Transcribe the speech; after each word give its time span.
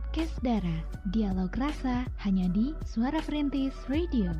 Podcast 0.00 0.40
Dara, 0.40 0.80
dialog 1.12 1.52
rasa 1.60 2.08
hanya 2.24 2.48
di 2.48 2.72
Suara 2.88 3.20
Perintis 3.20 3.76
Radio. 3.84 4.32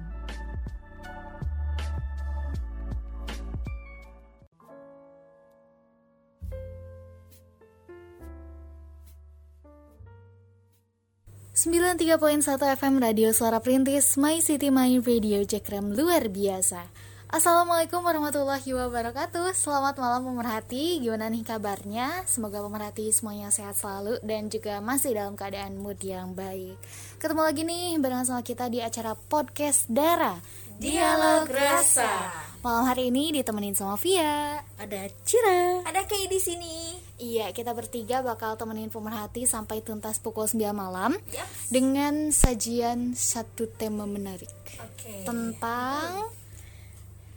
Tiga 12.01 12.17
poin 12.17 12.41
satu 12.41 12.65
FM 12.65 12.97
Radio 13.05 13.29
Suara 13.37 13.61
Perintis 13.61 14.17
My 14.17 14.41
City 14.41 14.73
My 14.73 14.97
Radio 15.05 15.45
Cekrem 15.45 15.93
luar 15.93 16.33
biasa. 16.33 16.89
Assalamualaikum 17.31 18.03
warahmatullahi 18.03 18.75
wabarakatuh. 18.75 19.55
Selamat 19.55 20.03
malam 20.03 20.27
pemerhati. 20.27 20.99
Gimana 20.99 21.31
nih 21.31 21.47
kabarnya? 21.47 22.27
Semoga 22.27 22.59
pemerhati 22.59 23.07
semuanya 23.15 23.55
sehat 23.55 23.79
selalu 23.79 24.19
Dan 24.27 24.51
juga 24.51 24.83
masih 24.83 25.15
dalam 25.15 25.39
keadaan 25.39 25.79
mood 25.79 26.03
yang 26.03 26.35
baik. 26.35 26.75
Ketemu 27.23 27.43
lagi 27.47 27.63
nih 27.63 28.03
bareng 28.03 28.27
sama 28.27 28.43
kita 28.43 28.67
di 28.67 28.83
acara 28.83 29.15
Podcast 29.15 29.87
Dara. 29.87 30.43
Dialog 30.83 31.47
Rasa. 31.47 32.35
Malam 32.67 32.91
hari 32.91 33.15
ini 33.15 33.31
ditemenin 33.31 33.79
sama 33.79 33.95
Via. 33.95 34.67
Ada 34.83 35.07
Cira. 35.23 35.87
Ada 35.87 36.11
Kay 36.11 36.27
di 36.27 36.43
sini. 36.43 36.99
Iya, 37.23 37.55
kita 37.55 37.79
bertiga 37.79 38.27
bakal 38.27 38.59
temenin 38.59 38.91
pemerhati 38.91 39.47
sampai 39.47 39.87
tuntas 39.87 40.19
pukul 40.19 40.51
9 40.51 40.75
malam 40.75 41.15
Yep. 41.31 41.47
Dengan 41.71 42.35
sajian 42.35 43.15
satu 43.15 43.71
tema 43.71 44.03
menarik 44.09 44.51
Oke. 44.83 45.23
Tentang 45.23 46.40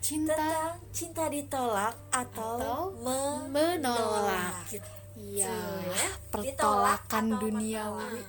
cinta 0.04 0.36
Tentang 0.36 0.76
cinta 0.92 1.24
ditolak 1.32 1.96
atau, 2.12 2.60
Atau 2.60 2.82
me- 3.00 3.48
menolak 3.48 4.68
Iya, 5.16 5.48
ya. 5.48 6.08
pertolakan 6.28 6.44
Ditolak 6.52 7.00
atau 7.08 7.40
duniawi. 7.40 8.20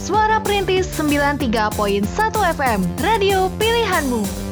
Suara 0.00 0.40
Perintis 0.40 0.88
93.1 0.96 2.08
FM, 2.56 2.80
radio 2.96 3.52
pilihanmu. 3.60 4.47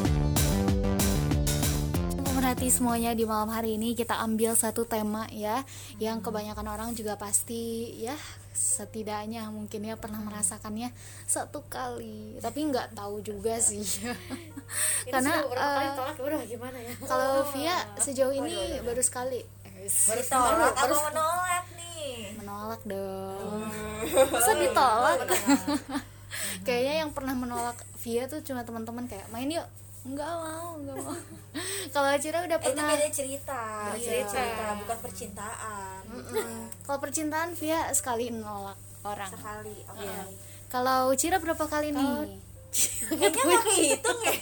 Pemerhati 2.57 2.73
semuanya 2.73 3.13
di 3.13 3.21
malam 3.21 3.53
hari 3.53 3.77
ini 3.77 3.93
kita 3.93 4.17
ambil 4.17 4.57
satu 4.57 4.81
tema 4.81 5.29
ya, 5.29 5.61
yang 6.01 6.25
kebanyakan 6.25 6.65
orang 6.65 6.89
juga 6.97 7.13
pasti 7.13 7.93
ya 8.01 8.17
setidaknya 8.49 9.45
mungkin 9.53 9.85
ya 9.85 9.93
pernah 9.93 10.17
merasakannya 10.25 10.89
satu 11.29 11.61
kali, 11.69 12.41
tapi 12.41 12.65
nggak 12.65 12.97
tahu 12.97 13.21
juga 13.21 13.61
sih. 13.69 13.85
Karena 15.05 15.37
eh, 15.45 15.89
tolak 16.17 16.49
gimana 16.49 16.81
ya? 16.81 16.97
kalau 17.05 17.45
Via 17.53 17.77
sejauh 18.01 18.33
ini 18.33 18.81
baru 18.81 19.05
sekali. 19.05 19.37
Eh, 19.61 19.85
Ditolak 20.17 20.73
atau 20.81 20.97
menolak 21.13 21.65
nih. 21.77 22.41
Menolak 22.41 22.81
dong. 22.89 23.69
Masa 24.33 24.57
ditolak? 24.57 25.17
kayaknya 26.65 27.05
yang 27.05 27.13
pernah 27.13 27.37
menolak 27.37 27.77
Via 28.01 28.25
tuh 28.25 28.41
cuma 28.41 28.65
teman-teman 28.65 29.05
kayak 29.05 29.29
main 29.29 29.45
yuk 29.45 29.69
nggak 30.07 30.33
mau 30.37 30.67
nggak 30.77 30.95
mau 30.97 31.15
kalau 31.93 32.09
Cira 32.15 32.39
udah 32.41 32.55
Eh, 32.55 32.61
itu 32.61 32.67
pernah 32.69 32.87
beda 32.89 33.07
cerita 33.09 33.59
Beda 33.85 33.91
Beda 33.91 33.99
cerita. 33.99 34.31
cerita 34.31 34.65
bukan 34.77 34.97
percintaan 34.99 36.01
Mm. 36.07 36.63
kalau 36.81 36.99
percintaan 36.99 37.49
Via 37.53 37.91
sekali 37.91 38.29
menolak 38.29 38.75
orang 39.01 39.27
sekali 39.27 39.75
oke 39.85 39.99
Iya. 39.99 40.23
kalau 40.67 41.11
Cira 41.13 41.37
berapa 41.37 41.63
kali 41.63 41.91
nih 41.91 42.39
kayaknya 42.69 43.41
nggak 43.41 43.63
kehitung 43.65 44.19
ya. 44.21 44.33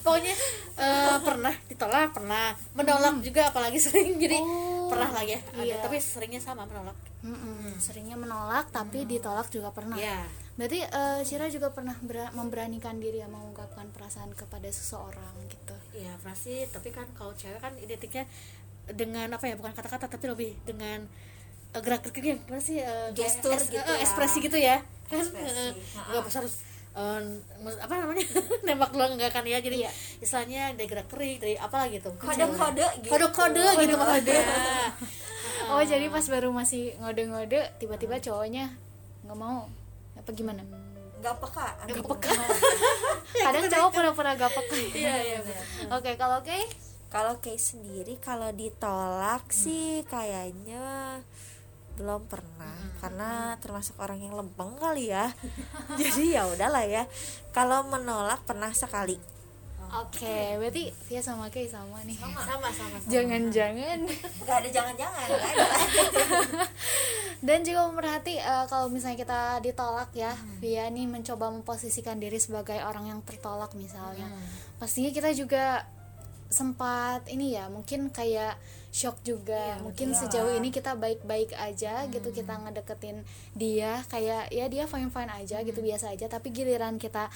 Pokoknya 0.00 0.34
eh, 0.76 1.16
pernah 1.18 1.54
ditolak 1.66 2.10
pernah. 2.12 2.52
Menolak 2.72 3.14
juga 3.20 3.48
apalagi 3.48 3.78
sering. 3.78 4.18
Jadi 4.18 4.36
Oh, 4.36 4.90
pernah 4.90 5.08
lah 5.10 5.24
ya. 5.24 5.38
Ada. 5.52 5.62
iya. 5.62 5.76
tapi 5.80 5.96
seringnya 5.96 6.38
sama 6.38 6.66
menolak. 6.66 6.92
Mm-mm, 7.22 7.78
seringnya 7.78 8.18
menolak 8.18 8.68
tapi 8.68 9.06
ditolak 9.06 9.46
juga 9.48 9.70
pernah. 9.70 9.94
Ya 9.94 10.26
berarti 10.52 10.84
eh, 10.84 11.20
Cira 11.24 11.48
juga 11.48 11.72
pernah 11.72 11.96
bera- 11.98 12.28
memberanikan 12.30 13.00
diri 13.00 13.18
ya 13.18 13.26
mengungkapkan 13.26 13.88
perasaan 13.88 14.34
kepada 14.34 14.68
seseorang 14.68 15.32
gitu? 15.48 15.72
Iya 15.96 16.12
pernah 16.18 16.36
sih. 16.36 16.68
Tapi 16.68 16.92
kan 16.92 17.08
kalau 17.12 17.32
cewek 17.32 17.56
kan 17.56 17.72
identiknya 17.78 18.28
dengan 18.84 19.30
apa 19.30 19.46
ya 19.46 19.54
bukan 19.54 19.72
kata-kata 19.72 20.10
tapi 20.10 20.26
lebih 20.28 20.50
dengan 20.66 21.06
eh, 21.72 21.80
gerak-geriknya 21.80 22.36
gimana 22.42 22.60
sih 22.60 22.82
kayak 22.82 23.16
Gestur 23.16 23.56
gitu 23.56 23.80
ya. 23.80 24.02
ekspresi 24.02 24.38
gitu 24.42 24.58
ya. 24.60 24.76
Kan? 25.08 25.24
Nggak 25.24 26.20
harus 26.20 26.36
harus 26.36 26.54
eh, 26.92 27.20
mus- 27.58 27.78
apa 27.78 27.94
namanya 27.96 28.26
nembak 28.66 28.90
doang 28.90 29.12
enggak 29.12 29.30
kan 29.30 29.42
ya 29.42 29.58
jadi 29.58 29.76
Iya. 29.80 29.90
istilahnya 30.18 30.62
dari 30.72 30.86
gerak 30.86 31.06
gerik 31.06 31.38
dari 31.38 31.54
apa 31.56 31.88
gitu 31.88 32.08
kode-kode 32.14 32.86
gitu 33.00 33.10
kode-kode 33.10 33.64
gitu 33.78 33.96
maksudnya 33.96 34.42
Oh 35.64 35.80
jadi 35.80 36.04
pas 36.06 36.20
baru 36.22 36.50
masih 36.50 36.92
ngode-ngode 36.98 37.56
tiba-tiba 37.78 38.18
cowoknya 38.18 38.76
nggak 39.22 39.38
mau 39.38 39.64
apa 40.12 40.28
gimana? 40.30 40.60
nggak 41.16 41.38
peka 41.38 41.66
Nggak 41.86 42.02
peka. 42.04 42.32
Kadang 43.46 43.64
cowok 43.68 43.90
pura-pura 43.90 44.30
gak 44.34 44.52
peka. 44.52 44.74
iya 44.92 45.14
iya. 45.22 45.38
Oke 45.88 46.12
kalau 46.14 46.42
oke 46.42 46.58
kalau 47.08 47.38
Kay 47.38 47.56
sendiri 47.56 48.18
kalau 48.18 48.50
ditolak 48.50 49.46
sih 49.48 50.02
kayaknya 50.04 51.22
belum 51.96 52.24
pernah 52.26 52.76
karena 53.02 53.58
termasuk 53.58 53.98
orang 53.98 54.22
yang 54.22 54.34
lempeng 54.38 54.78
kali 54.78 55.10
ya. 55.10 55.32
Jadi 56.00 56.38
ya 56.38 56.46
udahlah 56.46 56.86
ya. 56.86 57.04
Kalau 57.50 57.84
menolak 57.88 58.46
pernah 58.46 58.70
sekali. 58.72 59.18
Oke 59.92 60.56
berarti 60.56 60.88
Via 61.04 61.20
sama 61.20 61.52
Kay 61.52 61.68
sama 61.68 62.00
nih. 62.08 62.16
sama 62.16 62.40
sama 62.40 62.68
sama 62.72 62.96
Jangan-jangan. 63.12 64.08
Nggak 64.40 64.56
ada 64.64 64.68
jangan-jangan 64.72 65.26
ada. 65.28 65.66
Dan 67.46 67.60
juga 67.60 67.80
memerhati 67.92 68.40
eh, 68.40 68.64
kalau 68.72 68.88
misalnya 68.88 69.20
kita 69.20 69.40
ditolak 69.60 70.08
ya 70.16 70.32
Via 70.64 70.88
nih 70.88 71.04
mencoba 71.04 71.52
memposisikan 71.52 72.16
diri 72.16 72.40
sebagai 72.40 72.80
orang 72.80 73.12
yang 73.12 73.20
tertolak 73.20 73.76
misalnya. 73.76 74.32
Pastinya 74.80 75.12
kita 75.12 75.36
juga 75.36 75.84
sempat 76.52 77.24
ini 77.32 77.56
ya 77.56 77.72
mungkin 77.72 78.12
kayak 78.12 78.60
shock 78.92 79.24
juga. 79.24 79.80
Mungkin 79.80 80.12
sejauh 80.12 80.52
ini 80.52 80.68
kita 80.68 80.94
baik-baik 80.94 81.56
aja 81.56 82.04
gitu 82.12 82.28
kita 82.28 82.60
ngedeketin 82.60 83.24
dia 83.56 84.04
kayak 84.12 84.52
ya 84.52 84.68
dia 84.68 84.84
fine 84.84 85.08
fine 85.08 85.32
aja 85.32 85.64
gitu 85.64 85.80
biasa 85.80 86.12
aja. 86.12 86.28
Tapi 86.28 86.52
giliran 86.52 87.00
kita 87.00 87.32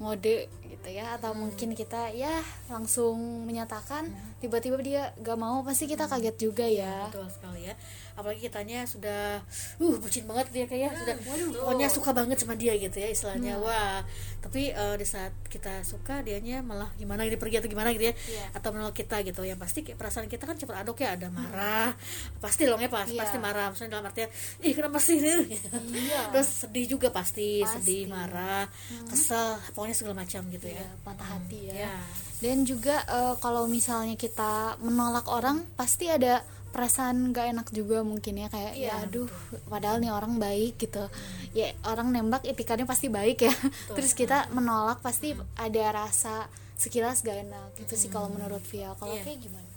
ngode 0.00 0.48
gitu 0.64 0.88
ya 0.88 1.20
atau 1.20 1.36
mungkin 1.36 1.76
kita 1.76 2.08
ya 2.16 2.40
langsung 2.72 3.44
menyatakan 3.44 4.08
tiba-tiba 4.40 4.80
dia 4.80 5.12
gak 5.20 5.36
mau 5.36 5.60
pasti 5.60 5.84
kita 5.84 6.08
kaget 6.08 6.36
juga 6.40 6.64
ya. 6.64 7.10
Betul 7.12 7.28
sekali 7.28 7.68
ya 7.68 7.74
apalagi 8.14 8.46
kitanya 8.46 8.84
sudah 8.84 9.42
uh 9.78 9.96
bucin 9.98 10.24
banget 10.24 10.46
dia 10.50 10.64
kayak 10.66 10.92
sudah 10.94 11.16
pokoknya 11.54 11.88
suka 11.88 12.10
banget 12.10 12.38
sama 12.38 12.54
dia 12.54 12.74
gitu 12.74 12.96
ya 12.96 13.08
istilahnya. 13.08 13.58
Wah 13.58 14.02
tapi 14.40 14.72
eh, 14.72 14.94
di 14.96 15.04
saat 15.04 15.36
kita 15.46 15.84
suka 15.84 16.24
dianya 16.24 16.64
malah 16.64 16.88
gimana 16.96 17.28
gitu 17.28 17.36
pergi 17.36 17.60
atau 17.60 17.68
gimana 17.68 17.92
gitu 17.92 18.08
ya 18.08 18.14
Iya. 18.16 18.46
atau 18.56 18.68
menolak 18.72 18.96
kita 18.96 19.20
gitu. 19.22 19.42
Yang 19.42 19.58
pasti 19.60 19.78
kayak 19.84 19.98
perasaan 19.98 20.26
kita 20.26 20.44
kan 20.48 20.56
cepat 20.56 20.76
aduk 20.82 21.00
ya 21.00 21.14
ada 21.14 21.28
marah 21.28 21.92
pasti 22.40 22.64
dong 22.64 22.80
ya 22.80 22.88
pas 22.88 23.04
Iya. 23.06 23.20
pasti 23.20 23.36
marah. 23.36 23.66
Maksudnya 23.68 23.90
dalam 23.94 24.06
artian 24.08 24.28
ih 24.60 24.72
kenapa 24.72 24.98
sih 24.98 25.20
ini? 25.20 25.56
Iya. 25.92 26.20
terus 26.32 26.48
sedih 26.66 26.86
juga 26.86 27.08
pasti, 27.10 27.60
Pasti. 27.60 27.74
sedih 27.82 28.02
marah 28.08 28.64
kesel 29.06 29.60
pokoknya 29.76 29.96
segala 29.96 30.14
macam 30.24 30.42
gitu 30.48 30.66
ya. 30.66 30.80
Ya 30.80 30.88
patah 31.04 31.28
hati 31.36 31.60
ya. 31.68 31.74
ya 31.88 31.94
dan 32.40 32.64
juga 32.64 33.04
eh, 33.04 33.34
kalau 33.36 33.68
misalnya 33.68 34.16
kita 34.16 34.80
menolak 34.80 35.28
orang 35.28 35.60
pasti 35.76 36.08
ada 36.08 36.40
perasaan 36.70 37.30
gak 37.30 37.50
enak 37.50 37.68
juga 37.70 38.00
mungkin 38.00 38.34
ya 38.36 38.46
kayak 38.46 38.74
ya 38.74 38.94
aduh 39.00 39.26
padahal 39.66 39.98
nih 39.98 40.08
orang 40.08 40.36
baik 40.36 40.78
gitu. 40.78 41.04
Ya 41.50 41.70
orang 41.84 42.10
nembak 42.10 42.42
etikannya 42.42 42.84
pasti 42.84 43.06
baik 43.06 43.42
ya. 43.42 43.54
Terus 43.90 44.12
kita 44.12 44.48
menolak 44.50 44.98
pasti 45.00 45.30
ada 45.54 45.84
rasa 45.92 46.46
sekilas 46.74 47.20
gak 47.20 47.44
enak 47.44 47.70
itu 47.76 47.92
sih 47.92 48.08
kalau 48.08 48.26
menurut 48.26 48.62
Via 48.64 48.94
kalau 48.94 49.12
Iya. 49.12 49.22
kayak 49.22 49.40
gimana? 49.42 49.68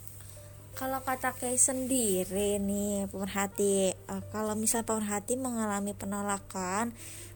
Kalau 0.74 1.00
kata 1.00 1.34
Kay 1.34 1.54
sendiri 1.54 2.58
nih 2.58 3.06
pemerhati, 3.06 3.94
eh, 3.94 4.22
kalau 4.32 4.54
misal 4.54 4.82
pemerhati 4.82 5.36
mengalami 5.36 5.94
penolakan 5.94 6.90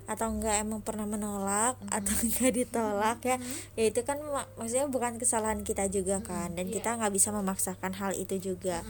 atau 0.07 0.31
enggak 0.31 0.63
emang 0.63 0.79
pernah 0.79 1.03
menolak 1.03 1.77
atau 1.85 2.15
enggak 2.23 2.49
ditolak 2.55 3.19
ya, 3.21 3.37
ya 3.75 3.83
itu 3.85 4.01
kan 4.01 4.17
mak- 4.23 4.49
maksudnya 4.55 4.87
bukan 4.87 5.19
kesalahan 5.19 5.61
kita 5.61 5.85
juga 5.85 6.17
kan, 6.19 6.55
dan 6.55 6.71
kita 6.71 6.95
nggak 6.95 7.11
bisa 7.11 7.29
memaksakan 7.29 7.93
hal 7.93 8.15
itu 8.15 8.39
juga. 8.41 8.81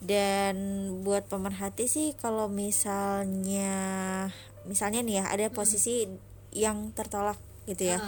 Dan 0.00 0.56
buat 1.04 1.28
pemerhati 1.28 1.84
sih 1.84 2.16
kalau 2.16 2.48
misalnya 2.48 3.72
misalnya 4.64 5.00
nih 5.04 5.20
ya 5.20 5.24
ada 5.28 5.46
posisi 5.52 6.08
yang 6.50 6.92
tertolak 6.96 7.36
gitu 7.68 7.94
ya. 7.94 7.98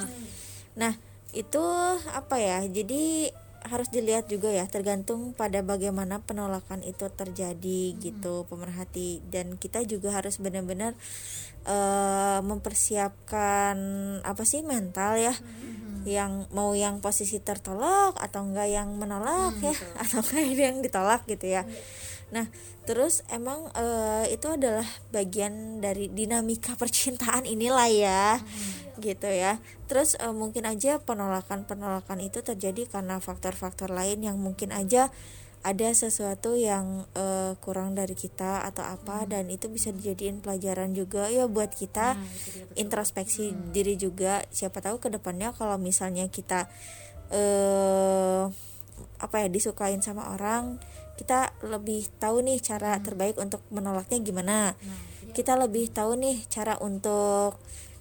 Nah, 0.77 0.97
itu 1.33 1.63
apa 2.13 2.37
ya? 2.41 2.65
Jadi 2.65 3.33
harus 3.63 3.87
dilihat 3.95 4.27
juga 4.27 4.51
ya, 4.51 4.67
tergantung 4.67 5.39
pada 5.39 5.63
bagaimana 5.63 6.19
penolakan 6.19 6.83
itu 6.83 7.07
terjadi 7.15 7.95
gitu, 7.95 8.43
pemerhati. 8.51 9.23
Dan 9.31 9.55
kita 9.55 9.87
juga 9.87 10.11
harus 10.19 10.43
benar-benar 10.43 10.99
eh, 11.69 12.41
mempersiapkan 12.43 13.77
apa 14.27 14.43
sih 14.43 14.67
mental 14.67 15.21
ya. 15.21 15.35
Yang 16.07 16.47
mau 16.51 16.73
yang 16.73 16.99
posisi 16.99 17.39
tertolak 17.39 18.17
atau 18.19 18.47
enggak 18.47 18.69
yang 18.71 18.89
menolak 18.97 19.57
ya 19.63 19.75
atau 20.03 20.21
enggak 20.23 20.45
yang 20.55 20.79
ditolak 20.81 21.23
gitu 21.27 21.47
ya. 21.49 21.63
Nah 22.33 22.49
terus 22.83 23.23
emang 23.31 23.71
eh, 23.79 24.35
itu 24.35 24.51
adalah 24.51 24.87
bagian 25.15 25.79
dari 25.79 26.11
dinamika 26.11 26.75
percintaan 26.81 27.47
inilah 27.47 27.89
ya 27.93 28.25
gitu 28.99 29.29
ya. 29.29 29.63
Terus 29.87 30.19
eh, 30.19 30.35
mungkin 30.35 30.67
aja 30.67 30.99
penolakan 30.99 31.69
penolakan 31.69 32.19
itu 32.25 32.43
terjadi 32.43 32.89
karena 32.91 33.23
faktor-faktor 33.23 33.93
lain 33.93 34.25
yang 34.25 34.41
mungkin 34.41 34.75
aja 34.75 35.13
ada 35.63 35.89
sesuatu 35.95 36.59
yang 36.59 37.07
eh, 37.15 37.55
kurang 37.63 37.95
dari 37.95 38.19
kita 38.19 38.67
atau 38.67 38.83
apa 38.83 39.31
dan 39.31 39.47
itu 39.47 39.71
bisa 39.71 39.95
dijadiin 39.95 40.43
pelajaran 40.43 40.91
juga 40.91 41.31
ya 41.31 41.47
buat 41.47 41.71
kita 41.71 42.19
introspeksi 42.75 43.55
diri 43.71 43.95
juga. 43.95 44.43
Siapa 44.51 44.83
tahu 44.83 44.99
ke 44.99 45.09
depannya 45.09 45.55
kalau 45.55 45.79
misalnya 45.79 46.27
kita 46.27 46.67
eh 47.31 48.45
apa 49.23 49.37
ya 49.39 49.49
disukain 49.49 50.03
sama 50.03 50.35
orang 50.35 50.83
kita 51.15 51.55
lebih 51.63 52.11
tahu 52.19 52.43
nih 52.43 52.59
cara 52.59 52.99
terbaik 52.99 53.39
untuk 53.39 53.63
menolaknya 53.71 54.19
gimana. 54.19 54.59
Kita 55.31 55.55
lebih 55.55 55.95
tahu 55.95 56.19
nih 56.19 56.43
cara 56.51 56.75
untuk 56.83 57.57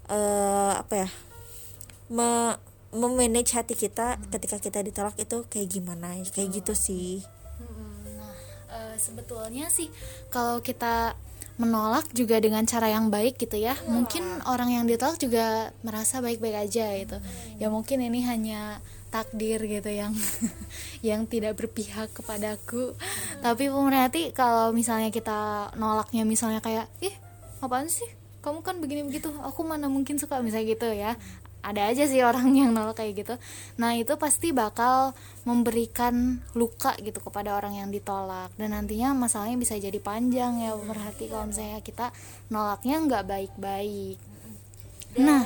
eh 0.10 0.74
apa 0.74 1.06
ya 1.06 1.10
me 2.10 2.58
memanage 2.92 3.56
hati 3.56 3.72
kita 3.78 4.20
ketika 4.34 4.60
kita 4.60 4.82
ditolak 4.82 5.16
itu 5.22 5.46
kayak 5.46 5.70
gimana. 5.70 6.18
Kayak 6.34 6.66
gitu 6.66 6.74
sih. 6.74 7.22
Eh, 8.72 8.96
sebetulnya 8.96 9.68
sih 9.68 9.92
kalau 10.32 10.64
kita 10.64 11.20
menolak 11.60 12.08
juga 12.16 12.40
dengan 12.40 12.64
cara 12.64 12.88
yang 12.88 13.12
baik 13.12 13.36
gitu 13.36 13.60
ya, 13.60 13.76
mungkin 13.86 14.24
orang 14.48 14.72
yang 14.72 14.88
ditolak 14.88 15.20
juga 15.20 15.76
merasa 15.84 16.24
baik-baik 16.24 16.72
aja 16.72 16.88
gitu. 16.96 17.18
Ya 17.60 17.68
mungkin 17.68 18.00
ini 18.00 18.24
hanya 18.24 18.80
takdir 19.12 19.60
gitu 19.68 19.92
yang 19.92 20.16
yang 21.08 21.28
tidak 21.28 21.60
berpihak 21.60 22.16
kepadaku. 22.16 22.96
Tapi 23.44 23.68
pemerhati 23.68 24.32
kalau 24.32 24.72
misalnya 24.72 25.12
kita 25.12 25.70
nolaknya 25.76 26.24
misalnya 26.24 26.64
kayak, 26.64 26.88
ih 27.04 27.14
apaan 27.60 27.92
sih? 27.92 28.08
Kamu 28.42 28.66
kan 28.66 28.82
begini 28.82 29.06
begitu, 29.06 29.30
aku 29.44 29.62
mana 29.62 29.86
mungkin 29.86 30.18
suka 30.18 30.42
misalnya 30.42 30.66
gitu 30.74 30.90
ya 30.90 31.14
ada 31.62 31.90
aja 31.90 32.10
sih 32.10 32.22
orang 32.26 32.54
yang 32.60 32.74
nolak 32.74 32.98
kayak 33.02 33.26
gitu. 33.26 33.36
Nah 33.78 33.94
itu 33.98 34.18
pasti 34.18 34.50
bakal 34.52 35.14
memberikan 35.46 36.42
luka 36.54 36.94
gitu 37.02 37.22
kepada 37.22 37.58
orang 37.58 37.78
yang 37.78 37.90
ditolak. 37.90 38.54
Dan 38.58 38.74
nantinya 38.74 39.14
masalahnya 39.14 39.58
bisa 39.58 39.78
jadi 39.78 39.98
panjang 39.98 40.62
ya 40.62 40.74
berarti 40.78 41.30
kalau 41.30 41.50
misalnya 41.50 41.82
kita 41.82 42.10
nolaknya 42.50 42.96
nggak 43.06 43.24
baik-baik. 43.26 44.18
Dan 45.14 45.28
Nah. 45.28 45.44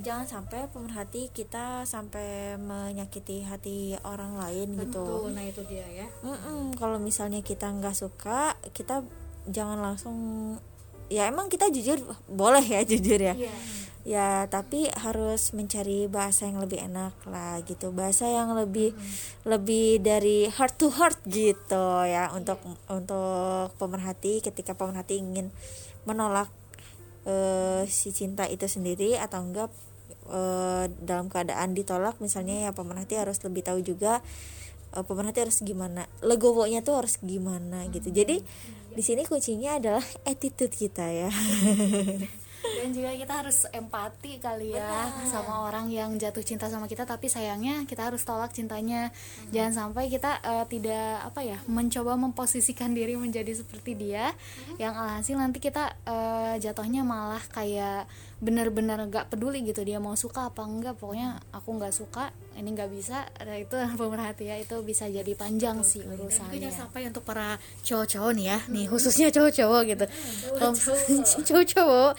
jangan 0.00 0.26
sampai 0.26 0.70
pemerhati 0.70 1.34
kita 1.34 1.82
sampai 1.82 2.54
menyakiti 2.56 3.42
hati 3.42 3.98
orang 4.06 4.38
lain 4.38 4.78
gitu. 4.78 5.02
Tuh, 5.02 5.34
nah 5.34 5.42
itu 5.42 5.66
dia 5.66 5.82
ya. 5.90 6.06
Mm-mm, 6.22 6.78
kalau 6.78 6.96
misalnya 7.02 7.42
kita 7.42 7.66
nggak 7.70 7.96
suka 7.96 8.54
kita 8.70 9.02
jangan 9.46 9.78
langsung 9.82 10.16
ya 11.06 11.26
emang 11.30 11.46
kita 11.46 11.70
jujur 11.70 12.02
boleh 12.26 12.62
ya 12.62 12.82
jujur 12.90 13.18
ya 13.18 13.34
ya 14.06 14.46
tapi 14.46 14.86
harus 15.02 15.50
mencari 15.50 16.06
bahasa 16.06 16.46
yang 16.46 16.62
lebih 16.62 16.78
enak 16.78 17.18
lah 17.26 17.58
gitu. 17.66 17.90
Bahasa 17.90 18.30
yang 18.30 18.54
lebih 18.54 18.94
lebih 19.42 19.98
dari 19.98 20.46
heart 20.46 20.78
to 20.78 20.94
heart 20.94 21.18
gitu 21.26 22.06
ya. 22.06 22.30
Untuk 22.30 22.62
untuk 22.86 23.74
pemerhati 23.82 24.38
ketika 24.38 24.78
pemerhati 24.78 25.18
ingin 25.18 25.50
menolak 26.06 26.46
eh, 27.26 27.82
si 27.90 28.14
cinta 28.14 28.46
itu 28.46 28.70
sendiri 28.70 29.18
atau 29.18 29.42
enggak 29.42 29.74
eh, 30.30 30.86
dalam 31.02 31.26
keadaan 31.26 31.74
ditolak 31.74 32.22
misalnya 32.22 32.70
ya 32.70 32.70
pemerhati 32.70 33.18
harus 33.18 33.42
lebih 33.42 33.66
tahu 33.66 33.82
juga 33.82 34.22
eh, 34.94 35.02
pemerhati 35.02 35.50
harus 35.50 35.58
gimana 35.66 36.06
legowonya 36.22 36.86
tuh 36.86 37.02
harus 37.02 37.18
gimana 37.18 37.82
gitu. 37.90 38.14
Jadi 38.14 38.38
di 38.94 39.02
sini 39.02 39.26
kuncinya 39.26 39.82
adalah 39.82 40.06
attitude 40.30 40.70
kita 40.70 41.10
ya 41.10 41.30
dan 42.74 42.88
juga 42.90 43.10
kita 43.14 43.34
harus 43.44 43.58
empati 43.70 44.42
kali 44.42 44.74
ya 44.74 45.10
sama 45.30 45.68
orang 45.68 45.90
yang 45.90 46.14
jatuh 46.18 46.42
cinta 46.42 46.66
sama 46.66 46.90
kita 46.90 47.06
tapi 47.06 47.30
sayangnya 47.30 47.86
kita 47.86 48.10
harus 48.10 48.22
tolak 48.26 48.50
cintanya. 48.50 49.14
Jangan 49.54 49.72
sampai 49.92 50.10
kita 50.10 50.42
eh, 50.42 50.64
tidak 50.66 51.26
apa 51.26 51.40
ya 51.46 51.58
mencoba 51.70 52.18
memposisikan 52.18 52.92
diri 52.96 53.14
menjadi 53.14 53.52
seperti 53.54 53.94
dia 53.94 54.34
yang 54.76 54.94
alhasil 54.96 55.36
nanti 55.38 55.62
kita 55.62 55.94
eh, 56.06 56.54
jatuhnya 56.58 57.06
malah 57.06 57.42
kayak 57.52 58.10
benar-benar 58.42 59.00
nggak 59.08 59.32
peduli 59.32 59.64
gitu 59.64 59.80
dia 59.86 60.02
mau 60.02 60.14
suka 60.18 60.48
apa 60.50 60.64
enggak. 60.64 60.98
Pokoknya 60.98 61.40
aku 61.54 61.68
nggak 61.76 61.94
suka 61.94 62.32
ini 62.56 62.72
nggak 62.72 62.88
bisa 62.88 63.28
itu 63.60 63.76
pemerhati 64.00 64.48
ya 64.48 64.56
itu 64.56 64.80
bisa 64.80 65.04
jadi 65.06 65.28
panjang 65.36 65.84
sih 65.84 66.00
Dan 66.00 66.16
mungkin 66.16 66.28
urusannya 66.28 66.58
jangan 66.58 66.78
sampai 66.88 67.00
untuk 67.08 67.22
para 67.22 67.60
cowok-cowok 67.84 68.32
nih 68.32 68.46
ya, 68.48 68.58
nih 68.72 68.84
khususnya 68.88 69.28
cowok-cowok 69.28 69.82
gitu. 69.92 70.04
Kalau 70.56 70.72
cowok-cowok, 71.48 72.12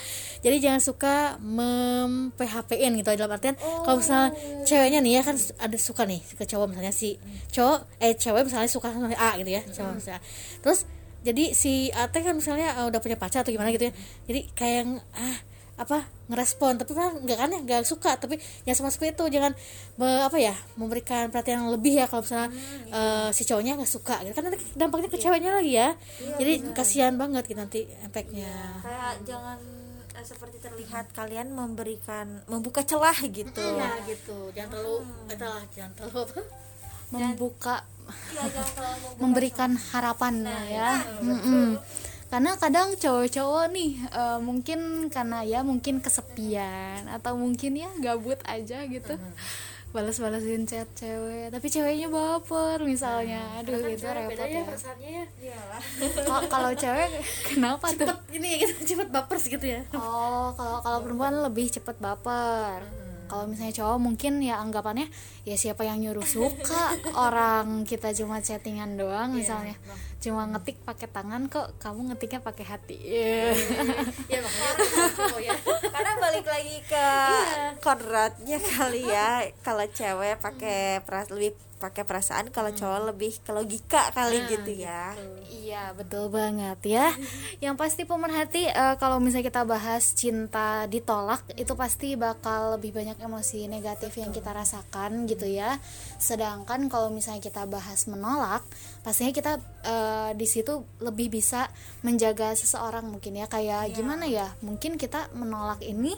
jadi 0.46 0.58
jangan 0.62 0.82
suka 0.82 1.16
mem 1.42 2.30
PHP-in 2.38 3.02
gitu 3.02 3.10
dalam 3.18 3.34
artian 3.34 3.58
kalau 3.58 3.98
misalnya 3.98 4.30
ceweknya 4.64 5.00
nih 5.02 5.14
ya 5.18 5.22
kan 5.26 5.36
ada 5.38 5.78
suka 5.82 6.06
nih 6.06 6.22
ke 6.22 6.46
cowok 6.46 6.66
misalnya 6.70 6.94
si 6.94 7.18
cowok 7.50 7.78
eh 7.98 8.14
cewek 8.14 8.44
misalnya 8.46 8.70
suka 8.70 8.94
sama 8.94 9.10
A 9.18 9.38
gitu 9.42 9.50
ya, 9.50 9.62
cowok 9.66 9.94
misalnya. 9.98 10.22
Terus 10.62 10.80
jadi 11.26 11.52
si 11.52 11.90
A 11.92 12.08
teh 12.08 12.22
kan 12.22 12.38
misalnya 12.38 12.78
eh, 12.78 12.86
udah 12.88 13.02
punya 13.02 13.18
pacar 13.18 13.42
atau 13.42 13.52
gimana 13.52 13.74
gitu 13.74 13.90
ya. 13.90 13.94
Jadi 14.30 14.42
kayak 14.54 14.76
yang 14.86 14.90
ah 15.18 15.38
apa 15.78 16.04
ngerespon. 16.28 16.76
Tapi 16.76 16.92
kan 16.92 17.14
nggak 17.16 17.38
kan 17.38 17.50
ya 17.50 17.60
nggak 17.62 17.82
suka. 17.86 18.18
Tapi 18.18 18.36
jangan 18.66 18.78
sama 18.78 18.90
seperti 18.90 19.14
itu 19.14 19.26
jangan 19.32 19.54
me- 19.96 20.26
apa 20.26 20.38
ya 20.38 20.58
memberikan 20.74 21.30
perhatian 21.30 21.64
yang 21.64 21.72
lebih 21.72 21.94
ya 21.96 22.06
kalau 22.06 22.26
misalnya 22.26 22.50
eh, 22.90 23.30
si 23.32 23.46
cowoknya 23.46 23.78
nggak 23.78 23.92
suka 23.92 24.16
gitu. 24.22 24.34
Kan 24.34 24.44
nanti 24.46 24.58
dampaknya 24.74 25.08
ke 25.08 25.18
ceweknya 25.18 25.52
lagi 25.54 25.74
ya. 25.74 25.90
Jadi 26.36 26.54
kasihan 26.74 27.14
banget 27.14 27.46
gitu 27.46 27.58
nanti 27.58 27.86
efeknya 28.02 28.82
kayak 28.82 29.14
jangan 29.24 29.60
eh, 30.12 30.26
seperti 30.26 30.58
terlihat 30.58 31.14
kalian 31.14 31.54
memberikan 31.54 32.42
membuka 32.46 32.82
celah 32.82 33.18
gitu. 33.24 33.62
Ya 33.78 33.94
gitu. 34.04 34.50
Jangan 34.52 34.70
terlalu 34.74 34.96
itulah 35.30 35.62
jangan 35.72 35.92
terlalu 35.94 36.20
apa? 36.26 36.42
Membuka 37.08 37.76
Iya, 38.08 38.44
jangan 38.50 38.72
terlalu 38.72 38.98
membuka 39.04 39.20
memberikan 39.20 39.72
harapan 39.92 40.34
lah 40.42 40.64
ya. 40.64 40.92
Mm-mm. 41.20 41.76
Karena 42.28 42.60
kadang 42.60 42.92
cowok-cowok 43.00 43.66
nih 43.72 43.92
eh, 44.12 44.40
mungkin 44.44 44.80
karena 45.08 45.48
ya 45.48 45.64
mungkin 45.64 46.04
kesepian 46.04 47.08
atau 47.08 47.40
mungkin 47.40 47.80
ya 47.80 47.88
gabut 48.04 48.40
aja 48.44 48.84
gitu 48.84 49.16
balas-balasin 49.96 50.68
chat 50.68 50.86
cewek. 51.00 51.48
Tapi 51.48 51.68
ceweknya 51.72 52.12
baper 52.12 52.84
misalnya. 52.84 53.40
Aduh 53.58 53.80
itu 53.88 54.04
repot 54.04 54.36
ya. 54.46 54.62
perasaannya 54.68 55.10
ya 55.40 55.62
Kal- 56.28 56.48
kalau 56.52 56.72
cewek 56.76 57.10
kenapa 57.48 57.86
tuh? 57.96 58.06
cepet 58.06 58.20
ini 58.36 58.50
gitu 58.62 58.74
cepet 58.94 59.08
baper 59.10 59.38
gitu 59.40 59.66
ya. 59.66 59.82
Oh, 59.96 60.52
kalau 60.54 60.84
kalau 60.84 61.00
perempuan 61.02 61.40
lebih 61.40 61.72
cepet 61.72 61.96
baper. 61.98 63.07
Kalau 63.28 63.46
misalnya 63.46 63.76
cowok 63.76 64.00
mungkin 64.00 64.40
ya 64.40 64.60
anggapannya 64.64 65.08
ya 65.44 65.56
siapa 65.60 65.84
yang 65.84 66.00
nyuruh 66.00 66.24
suka 66.24 66.96
orang 67.16 67.84
kita 67.84 68.16
cuma 68.16 68.40
chattingan 68.40 68.96
doang 68.96 69.36
misalnya. 69.36 69.76
Cuma 70.18 70.50
ngetik 70.50 70.82
pakai 70.82 71.08
tangan 71.12 71.52
kok 71.52 71.78
kamu 71.78 72.12
ngetiknya 72.12 72.40
pakai 72.42 72.66
hati. 72.66 72.98
Iya. 72.98 73.54
ya 74.32 74.40
makanya 74.42 74.74
cowok 75.14 75.42
ya 75.44 75.56
karena 75.94 76.12
balik 76.18 76.46
lagi 76.48 76.78
ke 76.88 77.08
kodratnya 77.84 78.58
kali 78.58 79.02
ya 79.06 79.46
kalau 79.62 79.86
cewek 79.86 80.40
pakai 80.42 81.04
peras 81.06 81.30
lebih 81.30 81.56
pakai 81.78 82.04
perasaan 82.04 82.50
kalau 82.50 82.74
cowok 82.74 83.14
lebih 83.14 83.34
ke 83.42 83.52
logika 83.54 84.10
kali 84.14 84.44
gitu 84.50 84.72
ya 84.84 85.14
Iya 85.68 85.92
betul 86.00 86.32
banget 86.32 86.80
ya. 86.88 87.12
Yang 87.64 87.76
pasti 87.76 88.02
pemerhati 88.08 88.72
eh, 88.72 88.96
kalau 88.96 89.20
misalnya 89.20 89.52
kita 89.52 89.68
bahas 89.68 90.16
cinta 90.16 90.88
ditolak 90.88 91.44
itu 91.60 91.76
pasti 91.76 92.16
bakal 92.16 92.80
lebih 92.80 92.96
banyak 92.96 93.20
emosi 93.20 93.68
negatif 93.68 94.16
yang 94.16 94.32
kita 94.32 94.56
rasakan 94.56 95.28
gitu 95.28 95.44
ya. 95.44 95.76
Sedangkan 96.24 96.88
kalau 96.88 97.12
misalnya 97.12 97.44
kita 97.44 97.68
bahas 97.68 98.08
menolak, 98.08 98.64
pastinya 99.04 99.36
kita 99.36 99.60
eh, 99.84 100.32
di 100.40 100.48
situ 100.48 100.88
lebih 101.04 101.36
bisa 101.36 101.68
menjaga 102.00 102.56
seseorang 102.56 103.04
mungkin 103.12 103.36
ya. 103.36 103.52
Kayak 103.52 103.92
gimana 103.92 104.24
ya? 104.24 104.56
Mungkin 104.64 104.96
kita 104.96 105.36
menolak 105.36 105.84
ini 105.84 106.16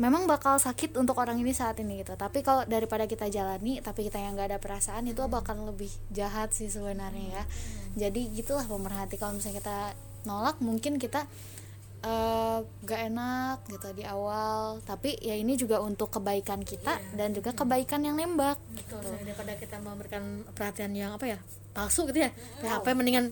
memang 0.00 0.24
bakal 0.24 0.56
sakit 0.56 0.96
untuk 0.96 1.20
orang 1.20 1.36
ini 1.36 1.52
saat 1.52 1.76
ini 1.76 2.00
gitu. 2.00 2.16
Tapi 2.16 2.40
kalau 2.40 2.64
daripada 2.64 3.04
kita 3.04 3.28
jalani 3.28 3.84
tapi 3.84 4.08
kita 4.08 4.16
yang 4.16 4.32
nggak 4.32 4.56
ada 4.56 4.58
perasaan 4.58 5.04
itu 5.04 5.20
bakal 5.28 5.60
lebih 5.68 5.92
jahat 6.08 6.56
sih 6.56 6.72
sebenarnya 6.72 7.36
ya. 7.36 7.44
Jadi 8.08 8.32
gitulah 8.32 8.64
pemerhati. 8.64 9.20
Kalau 9.20 9.36
misalnya 9.36 9.60
kita 9.60 9.78
nolak 10.24 10.56
mungkin 10.64 10.96
kita 10.96 11.28
eh, 12.00 12.58
gak 12.64 13.00
enak 13.12 13.68
gitu 13.68 13.92
di 13.92 14.08
awal. 14.08 14.80
Tapi 14.88 15.20
ya 15.20 15.36
ini 15.36 15.60
juga 15.60 15.84
untuk 15.84 16.08
kebaikan 16.08 16.64
kita 16.64 16.96
dan 17.12 17.36
juga 17.36 17.52
kebaikan 17.52 18.00
yang 18.00 18.16
nembak 18.16 18.56
Betul, 18.72 19.04
daripada 19.20 19.52
kita 19.60 19.76
memberikan 19.84 20.48
perhatian 20.56 20.96
yang 20.96 21.12
apa 21.12 21.36
ya 21.36 21.38
palsu 21.70 22.02
gitu 22.10 22.24
ya 22.24 22.34
PHP 22.64 22.98
mendingan 22.98 23.30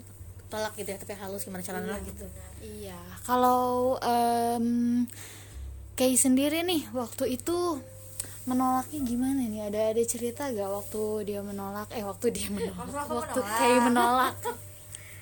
tolak 0.49 0.73
gitu 0.79 0.95
ya 0.95 0.99
tapi 1.01 1.13
halus 1.17 1.49
gimana 1.49 1.65
caranya 1.65 1.97
lah 1.97 2.01
gitu. 2.05 2.25
Iya, 2.61 3.01
kalau 3.25 3.97
em 4.05 5.09
Kay 5.99 6.15
sendiri 6.15 6.63
nih 6.63 6.87
waktu 6.95 7.35
itu 7.35 7.83
menolaknya 8.47 9.03
gimana 9.03 9.43
nih? 9.51 9.67
Ada 9.67 9.81
ada 9.91 10.03
cerita 10.07 10.47
gak 10.47 10.71
waktu 10.71 11.27
dia 11.27 11.43
menolak? 11.43 11.91
Eh 11.91 12.07
waktu 12.07 12.31
dia 12.31 12.47
menolak. 12.55 12.87
Waktu 13.11 13.41
kayak 13.43 13.83
menolak. 13.83 14.39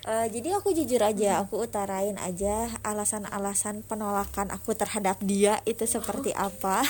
Eh, 0.06 0.30
jadi 0.30 0.54
aku 0.54 0.71
jujur 0.71 1.02
aja, 1.02 1.42
aku 1.42 1.66
utarain 1.66 2.14
aja 2.23 2.71
alasan-alasan 2.87 3.83
penolakan 3.83 4.54
aku 4.54 4.71
terhadap 4.71 5.18
dia 5.18 5.59
itu 5.66 5.83
seperti 5.83 6.30
apa. 6.30 6.87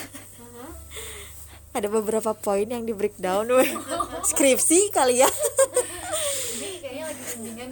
Ada 1.81 1.88
beberapa 1.88 2.37
poin 2.37 2.69
yang 2.69 2.85
di 2.85 2.93
breakdown, 2.93 3.49
weh. 3.57 3.73
skripsi 4.28 4.93
kali 4.93 5.25
ya. 5.25 5.33
ini 6.61 6.76
kayaknya 6.85 7.05
lagi 7.09 7.25
bimbingan 7.40 7.69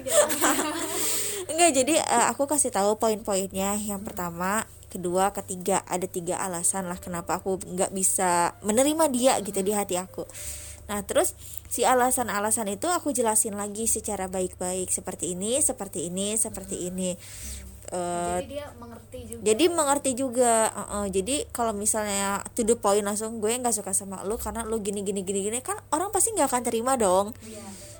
Enggak, 1.53 1.71
jadi 1.77 1.93
eh, 2.01 2.25
aku 2.33 2.49
kasih 2.49 2.73
tahu 2.73 2.97
poin-poinnya. 2.97 3.77
Yang 3.77 4.01
pertama, 4.01 4.65
kedua, 4.95 5.35
ketiga, 5.35 5.83
ada 5.85 6.07
tiga 6.07 6.39
alasan 6.39 6.87
lah 6.87 6.95
kenapa 6.97 7.43
aku 7.43 7.59
nggak 7.59 7.91
bisa 7.91 8.55
menerima 8.63 9.05
dia 9.11 9.33
gitu 9.43 9.59
di 9.59 9.75
hati 9.75 9.99
aku. 9.99 10.23
Nah, 10.85 11.01
terus 11.03 11.33
si 11.67 11.81
alasan-alasan 11.81 12.69
itu 12.69 12.85
aku 12.87 13.11
jelasin 13.11 13.57
lagi 13.57 13.89
secara 13.89 14.29
baik-baik. 14.29 14.87
Seperti 14.93 15.33
ini, 15.33 15.59
seperti 15.59 16.07
ini, 16.07 16.37
seperti 16.37 16.87
ini. 16.87 17.17
Eh, 17.85 18.37
jadi 18.41 18.49
dia 18.49 18.65
mengerti 18.81 19.19
juga. 19.29 19.41
jadi 19.45 19.65
mengerti 19.69 20.11
juga. 20.17 20.53
Uh, 20.73 20.81
uh, 20.81 21.05
jadi 21.05 21.35
kalau 21.53 21.73
misalnya 21.73 22.41
to 22.57 22.65
the 22.65 22.73
point 22.73 23.05
langsung 23.05 23.37
gue 23.37 23.53
nggak 23.53 23.77
suka 23.77 23.93
sama 23.93 24.25
lu 24.25 24.41
karena 24.41 24.65
lu 24.65 24.81
gini 24.81 25.05
gini 25.05 25.21
gini 25.21 25.45
gini 25.45 25.59
kan 25.61 25.77
orang 25.93 26.09
pasti 26.09 26.33
nggak 26.33 26.49
akan 26.49 26.63
terima 26.65 26.97
dong 26.97 27.37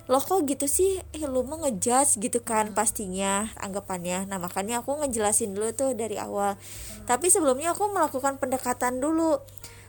lo 0.05 0.21
kok 0.21 0.45
gitu 0.45 0.69
sih? 0.69 1.01
Eh 1.17 1.25
lu 1.25 1.41
mau 1.41 1.57
ngejudge 1.65 2.21
gitu 2.21 2.39
kan 2.45 2.71
pastinya 2.77 3.49
anggapannya. 3.57 4.29
Nah 4.29 4.37
makanya 4.37 4.85
aku 4.85 5.01
ngejelasin 5.01 5.57
dulu 5.57 5.73
tuh 5.73 5.97
dari 5.97 6.21
awal. 6.21 6.61
Tapi 7.09 7.33
sebelumnya 7.33 7.73
aku 7.73 7.89
melakukan 7.89 8.37
pendekatan 8.37 9.01
dulu. 9.01 9.41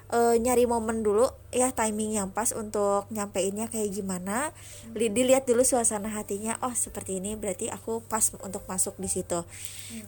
Eh, 0.06 0.38
nyari 0.38 0.70
momen 0.70 1.02
dulu 1.02 1.26
ya 1.50 1.75
timing 1.75 2.14
yang 2.14 2.30
pas 2.30 2.54
untuk 2.54 3.11
nyampeinnya 3.11 3.66
kayak 3.66 3.90
gimana. 3.90 4.54
Li- 4.94 5.11
dilihat 5.11 5.44
dulu 5.44 5.66
suasana 5.66 6.08
hatinya. 6.14 6.56
Oh 6.62 6.73
seperti 6.73 7.18
ini 7.18 7.35
berarti 7.35 7.68
aku 7.68 8.00
pas 8.06 8.23
untuk 8.40 8.62
masuk 8.70 8.94
di 9.02 9.11
situ. 9.11 9.42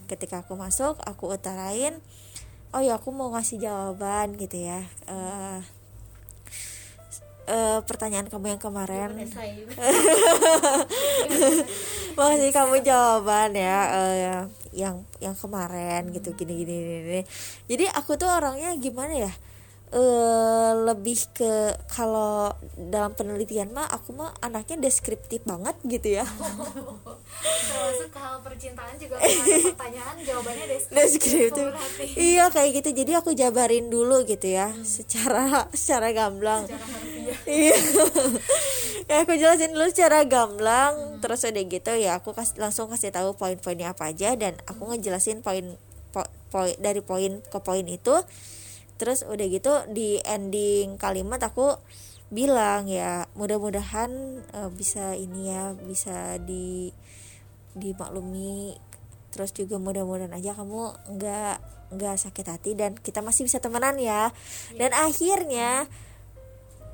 Ketika 0.06 0.46
aku 0.46 0.54
masuk 0.54 0.96
aku 1.02 1.34
utarain 1.34 1.98
oh 2.72 2.84
ya 2.84 3.00
aku 3.00 3.10
mau 3.12 3.32
ngasih 3.34 3.60
jawaban 3.60 4.36
gitu 4.38 4.56
ya. 4.70 4.86
Eh, 5.08 5.60
eh, 7.48 7.78
pertanyaan 7.88 8.28
kamu 8.28 8.56
yang 8.56 8.62
kemarin. 8.62 9.10
Makasih 12.16 12.52
kamu 12.56 12.74
jawaban 12.84 13.56
ya 13.56 13.78
eh, 13.96 14.44
yang 14.76 15.00
yang 15.18 15.32
kemarin 15.32 16.12
gitu 16.12 16.36
gini 16.36 16.62
gini 16.62 16.72
gini, 16.76 16.98
gini. 17.02 17.22
Jadi 17.66 17.84
aku 17.96 18.20
tuh 18.20 18.28
orangnya 18.28 18.76
gimana 18.76 19.16
ya? 19.16 19.32
Eh 19.88 20.72
lebih 20.84 21.16
ke 21.32 21.52
kalau 21.88 22.52
dalam 22.76 23.16
penelitian 23.16 23.72
mah 23.72 23.88
aku 23.88 24.12
mah 24.12 24.36
anaknya 24.44 24.88
deskriptif 24.88 25.40
banget 25.48 25.76
gitu 25.88 26.20
ya. 26.20 26.26
Hal 26.28 28.36
percintaan 28.44 28.94
juga 29.00 29.16
pertanyaan 29.72 30.16
jawabannya 30.22 30.66
deskriptif 30.92 31.72
iya 32.18 32.52
kayak 32.52 32.82
gitu. 32.82 32.90
Jadi 32.92 33.12
aku 33.16 33.32
jabarin 33.32 33.88
dulu 33.88 34.28
gitu 34.28 34.48
ya 34.48 34.72
secara 34.84 35.68
secara 35.72 36.12
gamblang. 36.12 36.68
Iya. 37.44 37.76
Ya 39.08 39.24
aku 39.24 39.40
jelasin 39.40 39.72
dulu 39.72 39.88
secara 39.88 40.20
gamblang 40.28 41.16
terus 41.24 41.40
udah 41.40 41.64
gitu 41.64 41.92
ya 41.96 42.20
aku 42.20 42.36
kasih 42.36 42.60
langsung 42.60 42.92
kasih 42.92 43.08
tahu 43.08 43.32
poin-poinnya 43.40 43.96
apa 43.96 44.12
aja 44.12 44.36
dan 44.36 44.52
aku 44.68 44.84
ngejelasin 44.92 45.40
poin 45.40 45.80
po- 46.12 46.28
poin 46.52 46.76
dari 46.76 47.00
poin 47.00 47.40
ke 47.40 47.58
poin 47.64 47.88
itu 47.88 48.12
terus 48.98 49.22
udah 49.22 49.46
gitu 49.46 49.72
di 49.94 50.18
ending 50.26 50.98
kalimat 50.98 51.38
aku 51.38 51.78
bilang 52.28 52.84
ya 52.90 53.24
mudah-mudahan 53.32 54.10
eh, 54.52 54.70
bisa 54.74 55.16
ini 55.16 55.48
ya 55.48 55.72
bisa 55.72 56.36
di 56.42 56.92
dimaklumi. 57.72 58.76
Terus 59.32 59.54
juga 59.54 59.78
mudah-mudahan 59.78 60.34
aja 60.34 60.52
kamu 60.56 61.14
nggak 61.16 61.56
nggak 61.88 62.16
sakit 62.20 62.46
hati 62.48 62.70
dan 62.76 62.92
kita 62.98 63.24
masih 63.24 63.48
bisa 63.48 63.62
temenan 63.62 63.96
ya. 63.96 64.28
Dan 64.76 64.92
akhirnya 64.92 65.88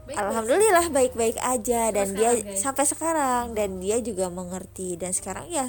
alhamdulillah 0.05 0.93
baik-baik 0.93 1.41
aja 1.41 1.89
dan 1.89 2.13
dia 2.13 2.37
guys. 2.37 2.61
sampai 2.61 2.85
sekarang 2.85 3.57
dan 3.57 3.83
dia 3.83 3.99
juga 3.99 4.31
mengerti. 4.31 4.95
Dan 4.95 5.11
sekarang 5.11 5.51
ya 5.51 5.67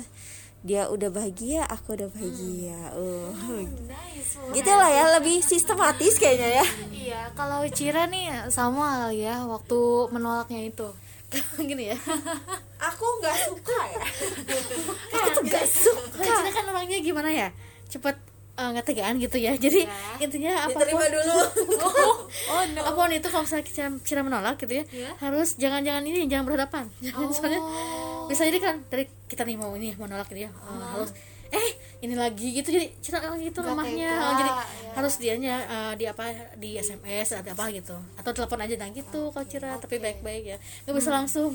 dia 0.65 0.89
udah 0.89 1.13
bahagia 1.13 1.61
aku 1.69 1.93
udah 1.93 2.09
bahagia. 2.09 2.73
Oh. 2.97 3.29
Nice 3.85 4.33
gitu 4.57 4.71
lah 4.73 4.89
ya 4.89 5.05
lebih 5.21 5.37
sistematis 5.39 6.17
kayaknya 6.17 6.59
ya. 6.59 6.65
Iya 6.89 7.21
kalau 7.37 7.61
Cira 7.69 8.09
nih 8.09 8.49
sama 8.49 9.13
ya 9.13 9.45
waktu 9.45 9.77
menolaknya 10.09 10.65
itu. 10.65 10.89
Gini 11.69 11.93
ya. 11.93 11.97
Aku 12.89 13.05
nggak 13.21 13.37
suka 13.45 13.79
ya. 13.93 14.03
Aku 15.13 15.27
tuh 15.37 15.43
gak 15.45 15.65
suka. 15.69 16.21
Cina 16.25 16.49
kan 16.49 16.65
orangnya 16.65 16.97
gimana 16.97 17.29
ya 17.29 17.47
cepet 17.85 18.17
eh, 18.57 18.67
nggak 18.73 18.85
tegaan 18.89 19.21
gitu 19.21 19.37
ya. 19.37 19.53
Jadi 19.53 19.85
intinya 20.17 20.65
apa 20.65 20.73
pun 20.73 20.81
diterima 20.81 21.05
dulu. 21.13 21.37
Oh 22.49 22.61
no. 22.73 22.81
apa 22.89 22.97
pun 22.97 23.11
itu 23.13 23.27
kalau 23.29 23.45
misalnya 23.45 23.65
Cina 24.01 24.21
menolak 24.25 24.57
gitu 24.57 24.81
ya 24.81 24.83
Iya. 24.89 25.11
harus 25.21 25.61
jangan 25.61 25.85
jangan 25.85 26.01
ini 26.09 26.25
jangan 26.25 26.45
berhadapan. 26.49 26.89
Jangan 27.05 27.29
soalnya 27.29 27.61
Oh. 27.61 28.14
Bisa 28.25 28.43
jadi 28.43 28.59
kan 28.59 28.75
dari 28.85 29.05
kita 29.25 29.41
nih 29.41 29.55
mau 29.55 29.73
ini 29.73 29.93
mau 29.95 30.05
nolak 30.05 30.27
gitu 30.27 30.45
ya 30.45 30.51
eh, 30.51 30.87
harus 30.91 31.11
eh 31.45 31.71
ini 32.01 32.13
lagi 32.13 32.51
gitu 32.51 32.69
jadi 32.69 32.91
orang 33.15 33.39
gitu 33.39 33.59
Nggak 33.61 33.71
lemahnya 33.71 34.09
tega, 34.11 34.25
Oh, 34.25 34.33
jadi 34.35 34.51
ya. 34.51 34.65
harus 34.93 35.13
dianya 35.15 35.55
eh, 35.63 35.93
di 35.95 36.05
apa 36.05 36.23
di 36.53 36.69
SMS 36.75 37.27
atau 37.33 37.53
apa 37.53 37.65
gitu 37.71 37.95
atau 38.17 38.31
telepon 38.33 38.59
aja 38.59 38.75
dan 38.75 38.89
gitu 38.91 39.31
kalau 39.31 39.45
Cira 39.45 39.77
tapi 39.77 39.97
baik-baik 39.97 40.43
ya 40.45 40.57
nggak 40.83 40.95
bisa 40.95 41.09
langsung. 41.09 41.49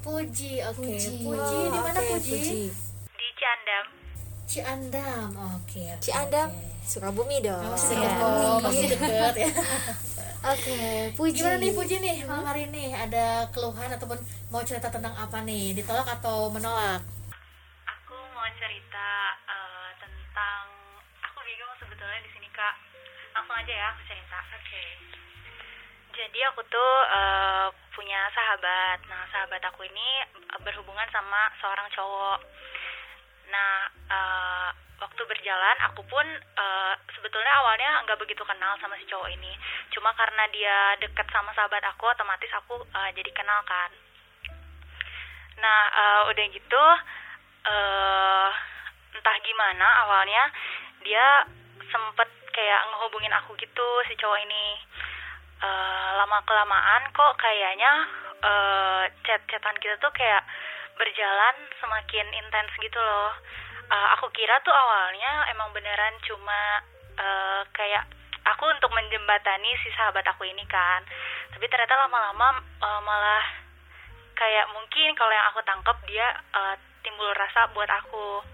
Puji, 0.00 0.52
oke. 0.64 0.80
Puji. 1.20 1.58
Di 1.66 1.78
mana 1.78 1.98
Oke, 1.98 2.16
Puji? 2.16 2.40
di 2.70 3.26
Ciandam. 3.36 3.84
Ciandam 4.44 5.28
oke 5.32 5.82
oke, 5.90 6.00
Ciandam. 6.00 6.48
oke. 6.48 6.68
Sukabumi 6.82 7.38
dong. 7.38 7.60
Oh, 7.60 7.70
Ya. 7.70 7.78
Sukabumi, 7.78 8.46
masih 8.64 8.86
deket 8.88 9.34
ya 9.36 9.50
oke 10.40 10.80
puji 11.20 11.36
Gimana 11.44 11.56
nih 11.60 11.72
Puji 11.76 11.96
nih 12.00 12.16
malam 12.24 12.48
hari 12.48 12.64
ini 12.64 12.96
ada 12.96 13.44
keluhan 13.52 13.92
ataupun 13.92 14.16
mau 14.48 14.64
cerita 14.64 14.88
tentang 14.88 15.12
apa 15.14 15.44
nih 15.44 15.76
ditolak 15.76 16.08
atau 16.08 16.48
menolak? 16.48 17.04
Aku 17.86 18.16
mau 18.32 18.48
cerita 18.56 19.08
eh, 19.46 19.90
tentang 20.00 20.64
aku 21.20 21.38
bingung 21.44 21.74
sebetulnya 21.78 22.18
di 22.24 22.30
sini 22.32 22.48
kak. 22.50 22.74
Langsung 23.36 23.54
aja 23.54 23.72
ya 23.72 23.86
aku 23.92 24.00
cerita. 24.08 24.38
Oke. 24.58 24.84
Jadi 26.16 26.38
aku 26.50 26.60
tuh 26.66 26.92
eh, 27.14 27.68
punya 27.94 28.20
sahabat. 28.32 28.98
Nah 29.06 29.22
sahabat 29.30 29.62
aku 29.70 29.86
ini 29.86 30.08
berhubungan 30.64 31.08
sama 31.12 31.52
seorang 31.60 31.86
cowok. 31.94 32.38
Nah 33.52 33.72
eh, 34.08 34.68
waktu 35.00 35.22
berjalan 35.24 35.76
aku 35.90 36.04
pun 36.06 36.26
eh, 36.36 36.94
sebetulnya 37.16 37.52
awalnya 37.64 38.04
nggak 38.04 38.20
begitu 38.20 38.44
kenal 38.44 38.76
sama 38.78 39.00
si 39.00 39.08
cowok 39.08 39.32
ini. 39.32 39.52
Cuma 39.90 40.12
karena 40.14 40.44
dia 40.52 40.76
deket 41.00 41.26
sama 41.32 41.50
sahabat 41.56 41.82
aku, 41.88 42.04
otomatis 42.06 42.52
aku 42.52 42.84
eh, 42.84 43.10
jadi 43.16 43.30
kenal 43.32 43.64
kan. 43.64 43.90
Nah, 45.60 45.80
eh, 45.88 46.20
udah 46.30 46.44
gitu 46.52 46.84
eh 47.60 48.50
entah 49.10 49.36
gimana 49.44 49.86
awalnya 50.08 50.48
dia 51.04 51.44
sempet 51.92 52.28
kayak 52.56 52.80
ngehubungin 52.88 53.32
aku 53.36 53.56
gitu 53.56 53.88
si 54.08 54.16
cowok 54.20 54.40
ini. 54.44 54.66
Eh 55.60 56.10
lama 56.16 56.40
kelamaan 56.44 57.02
kok 57.12 57.36
kayaknya 57.40 57.92
eh 58.40 59.04
chat-chatan 59.24 59.76
kita 59.80 59.96
tuh 60.00 60.12
kayak 60.12 60.44
berjalan 60.96 61.56
semakin 61.80 62.26
intens 62.36 62.72
gitu 62.80 63.00
loh. 63.00 63.32
Eh, 63.90 64.08
aku 64.14 64.30
kira 64.30 64.54
tuh 64.62 64.70
awalnya 64.70 65.50
emang 65.50 65.74
beneran 65.74 66.14
cuma 66.22 66.78
eh, 67.18 67.62
kayak 67.74 68.06
aku 68.46 68.70
untuk 68.70 68.90
menjembatani 68.94 69.74
si 69.82 69.90
sahabat 69.98 70.22
aku 70.30 70.46
ini 70.46 70.62
kan. 70.70 71.02
Tapi 71.50 71.66
ternyata 71.66 71.98
lama-lama 72.06 72.62
eh, 72.62 73.00
malah 73.02 73.44
kayak 74.38 74.70
mungkin 74.70 75.12
kalau 75.18 75.34
yang 75.34 75.46
aku 75.50 75.60
tangkap 75.66 75.98
dia 76.06 76.38
eh, 76.54 76.74
timbul 77.02 77.34
rasa 77.34 77.66
buat 77.74 77.90
aku. 77.90 78.46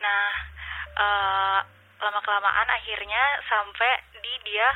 Nah, 0.00 0.28
eh, 0.96 1.60
lama 2.00 2.20
kelamaan 2.24 2.68
akhirnya 2.72 3.44
sampai 3.44 3.92
di 4.24 4.34
dia 4.48 4.68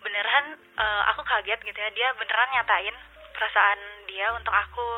beneran 0.00 0.56
eh, 0.56 1.02
aku 1.12 1.20
kaget 1.20 1.60
gitu 1.68 1.76
ya 1.76 1.90
dia 1.92 2.08
beneran 2.16 2.48
nyatain 2.56 2.96
perasaan 3.36 3.80
dia 4.08 4.32
untuk 4.32 4.56
aku. 4.56 4.88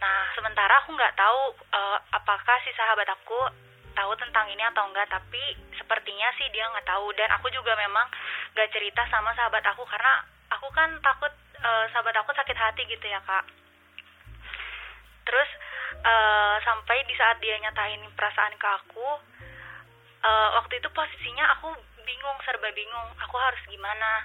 Nah, 0.00 0.32
sementara 0.32 0.80
aku 0.80 0.96
nggak 0.96 1.16
tahu 1.16 1.42
eh, 1.60 1.98
apakah 2.16 2.56
si 2.64 2.72
sahabat 2.72 3.08
aku 3.12 3.40
tahu 3.92 4.12
tentang 4.16 4.48
ini 4.48 4.64
atau 4.64 4.88
enggak, 4.88 5.12
tapi 5.12 5.42
sepertinya 5.76 6.32
sih 6.40 6.48
dia 6.48 6.64
nggak 6.72 6.88
tahu 6.88 7.12
dan 7.20 7.28
aku 7.36 7.52
juga 7.52 7.76
memang 7.76 8.08
nggak 8.56 8.70
cerita 8.72 9.04
sama 9.12 9.36
sahabat 9.36 9.60
aku 9.68 9.84
karena 9.84 10.24
aku 10.56 10.68
kan 10.72 10.88
takut 11.04 11.32
eh, 11.60 11.84
sahabat 11.92 12.16
aku 12.16 12.32
sakit 12.32 12.56
hati 12.56 12.82
gitu 12.88 13.06
ya 13.06 13.20
kak. 13.20 13.44
Terus 15.28 15.50
eh, 16.00 16.56
sampai 16.64 16.98
di 17.04 17.14
saat 17.20 17.36
dia 17.44 17.60
nyatain 17.60 18.00
perasaan 18.16 18.56
ke 18.56 18.68
aku, 18.80 19.08
eh, 20.24 20.48
waktu 20.56 20.80
itu 20.80 20.88
posisinya 20.96 21.44
aku 21.60 21.76
bingung 22.08 22.38
serba 22.48 22.72
bingung, 22.72 23.08
aku 23.20 23.36
harus 23.36 23.60
gimana. 23.68 24.24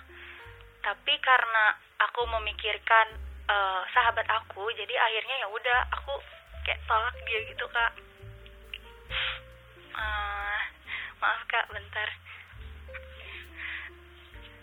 Tapi 0.80 1.14
karena 1.20 1.76
aku 2.00 2.24
memikirkan 2.30 3.35
eh, 3.50 3.82
sahabat 3.94 4.28
aku, 4.30 4.64
jadi 4.74 4.94
akhirnya 4.98 5.36
ya 5.42 5.48
udah 5.50 5.80
aku 5.94 6.14
kayak 6.66 6.82
tolak 6.90 7.16
dia 7.26 7.40
gitu 7.50 7.66
kak. 7.70 7.92
Eh, 9.96 10.60
maaf 11.22 11.42
kak, 11.50 11.66
bentar. 11.70 12.10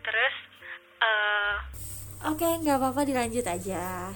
Terus 0.03 0.35
eh 1.03 1.57
Oke 2.23 2.47
nggak 2.47 2.79
apa-apa 2.79 3.03
dilanjut 3.03 3.43
aja 3.43 4.15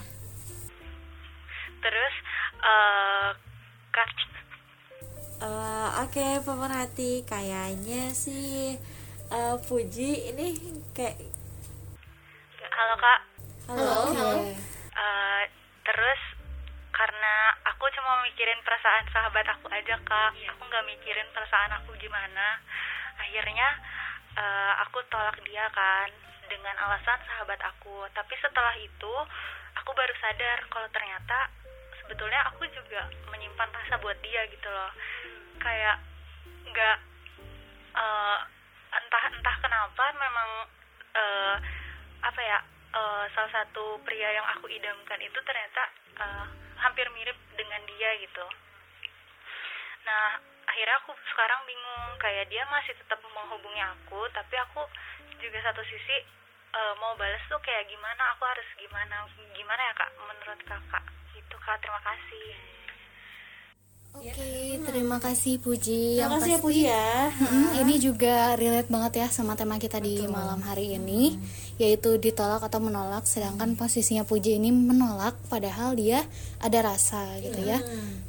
terus 1.82 2.14
eh 2.62 3.30
kak 3.90 4.10
Eh, 5.36 5.90
Oke 6.00 6.40
pemerhati 6.40 7.20
kayaknya 7.28 8.08
sih 8.16 8.78
eh, 9.28 9.56
Puji 9.68 10.32
ini 10.32 10.56
kayak 10.96 11.18
halo 12.72 12.94
kak 12.96 13.20
halo, 13.66 14.14
Oke. 14.14 14.54
Eh, 14.94 15.44
terus 15.82 16.20
karena 16.94 17.34
aku 17.66 17.90
cuma 17.98 18.22
mikirin 18.22 18.62
perasaan 18.62 19.06
sahabat 19.10 19.46
aku 19.50 19.66
aja 19.74 19.98
kak. 20.06 20.30
Aku 20.54 20.62
nggak 20.70 20.86
mikirin 20.86 21.26
perasaan 21.34 21.74
aku 21.82 21.98
gimana. 21.98 22.62
Akhirnya 23.18 23.68
eh, 24.38 24.72
aku 24.86 25.02
tolak 25.10 25.34
dia 25.42 25.66
kan 25.74 26.08
dengan 26.46 26.78
alasan 26.78 27.18
sahabat 27.26 27.58
aku. 27.66 28.06
Tapi 28.14 28.34
setelah 28.38 28.74
itu 28.78 29.14
aku 29.82 29.90
baru 29.92 30.14
sadar 30.22 30.58
kalau 30.70 30.88
ternyata 30.94 31.50
sebetulnya 31.98 32.46
aku 32.54 32.70
juga 32.70 33.10
menyimpan 33.34 33.70
rasa 33.74 33.98
buat 33.98 34.16
dia 34.22 34.46
gitu 34.46 34.68
loh. 34.70 34.94
Kayak 35.58 35.98
nggak 36.70 36.96
eh, 37.98 38.38
entah 38.94 39.24
entah 39.34 39.56
kenapa 39.58 40.04
memang 40.14 40.48
eh, 41.18 41.56
apa 42.22 42.42
ya 42.46 42.58
eh, 42.96 43.24
salah 43.32 43.52
satu 43.52 44.00
pria 44.02 44.32
yang 44.32 44.46
aku 44.56 44.66
idamkan 44.68 45.20
itu 45.20 45.38
ternyata 45.42 45.82
eh, 46.16 46.44
hampir 46.80 47.06
mirip 47.12 47.36
dengan 47.54 47.80
dia 47.86 48.10
gitu. 48.20 48.46
Nah 50.02 50.38
akhirnya 50.66 50.96
aku 51.00 51.12
sekarang 51.30 51.60
bingung 51.64 52.04
kayak 52.18 52.48
dia 52.48 52.64
masih 52.68 52.92
tetap 52.96 53.20
menghubungi 53.22 53.80
aku 53.80 54.20
tapi 54.32 54.54
aku 54.60 54.82
juga 55.38 55.58
satu 55.62 55.82
sisi 55.84 56.16
eh, 56.72 56.94
mau 56.98 57.12
balas 57.14 57.40
tuh 57.46 57.60
kayak 57.60 57.86
gimana 57.86 58.22
aku 58.32 58.42
harus 58.44 58.68
gimana 58.76 59.24
gimana 59.52 59.82
ya 59.82 59.94
kak 59.94 60.10
menurut 60.18 60.60
kakak? 60.64 61.04
Itu 61.32 61.56
kak 61.58 61.78
terima 61.80 62.00
kasih. 62.02 62.48
Oke, 64.16 64.32
terima 64.80 65.20
kasih 65.20 65.60
Puji. 65.60 66.16
Terima 66.16 66.24
Yang 66.24 66.30
kasih 66.32 66.48
ya 66.48 66.56
pasti- 66.56 66.64
Puji 66.64 66.82
ya. 66.88 67.10
Mm, 67.52 67.68
ini 67.84 67.94
juga 68.00 68.36
relate 68.56 68.88
banget 68.88 69.12
ya 69.14 69.26
sama 69.28 69.52
tema 69.54 69.76
kita 69.76 70.00
di 70.00 70.24
malam 70.24 70.56
hari 70.64 70.96
ini, 70.96 71.36
yaitu 71.76 72.16
ditolak 72.16 72.64
atau 72.64 72.80
menolak. 72.80 73.28
Sedangkan 73.28 73.76
posisinya 73.76 74.24
Puji 74.24 74.56
ini 74.56 74.72
menolak, 74.72 75.36
padahal 75.52 75.92
dia 75.96 76.24
ada 76.60 76.80
rasa 76.80 77.36
gitu 77.44 77.60
ya. 77.60 77.80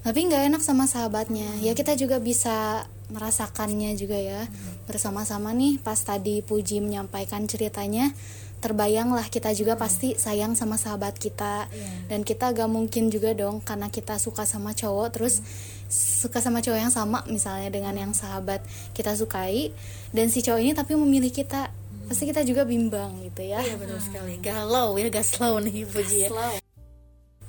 Tapi 0.03 0.19
nggak 0.27 0.51
enak 0.51 0.61
sama 0.63 0.87
sahabatnya. 0.87 1.47
Ya 1.63 1.71
kita 1.71 1.95
juga 1.95 2.19
bisa 2.19 2.87
merasakannya 3.07 3.95
juga 3.95 4.19
ya. 4.19 4.47
Bersama-sama 4.87 5.55
nih. 5.55 5.79
Pas 5.79 5.99
tadi 5.99 6.43
Puji 6.43 6.83
menyampaikan 6.83 7.47
ceritanya, 7.47 8.11
terbayanglah 8.59 9.29
kita 9.31 9.55
juga 9.55 9.79
pasti 9.79 10.19
sayang 10.19 10.59
sama 10.59 10.75
sahabat 10.75 11.15
kita. 11.15 11.71
Dan 12.11 12.27
kita 12.27 12.51
gak 12.51 12.67
mungkin 12.67 13.07
juga 13.07 13.31
dong 13.31 13.63
karena 13.63 13.87
kita 13.87 14.19
suka 14.19 14.43
sama 14.43 14.75
cowok 14.75 15.07
terus 15.15 15.39
suka 15.87 16.43
sama 16.43 16.59
cowok 16.59 16.79
yang 16.83 16.91
sama 16.91 17.23
misalnya 17.31 17.71
dengan 17.71 17.95
yang 17.95 18.11
sahabat 18.11 18.59
kita 18.91 19.15
sukai. 19.15 19.71
Dan 20.11 20.27
si 20.27 20.43
cowok 20.43 20.59
ini 20.59 20.71
tapi 20.75 20.99
memilih 20.99 21.31
kita 21.31 21.71
pasti 22.07 22.23
kita 22.25 22.41
juga 22.41 22.63
bimbang 22.63 23.19
gitu 23.21 23.43
ya 23.43 23.59
Iya 23.59 23.75
benar 23.75 23.99
sekali. 23.99 24.39
Galau 24.39 24.95
ya, 24.95 25.07
gaslau 25.07 25.59
nih 25.59 25.83
Puji 25.85 26.17
ya. 26.23 26.29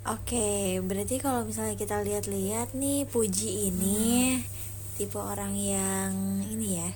Oke, 0.04 0.80
berarti 0.80 1.20
kalau 1.20 1.44
misalnya 1.44 1.76
kita 1.76 2.00
lihat-lihat 2.00 2.72
nih 2.72 3.04
Puji 3.04 3.68
ini 3.68 4.40
tipe 4.96 5.14
orang 5.14 5.52
yang 5.52 6.10
ini 6.44 6.80
ya 6.80 6.90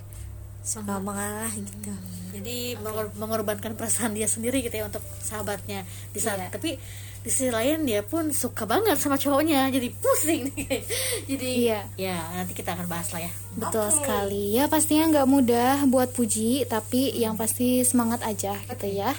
suka 0.63 0.97
mengalah 0.97 1.51
gitu. 1.53 1.93
Jadi 2.33 2.79
mengor- 2.79 3.13
mengorbankan 3.15 3.75
perasaan 3.75 4.15
dia 4.15 4.27
sendiri 4.27 4.63
gitu 4.63 4.73
ya 4.73 4.87
untuk 4.87 5.03
sahabatnya 5.21 5.83
di 6.11 6.19
saat 6.19 6.39
Iya. 6.41 6.49
tapi 6.51 6.79
di 7.23 7.31
sisi 7.31 7.55
lain 7.55 7.87
dia 7.87 8.03
pun 8.03 8.35
suka 8.35 8.67
banget 8.67 8.99
sama 8.99 9.15
cowoknya. 9.15 9.71
Jadi 9.71 9.89
pusing. 9.95 10.51
Nih 10.51 10.83
jadi 11.31 11.49
Iya. 11.49 11.81
ya 11.95 12.19
nanti 12.35 12.53
kita 12.53 12.75
akan 12.75 12.87
bahas 12.91 13.15
lah 13.15 13.23
ya. 13.23 13.33
Betul 13.55 13.89
sekali. 13.95 14.59
Ya 14.59 14.67
pastinya 14.67 15.07
nggak 15.11 15.29
mudah 15.31 15.75
buat 15.87 16.11
Puji 16.11 16.67
tapi 16.67 17.15
yang 17.15 17.39
pasti 17.39 17.87
semangat 17.87 18.27
aja 18.27 18.59
gitu 18.59 18.87
ya. 18.91 19.15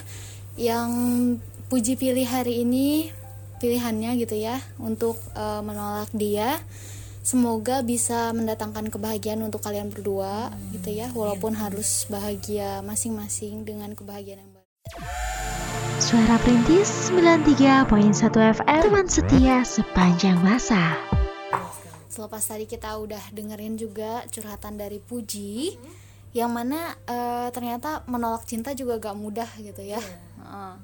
Yang 0.60 0.90
Puji 1.72 1.96
pilih 1.96 2.28
hari 2.28 2.60
ini 2.60 3.08
pilihannya 3.58 4.20
gitu 4.20 4.36
ya 4.36 4.60
untuk 4.76 5.16
eh, 5.32 5.62
menolak 5.64 6.12
dia. 6.12 6.60
Semoga 7.24 7.80
bisa 7.80 8.36
mendatangkan 8.36 8.92
kebahagiaan 8.92 9.40
untuk 9.40 9.64
kalian 9.64 9.88
berdua 9.88 10.52
gitu 10.76 10.92
ya 10.92 11.08
walaupun 11.16 11.56
harus 11.56 12.04
bahagia 12.12 12.84
masing-masing 12.84 13.64
dengan 13.64 13.96
kebahagiaan 13.96 14.44
yang 14.44 14.52
baru 14.52 15.63
Suara 16.02 16.42
Perintis 16.42 17.14
93.1 17.14 17.86
FM 18.34 18.80
Teman 18.82 19.06
setia 19.06 19.62
sepanjang 19.62 20.34
masa. 20.42 20.98
Selepas 22.10 22.42
tadi 22.42 22.66
kita 22.66 22.98
udah 22.98 23.22
dengerin 23.30 23.78
juga 23.78 24.26
curhatan 24.26 24.74
dari 24.74 24.98
Puji 24.98 25.78
yang 26.34 26.50
mana 26.50 26.98
eh, 27.06 27.46
ternyata 27.54 28.02
menolak 28.10 28.42
cinta 28.42 28.74
juga 28.74 28.98
gak 28.98 29.14
mudah 29.14 29.46
gitu 29.62 29.86
ya. 29.86 30.02
Heeh. 30.02 30.74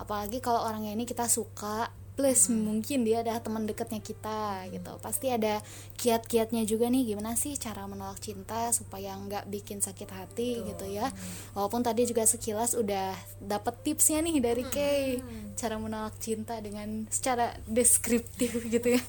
apalagi 0.00 0.38
kalau 0.38 0.64
orangnya 0.64 0.94
ini 0.94 1.04
kita 1.04 1.26
suka 1.26 1.90
plus 2.20 2.52
mungkin 2.52 3.00
dia 3.00 3.24
adalah 3.24 3.40
teman 3.40 3.64
dekatnya 3.64 4.04
kita 4.04 4.68
gitu. 4.68 4.92
Pasti 5.00 5.32
ada 5.32 5.64
kiat-kiatnya 5.96 6.68
juga 6.68 6.92
nih 6.92 7.16
gimana 7.16 7.32
sih 7.32 7.56
cara 7.56 7.88
menolak 7.88 8.20
cinta 8.20 8.68
supaya 8.76 9.16
nggak 9.16 9.48
bikin 9.48 9.80
sakit 9.80 10.12
hati 10.12 10.60
gitu 10.68 10.84
ya. 10.84 11.08
Walaupun 11.56 11.80
tadi 11.80 12.04
juga 12.04 12.28
sekilas 12.28 12.76
udah 12.76 13.16
dapet 13.40 13.72
tipsnya 13.80 14.20
nih 14.20 14.36
dari 14.44 14.68
Kay 14.68 15.24
cara 15.56 15.80
menolak 15.80 16.20
cinta 16.20 16.60
dengan 16.60 17.08
secara 17.08 17.56
deskriptif 17.64 18.52
gitu 18.76 19.00
ya. 19.00 19.02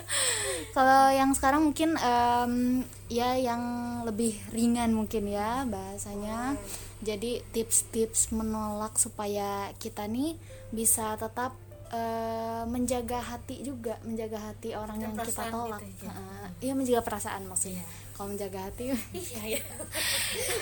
Kalau 0.76 1.12
yang 1.12 1.36
sekarang 1.36 1.68
mungkin 1.68 2.00
em, 2.00 2.88
ya 3.12 3.36
yang 3.36 3.60
lebih 4.08 4.32
ringan 4.56 4.96
mungkin 4.96 5.28
ya 5.28 5.68
bahasanya. 5.68 6.56
Jadi 7.04 7.44
tips-tips 7.52 8.32
menolak 8.32 8.96
supaya 8.96 9.68
kita 9.76 10.08
nih 10.08 10.40
bisa 10.72 11.20
tetap 11.20 11.52
eh, 11.90 12.62
menjaga 12.66 13.18
hati 13.18 13.66
juga 13.66 13.98
menjaga 14.06 14.38
hati 14.50 14.74
orang 14.74 14.98
yang 15.02 15.12
kita 15.14 15.26
perasaan 15.26 15.52
tolak 15.52 15.80
gitu 15.82 16.04
ya. 16.06 16.12
Heeh. 16.14 16.46
iya 16.62 16.72
menjaga 16.78 17.02
perasaan 17.02 17.42
maksudnya 17.50 17.84
kalau 18.14 18.28
menjaga 18.32 18.58
hati 18.70 18.82
iya 19.14 19.42
ya 19.58 19.62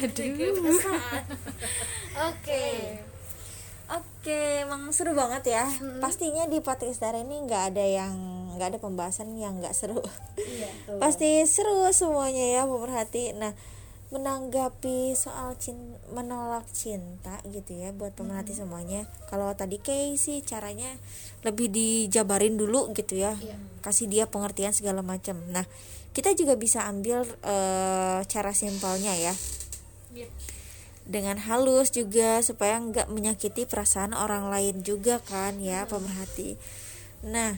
aduh 0.04 0.32
oke 2.32 2.64
Oke, 3.88 4.68
emang 4.68 4.92
seru 4.92 5.16
banget 5.16 5.56
ya. 5.56 5.64
Pastinya 6.04 6.44
di 6.44 6.60
podcast 6.60 7.00
Dara 7.00 7.24
ini 7.24 7.40
nggak 7.48 7.72
ada 7.72 7.80
yang 7.80 8.12
nggak 8.52 8.76
ada 8.76 8.78
pembahasan 8.84 9.32
yang 9.40 9.64
nggak 9.64 9.72
seru. 9.72 10.04
Pasti 11.00 11.40
seru 11.48 11.88
semuanya 11.96 12.60
ya 12.60 12.62
pemerhati. 12.68 13.32
Nah, 13.32 13.56
menanggapi 14.08 15.12
soal 15.12 15.52
cin 15.60 15.76
menolak 16.16 16.64
cinta 16.72 17.44
gitu 17.44 17.76
ya 17.76 17.92
buat 17.92 18.16
pemerhati 18.16 18.56
semuanya. 18.56 19.04
Kalau 19.28 19.52
tadi 19.52 19.76
Kay 19.76 20.16
sih 20.16 20.40
caranya 20.40 20.88
lebih 21.44 21.68
dijabarin 21.68 22.56
dulu 22.56 22.92
gitu 22.96 23.20
ya. 23.20 23.36
Kasih 23.84 24.08
dia 24.08 24.24
pengertian 24.24 24.72
segala 24.72 25.04
macam. 25.04 25.36
Nah, 25.52 25.68
kita 26.16 26.32
juga 26.32 26.56
bisa 26.56 26.88
ambil 26.88 27.28
eh, 27.44 28.20
cara 28.24 28.52
simpelnya 28.56 29.12
ya 29.12 29.36
dengan 31.08 31.40
halus 31.40 31.88
juga 31.88 32.44
supaya 32.44 32.76
nggak 32.76 33.08
menyakiti 33.08 33.64
perasaan 33.64 34.12
orang 34.12 34.52
lain 34.52 34.84
juga 34.84 35.24
kan 35.24 35.56
ya 35.56 35.88
pemerhati. 35.88 36.60
Nah, 37.24 37.56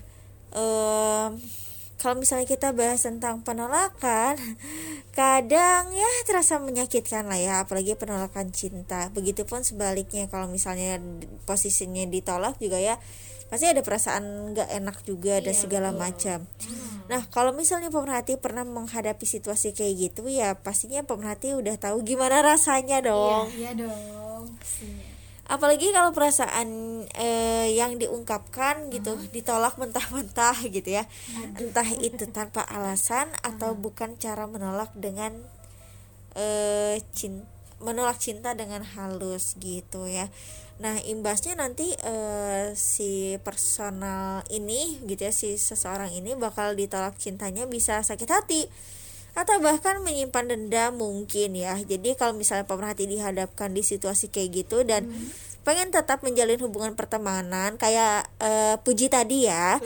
em, 0.55 1.35
kalau 2.01 2.17
misalnya 2.17 2.49
kita 2.49 2.73
bahas 2.73 3.05
tentang 3.05 3.45
penolakan, 3.45 4.41
kadang 5.21 5.93
ya 5.93 6.11
terasa 6.25 6.57
menyakitkan 6.57 7.29
lah 7.29 7.37
ya, 7.37 7.55
apalagi 7.61 7.93
penolakan 7.93 8.49
cinta. 8.57 9.13
Begitupun 9.13 9.61
sebaliknya 9.61 10.25
kalau 10.33 10.49
misalnya 10.49 10.97
posisinya 11.45 12.09
ditolak 12.09 12.57
juga 12.57 12.81
ya 12.81 12.97
pasti 13.51 13.67
ada 13.67 13.83
perasaan 13.83 14.55
nggak 14.55 14.71
enak 14.79 14.97
juga 15.03 15.43
dan 15.43 15.53
segala 15.59 15.91
macam. 15.91 16.47
Nah, 17.11 17.27
kalau 17.35 17.51
misalnya 17.51 17.91
pemerhati 17.91 18.39
pernah 18.39 18.63
menghadapi 18.63 19.27
situasi 19.27 19.75
kayak 19.75 19.95
gitu 19.99 20.31
ya 20.31 20.55
pastinya 20.55 21.03
pemerhati 21.03 21.59
udah 21.59 21.75
tahu 21.75 22.07
gimana 22.07 22.47
rasanya 22.47 23.03
dong 23.03 23.51
iya 23.59 23.75
dong 23.75 24.55
pastinya. 24.55 25.10
Apalagi 25.51 25.91
kalau 25.91 26.15
perasaan 26.15 27.03
eh, 27.19 27.75
yang 27.75 27.99
diungkapkan 27.99 28.87
gitu 28.95 29.19
ditolak 29.35 29.75
mentah-mentah 29.77 30.55
gitu 30.77 30.87
ya. 30.87 31.05
Entah 31.59 31.89
itu 31.99 32.31
tanpa 32.31 32.63
alasan 32.71 33.27
atau 33.43 33.75
bukan 33.75 34.15
cara 34.17 34.47
menolak 34.47 34.95
dengan 34.95 35.35
eh 36.39 37.03
cin 37.11 37.43
menolak 37.83 38.23
cinta 38.23 38.55
dengan 38.55 38.87
halus 38.87 39.59
gitu 39.59 40.07
ya. 40.07 40.31
Nah 40.79 41.03
imbasnya 41.03 41.59
nanti 41.59 41.91
eh, 41.99 42.71
si 42.79 43.35
personal 43.43 44.47
ini 44.55 45.03
gitu 45.11 45.27
ya 45.27 45.35
si 45.35 45.59
seseorang 45.59 46.15
ini 46.15 46.39
bakal 46.39 46.79
ditolak 46.79 47.19
cintanya 47.19 47.67
bisa 47.67 48.07
sakit 48.07 48.31
hati 48.31 48.71
atau 49.35 49.57
bahkan 49.63 50.03
menyimpan 50.03 50.51
dendam 50.51 50.99
mungkin 50.99 51.55
ya. 51.55 51.79
Jadi 51.79 52.19
kalau 52.19 52.35
misalnya 52.35 52.67
pemerhati 52.67 53.07
dihadapkan 53.07 53.71
di 53.71 53.83
situasi 53.87 54.29
kayak 54.29 54.67
gitu 54.67 54.83
dan 54.83 55.07
pengen 55.63 55.93
tetap 55.93 56.25
menjalin 56.25 56.59
hubungan 56.61 56.97
pertemanan 56.97 57.77
kayak 57.77 58.27
eh, 58.41 58.77
puji 58.83 59.13
tadi 59.13 59.47
ya. 59.47 59.79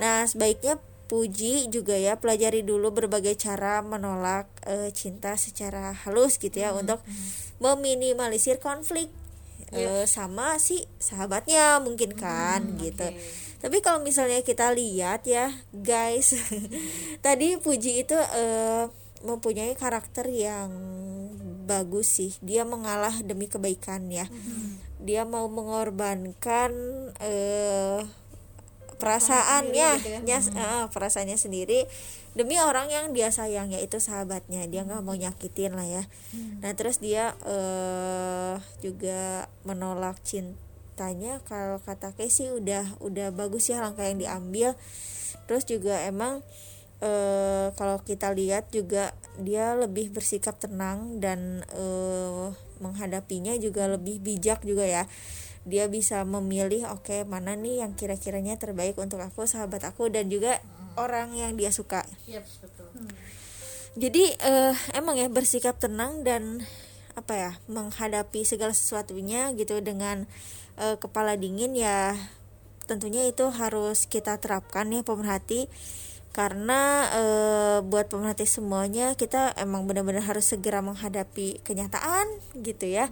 Nah 0.00 0.24
sebaiknya 0.24 0.80
puji 1.06 1.70
juga 1.70 1.94
ya. 1.94 2.18
Pelajari 2.18 2.64
dulu 2.66 2.90
berbagai 2.94 3.36
cara 3.36 3.84
menolak 3.84 4.48
eh, 4.64 4.90
cinta 4.94 5.36
secara 5.36 5.92
halus 5.92 6.40
gitu 6.40 6.56
ya 6.56 6.72
untuk 6.72 7.02
meminimalisir 7.62 8.58
konflik. 8.62 9.12
Eh, 9.74 10.06
sama 10.06 10.62
si 10.62 10.86
sahabatnya 11.02 11.82
mungkin 11.82 12.14
kan 12.14 12.78
gitu 12.78 13.02
tapi 13.56 13.80
kalau 13.80 14.00
misalnya 14.00 14.40
kita 14.40 14.70
lihat 14.70 15.24
ya 15.24 15.48
guys 15.72 16.36
tadi 17.26 17.56
Puji 17.56 18.04
itu 18.04 18.14
eh, 18.14 18.86
mempunyai 19.24 19.74
karakter 19.74 20.28
yang 20.28 20.70
bagus 21.66 22.20
sih. 22.20 22.32
Dia 22.40 22.62
mengalah 22.62 23.26
demi 23.26 23.50
kebaikan 23.50 24.06
ya. 24.06 24.30
Dia 25.02 25.26
mau 25.26 25.50
mengorbankan 25.50 26.70
eh, 27.18 28.00
perasaannya 28.96 29.88
nyas- 30.24 30.54
eh, 30.54 30.84
perasaannya 30.88 31.36
sendiri 31.36 31.84
demi 32.32 32.56
orang 32.60 32.88
yang 32.88 33.10
dia 33.12 33.28
sayang 33.28 33.72
yaitu 33.74 33.98
sahabatnya. 33.98 34.64
Dia 34.70 34.86
nggak 34.86 35.02
mau 35.02 35.16
nyakitin 35.16 35.74
lah 35.74 35.84
ya. 35.84 36.02
Nah 36.62 36.72
terus 36.78 37.02
dia 37.02 37.34
eh 37.44 38.54
juga 38.78 39.50
menolak 39.66 40.22
cintanya 40.96 41.44
kalau 41.44 41.76
kata 41.84 42.16
Casey 42.16 42.48
udah 42.48 42.96
udah 43.04 43.28
bagus 43.28 43.68
ya 43.68 43.84
langkah 43.84 44.08
yang 44.08 44.16
diambil. 44.16 44.72
Terus 45.44 45.68
juga 45.68 46.00
emang 46.08 46.40
eh 47.04 47.68
kalau 47.76 48.00
kita 48.00 48.32
lihat 48.32 48.72
juga 48.72 49.12
dia 49.36 49.76
lebih 49.76 50.08
bersikap 50.08 50.56
tenang 50.56 51.20
dan 51.20 51.60
eh 51.76 52.48
menghadapinya 52.80 53.52
juga 53.60 53.92
lebih 53.92 54.24
bijak 54.24 54.64
juga 54.64 54.88
ya. 54.88 55.04
Dia 55.68 55.84
bisa 55.92 56.24
memilih 56.24 56.88
oke 56.88 57.28
mana 57.28 57.52
nih 57.60 57.84
yang 57.84 57.92
kira-kiranya 57.92 58.56
terbaik 58.56 58.96
untuk 58.96 59.20
aku 59.20 59.44
sahabat 59.44 59.84
aku 59.84 60.08
dan 60.08 60.32
juga 60.32 60.64
orang 60.96 61.36
yang 61.36 61.60
dia 61.60 61.68
suka. 61.76 62.08
Yes, 62.24 62.56
betul. 62.64 62.88
jadi 64.00 64.32
eh, 64.40 64.72
emang 64.96 65.20
ya 65.20 65.28
bersikap 65.28 65.76
tenang 65.76 66.24
dan 66.24 66.64
apa 67.16 67.32
ya 67.32 67.52
menghadapi 67.68 68.44
segala 68.48 68.72
sesuatunya 68.72 69.52
gitu 69.56 69.80
dengan 69.84 70.24
eh, 70.80 70.96
kepala 71.00 71.36
dingin 71.36 71.76
ya 71.76 72.16
tentunya 72.86 73.26
itu 73.26 73.50
harus 73.50 74.06
kita 74.06 74.38
terapkan 74.38 74.88
ya 74.88 75.02
pemerhati. 75.02 75.66
Karena 76.36 77.08
eh, 77.16 77.78
buat 77.80 78.12
pemerhati 78.12 78.44
semuanya 78.44 79.16
kita 79.16 79.56
emang 79.56 79.88
benar-benar 79.88 80.20
harus 80.20 80.44
segera 80.44 80.84
menghadapi 80.84 81.64
kenyataan 81.64 82.28
gitu 82.60 82.92
ya. 82.92 83.08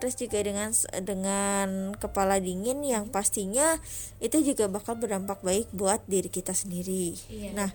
Terus 0.00 0.16
juga 0.16 0.40
dengan 0.40 0.72
dengan 1.04 1.92
kepala 2.00 2.40
dingin 2.40 2.80
yang 2.80 3.12
pastinya 3.12 3.76
itu 4.24 4.40
juga 4.40 4.72
bakal 4.72 4.96
berdampak 4.96 5.44
baik 5.44 5.68
buat 5.76 6.00
diri 6.08 6.32
kita 6.32 6.56
sendiri. 6.56 7.12
Nah 7.52 7.68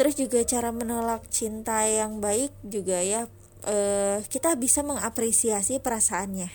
terus 0.00 0.16
juga 0.16 0.40
cara 0.48 0.72
menolak 0.72 1.28
cinta 1.28 1.84
yang 1.84 2.16
baik 2.16 2.56
juga 2.64 3.04
ya 3.04 3.28
eh, 3.68 4.24
kita 4.32 4.56
bisa 4.56 4.80
mengapresiasi 4.80 5.76
perasaannya. 5.76 6.48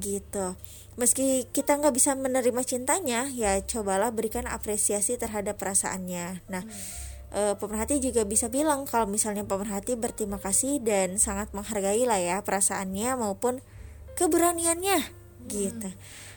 Gitu 0.00 0.56
meski 0.94 1.50
kita 1.50 1.78
nggak 1.80 1.94
bisa 1.94 2.14
menerima 2.14 2.62
cintanya 2.62 3.26
ya 3.32 3.58
cobalah 3.66 4.14
berikan 4.14 4.46
apresiasi 4.46 5.18
terhadap 5.18 5.58
perasaannya. 5.58 6.46
Nah 6.50 6.62
eh, 7.34 7.54
pemerhati 7.58 7.98
juga 7.98 8.22
bisa 8.22 8.46
bilang 8.46 8.86
kalau 8.86 9.10
misalnya 9.10 9.42
pemerhati 9.42 9.98
berterima 9.98 10.38
kasih 10.38 10.78
dan 10.80 11.18
sangat 11.18 11.50
menghargai 11.50 12.06
lah 12.06 12.20
ya 12.22 12.36
perasaannya 12.46 13.18
maupun 13.18 13.58
keberaniannya 14.14 15.24
gitu. 15.50 15.90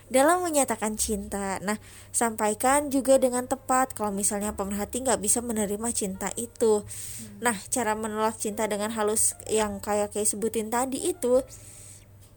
Dalam 0.07 0.39
menyatakan 0.39 0.95
cinta. 0.95 1.59
Nah, 1.59 1.75
sampaikan 2.15 2.87
juga 2.87 3.19
dengan 3.19 3.43
tepat 3.43 3.91
kalau 3.91 4.15
misalnya 4.15 4.55
pemerhati 4.55 5.03
nggak 5.03 5.19
bisa 5.19 5.43
menerima 5.43 5.89
cinta 5.91 6.31
itu. 6.39 6.87
Nah, 7.43 7.55
cara 7.67 7.91
menolak 7.91 8.39
cinta 8.39 8.71
dengan 8.71 8.95
halus 8.95 9.35
yang 9.51 9.83
kayak 9.83 10.15
kayak 10.15 10.31
sebutin 10.31 10.71
tadi 10.71 11.11
itu 11.11 11.43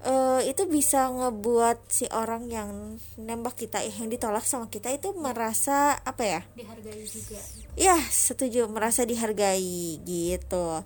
eh 0.01 0.41
itu 0.49 0.65
bisa 0.65 1.13
ngebuat 1.13 1.93
si 1.93 2.09
orang 2.09 2.49
yang 2.49 2.97
nembak 3.21 3.53
kita 3.53 3.85
eh, 3.85 3.93
yang 3.93 4.09
ditolak 4.09 4.49
sama 4.49 4.73
kita 4.73 4.89
itu 4.89 5.13
merasa 5.13 6.01
apa 6.01 6.25
ya? 6.25 6.41
dihargai 6.57 7.05
juga 7.05 7.41
Ya, 7.77 7.97
setuju 8.09 8.65
merasa 8.73 9.05
dihargai 9.05 10.01
gitu. 10.09 10.81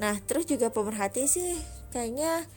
Nah, 0.00 0.14
terus 0.24 0.48
juga 0.48 0.72
pemerhati 0.72 1.28
sih 1.28 1.60
kayaknya 1.92 2.48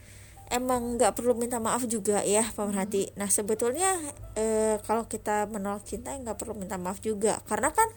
emang 0.48 0.96
nggak 0.96 1.12
perlu 1.12 1.36
minta 1.36 1.60
maaf 1.60 1.84
juga 1.92 2.24
ya 2.24 2.48
pemerhati. 2.56 3.12
Nah, 3.20 3.28
sebetulnya 3.28 4.00
eh, 4.40 4.80
kalau 4.88 5.12
kita 5.12 5.52
menolak 5.52 5.84
cinta 5.84 6.16
nggak 6.16 6.40
perlu 6.40 6.56
minta 6.56 6.80
maaf 6.80 7.04
juga 7.04 7.44
karena 7.52 7.76
kan 7.76 7.92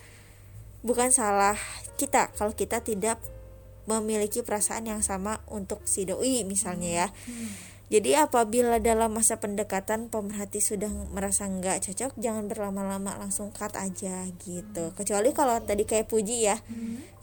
bukan 0.83 1.15
salah 1.15 1.55
kita 1.95 2.35
kalau 2.35 2.59
kita 2.59 2.83
tidak 2.83 3.23
memiliki 3.89 4.43
perasaan 4.45 4.87
yang 4.87 5.03
sama 5.03 5.41
untuk 5.47 5.87
si 5.87 6.05
doi 6.05 6.43
misalnya 6.43 7.07
ya. 7.07 7.09
Jadi 7.91 8.23
apabila 8.23 8.79
dalam 8.79 9.11
masa 9.11 9.43
pendekatan 9.43 10.15
pemerhati 10.15 10.63
sudah 10.63 10.87
merasa 11.11 11.51
nggak 11.51 11.91
cocok 11.91 12.15
jangan 12.23 12.47
berlama-lama 12.47 13.19
langsung 13.19 13.51
cut 13.51 13.75
aja 13.75 14.31
gitu. 14.47 14.95
Kecuali 14.95 15.35
kalau 15.35 15.59
tadi 15.59 15.83
kayak 15.83 16.07
puji 16.07 16.47
ya. 16.47 16.55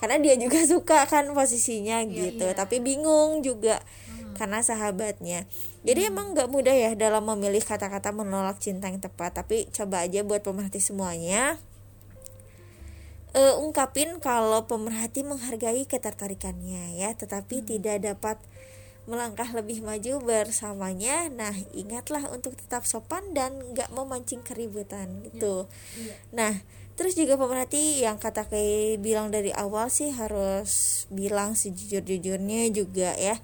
Karena 0.03 0.19
dia 0.19 0.35
juga 0.35 0.59
suka 0.75 1.07
kan 1.07 1.31
posisinya 1.31 2.03
gitu. 2.11 2.51
tapi 2.51 2.83
bingung 2.83 3.39
juga 3.47 3.79
karena 4.35 4.59
sahabatnya. 4.59 5.47
Jadi 5.87 6.11
emang 6.11 6.35
nggak 6.35 6.51
mudah 6.51 6.75
ya 6.75 6.91
dalam 6.99 7.23
memilih 7.23 7.63
kata-kata 7.63 8.11
menolak 8.11 8.59
cinta 8.59 8.91
yang 8.91 8.99
tepat. 8.99 9.39
Tapi 9.39 9.71
coba 9.71 10.03
aja 10.03 10.19
buat 10.27 10.43
pemerhati 10.43 10.83
semuanya. 10.83 11.55
Eh, 13.31 13.55
ungkapin 13.55 14.19
kalau 14.19 14.67
pemerhati 14.67 15.23
menghargai 15.23 15.87
ketertarikannya 15.87 16.99
ya. 16.99 17.15
Tetapi 17.15 17.63
tidak 17.63 18.03
dapat 18.03 18.35
melangkah 19.07 19.47
lebih 19.55 19.81
maju 19.81 20.19
bersamanya. 20.21 21.31
Nah 21.31 21.55
ingatlah 21.71 22.27
untuk 22.29 22.53
tetap 22.59 22.83
sopan 22.83 23.31
dan 23.31 23.55
nggak 23.73 23.89
memancing 23.95 24.43
keributan 24.43 25.23
gitu. 25.25 25.65
Nah 26.35 26.53
terus 26.99 27.15
juga 27.15 27.39
pemerhati 27.39 28.03
yang 28.03 28.19
kata 28.19 28.51
kayak 28.51 28.99
bilang 28.99 29.31
dari 29.31 29.55
awal 29.55 29.87
sih 29.87 30.11
harus 30.11 31.05
bilang 31.07 31.55
sejujur-jujurnya 31.55 32.69
juga 32.75 33.15
ya. 33.15 33.39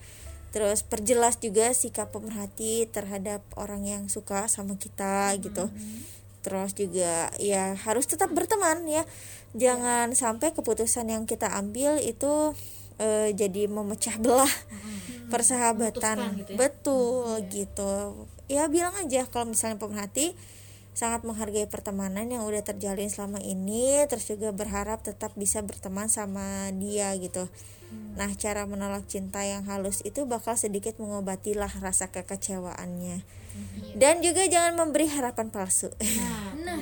Terus 0.54 0.86
perjelas 0.86 1.42
juga 1.42 1.74
sikap 1.74 2.14
pemerhati 2.14 2.86
terhadap 2.86 3.42
orang 3.58 3.90
yang 3.90 4.04
suka 4.12 4.46
sama 4.46 4.78
kita 4.78 5.34
gitu. 5.42 5.72
Terus 6.44 6.76
juga 6.76 7.32
ya 7.40 7.74
harus 7.88 8.06
tetap 8.06 8.30
berteman 8.36 8.84
ya. 8.86 9.08
Jangan 9.56 10.12
sampai 10.14 10.52
keputusan 10.52 11.10
yang 11.10 11.24
kita 11.24 11.50
ambil 11.56 11.98
itu 12.02 12.54
eh, 13.00 13.30
jadi 13.34 13.70
memecah 13.70 14.18
belah 14.22 14.52
persahabatan. 15.34 16.18
Memutuskan 16.20 16.40
gitu 16.40 16.52
ya. 16.54 16.58
betul 16.58 17.30
gitu. 17.50 17.94
Ya 18.52 18.64
bilang 18.68 18.94
aja 19.00 19.26
kalau 19.30 19.50
misalnya 19.50 19.82
pemerhati 19.82 20.36
sangat 20.94 21.26
menghargai 21.26 21.66
pertemanan 21.66 22.30
yang 22.30 22.46
udah 22.46 22.62
terjalin 22.62 23.10
selama 23.10 23.42
ini 23.42 24.06
terus 24.06 24.30
juga 24.30 24.54
berharap 24.54 25.02
tetap 25.02 25.34
bisa 25.34 25.66
berteman 25.66 26.06
sama 26.06 26.70
dia 26.78 27.10
gitu. 27.18 27.50
Nah 28.14 28.30
cara 28.38 28.70
menolak 28.70 29.10
cinta 29.10 29.42
yang 29.42 29.66
halus 29.66 30.06
itu 30.06 30.30
bakal 30.30 30.54
sedikit 30.54 31.02
mengobatilah 31.02 31.70
rasa 31.82 32.14
kekecewaannya. 32.14 33.26
Dan 33.94 34.26
juga 34.26 34.46
jangan 34.50 34.74
memberi 34.74 35.06
harapan 35.10 35.54
palsu. 35.54 35.94
Nah, 36.66 36.82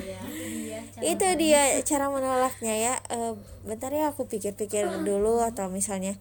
itu 1.02 1.26
dia 1.38 1.62
cara 1.82 2.06
menolaknya 2.08 2.74
ya. 2.74 2.94
Eh, 3.10 3.34
bentar 3.62 3.90
ya 3.90 4.10
aku 4.10 4.26
pikir-pikir 4.26 5.02
dulu 5.02 5.40
atau 5.42 5.70
misalnya 5.70 6.18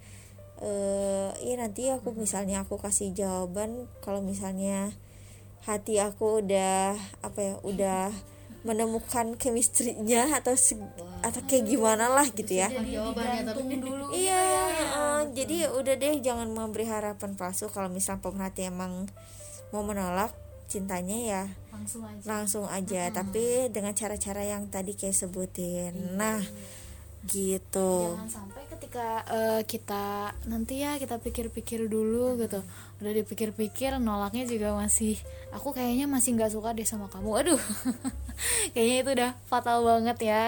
eh 0.61 1.29
iya 1.41 1.57
nanti 1.57 1.89
aku 1.89 2.13
misalnya 2.13 2.61
aku 2.61 2.77
kasih 2.77 3.17
jawaban 3.17 3.89
kalau 4.05 4.21
misalnya 4.21 4.93
hati 5.65 5.97
aku 5.97 6.45
udah 6.45 6.93
apa 7.25 7.39
ya 7.41 7.53
udah 7.65 8.13
menemukan 8.67 9.41
chemistry-nya 9.41 10.37
atau 10.37 10.53
se- 10.53 10.77
atau 11.25 11.41
kayak 11.49 11.65
gimana 11.65 12.13
lah 12.13 12.29
gitu 12.29 12.61
ya. 12.61 12.69
jawabannya 12.69 13.41
tapi 13.49 13.73
iya 14.13 14.41
eh, 14.77 15.21
jadi 15.33 15.57
udah 15.73 15.95
deh 15.97 16.21
jangan 16.21 16.45
memberi 16.53 16.85
harapan 16.85 17.33
palsu 17.33 17.73
kalau 17.73 17.89
misal 17.89 18.21
pemerhati 18.21 18.69
emang 18.69 19.09
mau 19.73 19.81
menolak 19.81 20.29
cintanya 20.69 21.17
ya 21.17 21.43
langsung 21.71 22.03
aja. 22.05 22.25
Langsung 22.27 22.65
aja 22.67 23.01
tapi 23.09 23.71
dengan 23.71 23.95
cara-cara 23.95 24.43
yang 24.43 24.67
tadi 24.67 24.93
kayak 24.93 25.15
sebutin. 25.15 26.15
Nah 26.19 26.43
gitu. 27.29 28.17
Jangan 28.17 28.29
sampai 28.29 28.63
ketika 28.65 29.21
eh, 29.29 29.61
kita 29.69 30.33
nanti 30.49 30.81
ya 30.81 30.97
kita 30.97 31.21
pikir-pikir 31.21 31.85
dulu 31.85 32.37
gitu. 32.41 32.65
Udah 32.97 33.13
dipikir-pikir 33.13 34.01
nolaknya 34.01 34.49
juga 34.49 34.73
masih 34.73 35.17
aku 35.53 35.69
kayaknya 35.73 36.09
masih 36.09 36.33
nggak 36.33 36.53
suka 36.53 36.73
deh 36.73 36.85
sama 36.85 37.07
kamu. 37.13 37.29
Aduh. 37.45 37.61
Kayaknya 38.73 38.97
itu 39.05 39.09
udah 39.21 39.31
fatal 39.45 39.85
banget 39.85 40.17
ya. 40.25 40.45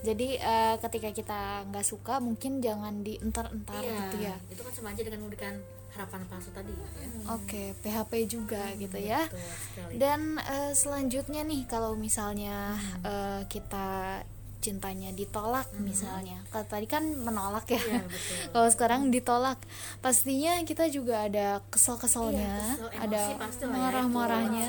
Jadi 0.00 0.40
eh, 0.40 0.74
ketika 0.80 1.08
kita 1.12 1.40
nggak 1.68 1.84
suka 1.84 2.16
mungkin 2.22 2.64
jangan 2.64 3.04
dientar-entar 3.04 3.82
iya, 3.84 3.96
gitu 4.08 4.16
ya. 4.24 4.36
Itu 4.48 4.64
kan 4.64 4.72
sama 4.72 4.88
aja 4.96 5.02
dengan 5.04 5.20
memberikan 5.28 5.60
harapan 5.96 6.20
palsu 6.28 6.52
tadi 6.52 6.70
ya. 6.70 6.88
oke 7.32 7.62
PHP 7.80 8.12
juga 8.28 8.62
gitu 8.76 8.96
ya 8.96 9.24
Betul 9.24 9.40
sekali. 9.40 9.94
dan 9.96 10.20
eh, 10.38 10.72
selanjutnya 10.72 11.42
nih 11.42 11.64
kalau 11.64 11.96
misalnya 11.96 12.76
eh, 13.00 13.42
kita 13.48 14.20
cintanya 14.66 15.14
ditolak 15.14 15.70
misalnya. 15.78 16.42
Kalau 16.50 16.66
tadi 16.66 16.90
kan 16.90 17.06
menolak 17.06 17.70
ya. 17.70 17.78
Iya, 17.78 18.02
betul. 18.10 18.36
kalau 18.50 18.68
sekarang 18.68 19.00
ditolak 19.08 19.58
pastinya 20.02 20.58
kita 20.66 20.90
juga 20.90 21.30
ada 21.30 21.62
kesel-keselnya 21.70 22.50
Iya, 22.50 22.74
kesel, 22.74 22.88
ada 23.06 23.22
ya, 23.38 23.66
marah-marahnya. 23.70 24.66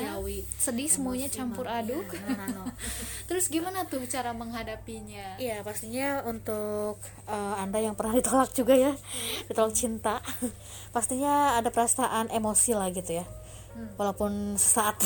sedih 0.56 0.86
semuanya 0.86 1.26
Emosi 1.26 1.38
campur 1.42 1.66
mah, 1.66 1.82
aduk. 1.82 2.06
iya, 2.14 2.22
no, 2.30 2.44
no, 2.46 2.46
no. 2.62 2.64
terus 3.28 3.50
gimana 3.50 3.82
tuh 3.84 4.06
cara 4.06 4.30
menghadapinya? 4.30 5.34
Iya 5.36 5.66
pastinya 5.66 6.22
untuk 6.22 6.96
eh, 7.26 7.54
anda 7.58 7.82
yang 7.82 7.98
pernah 7.98 8.14
ditolak 8.14 8.54
juga 8.54 8.78
ya. 8.78 8.92
Ditolak 9.50 9.74
cinta. 9.74 10.22
Pastinya 10.94 11.56
ada 11.56 11.68
perasaan 11.68 12.30
emosi 12.30 12.72
lah 12.72 12.88
gitu 12.88 13.18
ya. 13.18 13.26
Walaupun 13.94 14.56
sesaat. 14.56 14.98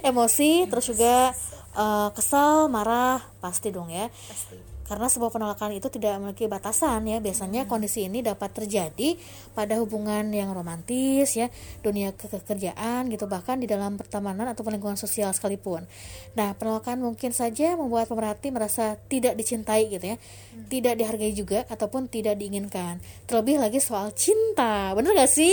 Emosi 0.00 0.64
terus 0.66 0.88
juga 0.88 1.34
eh, 1.76 2.08
kesal 2.16 2.68
marah 2.68 3.20
pasti 3.40 3.68
dong 3.72 3.88
ya 3.92 4.08
karena 4.86 5.06
sebuah 5.06 5.30
penolakan 5.30 5.76
itu 5.76 5.88
tidak 5.88 6.18
memiliki 6.18 6.46
batasan 6.50 7.06
ya. 7.06 7.18
Biasanya 7.22 7.66
kondisi 7.70 8.06
ini 8.06 8.20
dapat 8.20 8.52
terjadi 8.52 9.18
pada 9.52 9.78
hubungan 9.78 10.28
yang 10.32 10.50
romantis 10.52 11.36
ya 11.36 11.48
dunia 11.80 12.12
ke- 12.12 12.28
pekerjaan 12.28 13.08
gitu 13.08 13.28
bahkan 13.28 13.60
di 13.60 13.70
dalam 13.70 13.96
pertemanan 13.96 14.50
atau 14.50 14.64
lingkungan 14.66 14.98
sosial 14.98 15.30
sekalipun. 15.36 15.84
Nah 16.34 16.56
penolakan 16.56 17.04
mungkin 17.04 17.36
saja 17.36 17.76
membuat 17.76 18.08
pemerhati 18.08 18.48
merasa 18.48 18.96
tidak 19.08 19.36
dicintai 19.36 19.88
gitu 19.92 20.14
ya. 20.14 20.16
Tidak 20.68 20.94
dihargai 20.96 21.32
juga 21.36 21.64
ataupun 21.68 22.08
tidak 22.08 22.40
diinginkan. 22.40 23.00
Terlebih 23.28 23.60
lagi 23.60 23.80
soal 23.80 24.12
cinta. 24.16 24.92
Bener 24.96 25.12
gak 25.12 25.28
sih? 25.28 25.52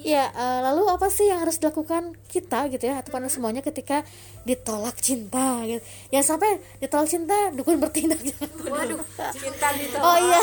Ya 0.00 0.32
eh, 0.32 0.60
lalu 0.64 0.88
apa 0.90 1.12
sih 1.12 1.28
yang 1.28 1.44
harus 1.44 1.60
dilakukan 1.60 2.16
kita 2.26 2.72
gitu 2.72 2.88
ya 2.88 3.04
atau 3.04 3.12
pada 3.12 3.28
semuanya 3.28 3.60
ketika 3.60 4.02
ditolak 4.48 4.96
cinta 4.98 5.62
gitu? 5.68 5.78
Ya 6.10 6.24
sampai 6.24 6.58
ditolak 6.82 7.06
cinta 7.06 7.29
dukun 7.54 7.80
bertindak. 7.80 8.20
Waduh 8.66 9.00
cinta 9.34 9.68
ditolak 9.74 10.04
oh 10.04 10.16
iya. 10.18 10.40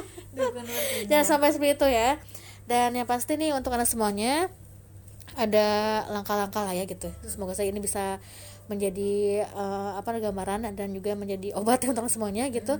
Jangan 1.08 1.26
sampai 1.26 1.52
seperti 1.52 1.76
itu 1.76 1.86
ya. 1.88 2.20
Dan 2.64 2.94
yang 2.96 3.08
pasti 3.08 3.36
nih 3.36 3.52
untuk 3.52 3.74
anda 3.74 3.84
semuanya 3.84 4.48
ada 5.36 6.02
langkah-langkah 6.08 6.62
lah 6.64 6.74
ya 6.76 6.84
gitu. 6.84 7.10
Semoga 7.24 7.56
saya 7.56 7.72
ini 7.72 7.80
bisa 7.80 8.20
menjadi 8.70 9.44
eh, 9.44 9.90
apa 9.98 10.16
gambaran 10.16 10.70
dan 10.72 10.88
juga 10.94 11.12
menjadi 11.18 11.52
obat 11.58 11.82
untuk 11.90 12.06
semuanya 12.08 12.48
gitu. 12.48 12.78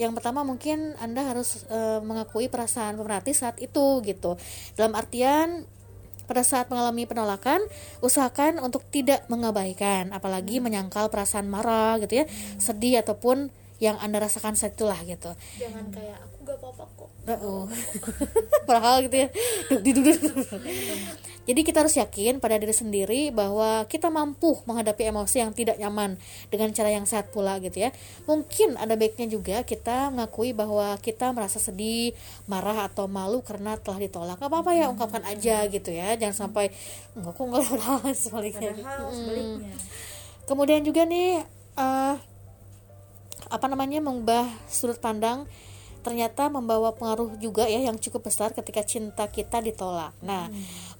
Yang 0.00 0.12
pertama 0.18 0.42
mungkin 0.42 0.96
anda 0.98 1.22
harus 1.26 1.68
eh, 1.68 2.00
mengakui 2.02 2.48
perasaan 2.48 2.96
pemerhati 2.96 3.36
saat 3.36 3.60
itu 3.60 4.00
gitu. 4.02 4.34
Dalam 4.74 4.96
artian 4.96 5.68
pada 6.28 6.44
saat 6.44 6.68
mengalami 6.68 7.08
penolakan 7.08 7.64
usahakan 8.04 8.60
untuk 8.60 8.84
tidak 8.92 9.24
mengabaikan 9.32 10.12
apalagi 10.12 10.60
menyangkal 10.60 11.08
perasaan 11.08 11.48
marah 11.48 11.96
gitu 12.04 12.22
ya 12.22 12.24
sedih 12.60 13.00
ataupun 13.00 13.48
yang 13.80 13.96
anda 14.02 14.18
rasakan 14.18 14.58
saat 14.58 14.74
itulah 14.74 14.98
gitu. 15.06 15.32
Jangan 15.56 15.86
kayak 15.94 16.18
aku 16.18 16.36
gak 16.44 16.58
apa-apa 16.58 16.84
Padahal 18.68 19.04
gitu 19.04 19.16
ya. 19.26 19.28
Jadi 21.48 21.64
kita 21.64 21.80
harus 21.80 21.96
yakin 21.96 22.44
pada 22.44 22.60
diri 22.60 22.76
sendiri 22.76 23.32
bahwa 23.32 23.88
kita 23.88 24.12
mampu 24.12 24.60
menghadapi 24.68 25.08
emosi 25.08 25.40
yang 25.40 25.56
tidak 25.56 25.80
nyaman 25.80 26.20
dengan 26.52 26.68
cara 26.76 26.92
yang 26.92 27.08
sehat 27.08 27.32
pula 27.32 27.56
gitu 27.64 27.88
ya. 27.88 27.90
Mungkin 28.28 28.76
ada 28.76 29.00
baiknya 29.00 29.32
juga 29.32 29.64
kita 29.64 30.12
mengakui 30.12 30.52
bahwa 30.52 30.92
kita 31.00 31.32
merasa 31.32 31.56
sedih, 31.56 32.12
marah 32.44 32.84
atau 32.92 33.08
malu 33.08 33.40
karena 33.40 33.80
telah 33.80 33.96
ditolak. 33.96 34.36
Gak 34.36 34.52
apa-apa 34.52 34.76
ya, 34.76 34.92
ungkapkan 34.92 35.24
aja 35.24 35.64
gitu 35.72 35.88
ya. 35.88 36.20
Jangan 36.20 36.48
sampai 36.48 36.68
enggak 37.16 37.32
kok 37.32 37.44
enggak 37.48 37.64
ada 37.64 38.12
sebaliknya. 38.28 38.72
Padahal 38.76 39.08
sebaliknya 39.08 39.72
Kemudian 40.48 40.80
juga 40.84 41.04
nih 41.04 41.44
eh, 41.76 42.14
apa 43.48 43.66
namanya 43.72 44.04
mengubah 44.04 44.44
sudut 44.68 45.00
pandang 45.00 45.48
ternyata 46.08 46.48
membawa 46.48 46.96
pengaruh 46.96 47.36
juga 47.36 47.68
ya 47.68 47.84
yang 47.84 48.00
cukup 48.00 48.32
besar 48.32 48.56
ketika 48.56 48.80
cinta 48.80 49.28
kita 49.28 49.60
ditolak. 49.60 50.16
Nah, 50.24 50.48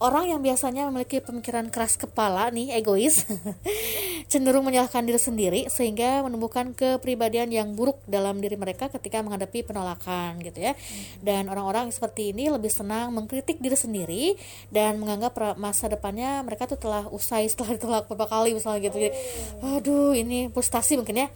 orang 0.04 0.28
yang 0.28 0.44
biasanya 0.44 0.84
memiliki 0.84 1.24
pemikiran 1.24 1.72
keras 1.72 1.96
kepala 1.96 2.52
nih, 2.52 2.76
egois, 2.76 3.24
cenderung 4.30 4.68
menyalahkan 4.68 5.00
diri 5.08 5.16
sendiri 5.16 5.60
sehingga 5.72 6.20
menumbuhkan 6.28 6.76
kepribadian 6.76 7.48
yang 7.48 7.72
buruk 7.72 8.04
dalam 8.04 8.36
diri 8.44 8.60
mereka 8.60 8.92
ketika 8.92 9.24
menghadapi 9.24 9.64
penolakan 9.64 10.44
gitu 10.44 10.60
ya. 10.60 10.76
Dan 11.24 11.48
orang-orang 11.48 11.88
seperti 11.88 12.36
ini 12.36 12.52
lebih 12.52 12.68
senang 12.68 13.08
mengkritik 13.16 13.64
diri 13.64 13.80
sendiri 13.80 14.24
dan 14.68 15.00
menganggap 15.00 15.56
masa 15.56 15.88
depannya 15.88 16.44
mereka 16.44 16.68
tuh 16.68 16.76
telah 16.76 17.08
usai 17.08 17.48
setelah 17.48 17.72
ditolak 17.80 18.04
beberapa 18.12 18.28
kali 18.28 18.52
misalnya 18.52 18.92
gitu. 18.92 19.00
Jadi, 19.00 19.10
aduh, 19.64 20.12
ini 20.12 20.52
frustasi 20.52 21.00
mungkin 21.00 21.24
ya 21.24 21.28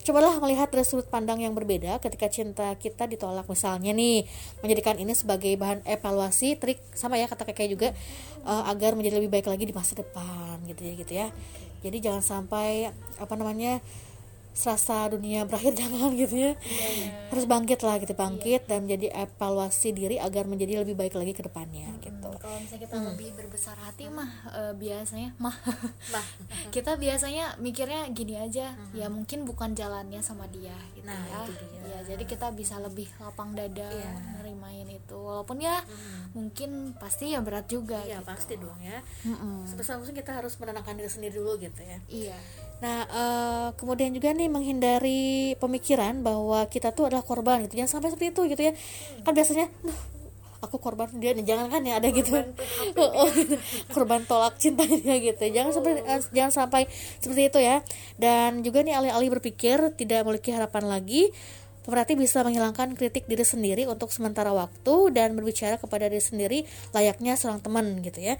cobalah 0.00 0.40
melihat 0.40 0.72
dari 0.72 0.84
sudut 0.84 1.06
pandang 1.08 1.44
yang 1.44 1.52
berbeda 1.52 2.00
ketika 2.00 2.26
cinta 2.32 2.72
kita 2.76 3.04
ditolak. 3.06 3.46
Misalnya 3.46 3.92
nih 3.92 4.24
menjadikan 4.64 4.96
ini 4.96 5.12
sebagai 5.12 5.52
bahan 5.60 5.84
evaluasi 5.84 6.56
trik 6.56 6.80
sama 6.96 7.20
ya 7.20 7.28
kata 7.28 7.44
kakek 7.44 7.68
juga 7.70 7.88
eh, 8.44 8.62
agar 8.70 8.96
menjadi 8.96 9.20
lebih 9.20 9.30
baik 9.30 9.46
lagi 9.48 9.64
di 9.68 9.74
masa 9.76 9.96
depan 9.96 10.60
gitu 10.66 10.80
ya 10.82 10.92
gitu 10.96 11.12
ya. 11.12 11.28
Jadi 11.80 11.96
jangan 12.04 12.20
sampai 12.20 12.92
apa 13.16 13.34
namanya 13.36 13.80
serasa 14.50 15.06
dunia 15.08 15.46
berakhir 15.46 15.72
jangan 15.80 16.12
gitu 16.12 16.36
ya. 16.36 16.52
Harus 17.30 17.46
bangkit 17.46 17.80
lah 17.80 17.96
gitu 17.96 18.12
bangkit 18.12 18.66
dan 18.66 18.84
menjadi 18.84 19.14
evaluasi 19.16 19.90
diri 19.90 20.16
agar 20.16 20.44
menjadi 20.44 20.82
lebih 20.82 20.94
baik 20.94 21.14
lagi 21.14 21.32
ke 21.32 21.42
depannya 21.42 21.86
gitu. 21.98 22.28
kalau 22.36 22.56
misalnya 22.56 22.82
kita 22.82 22.96
lebih 23.04 23.28
berbesar 23.36 23.76
hati 23.76 24.08
mah 24.08 24.30
eh, 24.50 24.72
biasanya 24.74 25.30
mah. 25.36 25.54
Kita 26.74 26.94
biasanya 26.94 27.58
mikirnya 27.58 28.06
gini 28.10 28.34
aja 28.34 28.72
ya 28.90 29.06
mungkin 29.06 29.42
bukan 29.42 29.74
jalannya 29.74 30.18
sama 30.20 30.46
dia 30.48 30.74
gitu 30.92 31.04
Nah, 31.04 31.18
ya. 31.26 31.42
itu 31.44 31.64
dia. 31.66 31.82
ya 31.90 31.98
jadi 32.06 32.22
kita 32.24 32.52
bisa 32.52 32.78
lebih 32.78 33.10
lapang 33.18 33.52
dada 33.52 33.88
nerimain 34.36 34.86
itu. 34.86 35.16
Walaupun 35.16 35.58
ya 35.58 35.82
mungkin 36.30 36.94
pasti 36.96 37.34
ya 37.34 37.42
berat 37.42 37.66
juga 37.66 37.98
iya 38.02 38.20
gitu. 38.20 38.28
pasti 38.28 38.54
dong 38.54 38.78
ya. 38.78 38.98
Mm-mm. 39.24 39.66
sebesar 39.66 39.98
mungkin 39.98 40.14
kita 40.14 40.32
harus 40.32 40.54
menenangkan 40.56 40.94
diri 40.94 41.10
sendiri 41.10 41.34
dulu 41.36 41.58
gitu 41.58 41.80
ya. 41.82 41.98
Iya 42.06 42.38
Nah, 42.80 43.04
eh, 43.04 43.68
kemudian 43.76 44.08
juga 44.16 44.32
nih 44.32 44.48
menghindari 44.48 45.52
pemikiran 45.60 46.24
bahwa 46.24 46.64
kita 46.72 46.96
tuh 46.96 47.12
adalah 47.12 47.20
korban 47.20 47.60
gitu. 47.68 47.76
Jangan 47.76 48.00
sampai 48.00 48.08
seperti 48.12 48.32
itu 48.32 48.42
gitu 48.56 48.62
ya. 48.68 48.72
Kan 49.20 49.32
biasanya 49.36 49.68
"Duh, 49.84 49.98
aku 50.64 50.76
korban 50.80 51.08
dia 51.20 51.32
nih 51.36 51.44
jangan 51.44 51.68
kan 51.68 51.82
ya 51.84 52.00
ada 52.00 52.08
gitu. 52.08 52.32
Oh, 53.00 53.28
gitu. 53.32 53.56
korban 53.92 54.24
tolak 54.24 54.56
cintanya 54.56 54.96
dia 54.96 55.16
gitu. 55.20 55.44
Jangan 55.52 55.72
sampai 55.76 55.92
eh, 56.04 56.20
jangan 56.32 56.52
sampai 56.52 56.82
seperti 57.20 57.42
itu 57.52 57.58
ya. 57.60 57.76
Dan 58.16 58.64
juga 58.64 58.80
nih 58.80 58.96
alih-alih 58.96 59.28
berpikir 59.40 59.76
tidak 60.00 60.24
memiliki 60.24 60.52
harapan 60.56 60.84
lagi 60.88 61.28
Pemerhati 61.80 62.12
bisa 62.14 62.44
menghilangkan 62.44 62.92
kritik 62.92 63.24
diri 63.24 63.42
sendiri 63.42 63.88
untuk 63.88 64.12
sementara 64.12 64.52
waktu 64.52 65.16
dan 65.16 65.32
berbicara 65.32 65.80
kepada 65.80 66.12
diri 66.12 66.20
sendiri 66.20 66.58
layaknya 66.92 67.40
seorang 67.40 67.64
teman 67.64 68.04
gitu 68.04 68.20
ya. 68.20 68.36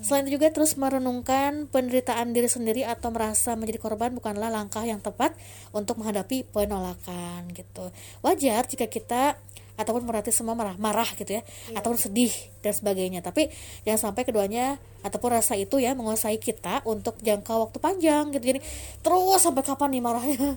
Selain 0.00 0.24
itu 0.26 0.38
juga 0.38 0.54
terus 0.54 0.78
merenungkan 0.78 1.66
penderitaan 1.68 2.30
diri 2.30 2.46
sendiri 2.46 2.86
atau 2.86 3.10
merasa 3.10 3.58
menjadi 3.58 3.82
korban 3.82 4.14
bukanlah 4.14 4.48
langkah 4.48 4.86
yang 4.86 5.02
tepat 5.02 5.34
untuk 5.74 5.98
menghadapi 5.98 6.46
penolakan 6.54 7.50
gitu. 7.50 7.90
Wajar 8.22 8.64
jika 8.70 8.86
kita 8.86 9.36
ataupun 9.74 10.06
berarti 10.06 10.30
semua 10.30 10.54
marah 10.54 10.78
marah 10.78 11.06
gitu 11.18 11.38
ya 11.38 11.42
ataupun 11.74 11.98
sedih 11.98 12.32
dan 12.62 12.72
sebagainya. 12.74 13.20
Tapi 13.20 13.50
jangan 13.82 14.10
sampai 14.10 14.22
keduanya 14.22 14.78
ataupun 15.02 15.36
rasa 15.36 15.58
itu 15.58 15.82
ya 15.82 15.92
menguasai 15.92 16.38
kita 16.38 16.86
untuk 16.86 17.18
jangka 17.20 17.52
waktu 17.58 17.78
panjang 17.82 18.30
gitu. 18.34 18.54
Jadi 18.54 18.60
terus 19.02 19.40
sampai 19.42 19.62
kapan 19.66 19.88
nih 19.98 20.02
marahnya? 20.02 20.50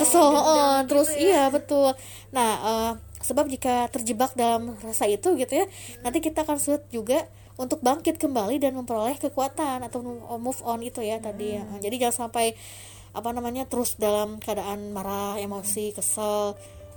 Kesel 0.00 0.26
eh, 0.34 0.78
terus 0.90 1.10
iya 1.14 1.48
betul. 1.48 1.94
Nah 2.34 2.50
eh, 2.60 2.92
sebab 3.26 3.50
jika 3.50 3.90
terjebak 3.90 4.38
dalam 4.38 4.78
rasa 4.78 5.10
itu 5.10 5.34
gitu 5.34 5.50
ya 5.50 5.66
nanti 6.06 6.22
kita 6.22 6.46
akan 6.46 6.62
sulit 6.62 6.86
juga 6.94 7.26
untuk 7.56 7.80
bangkit 7.80 8.20
kembali 8.20 8.60
dan 8.60 8.76
memperoleh 8.76 9.16
kekuatan 9.16 9.82
atau 9.88 10.04
move 10.36 10.60
on 10.62 10.84
itu 10.84 11.00
ya 11.00 11.16
tadi 11.18 11.56
ya. 11.56 11.64
jadi 11.80 12.06
jangan 12.06 12.28
sampai 12.28 12.52
apa 13.16 13.32
namanya 13.32 13.64
terus 13.64 13.96
dalam 13.96 14.36
keadaan 14.36 14.92
marah 14.92 15.40
emosi 15.40 15.96
kesel 15.96 16.52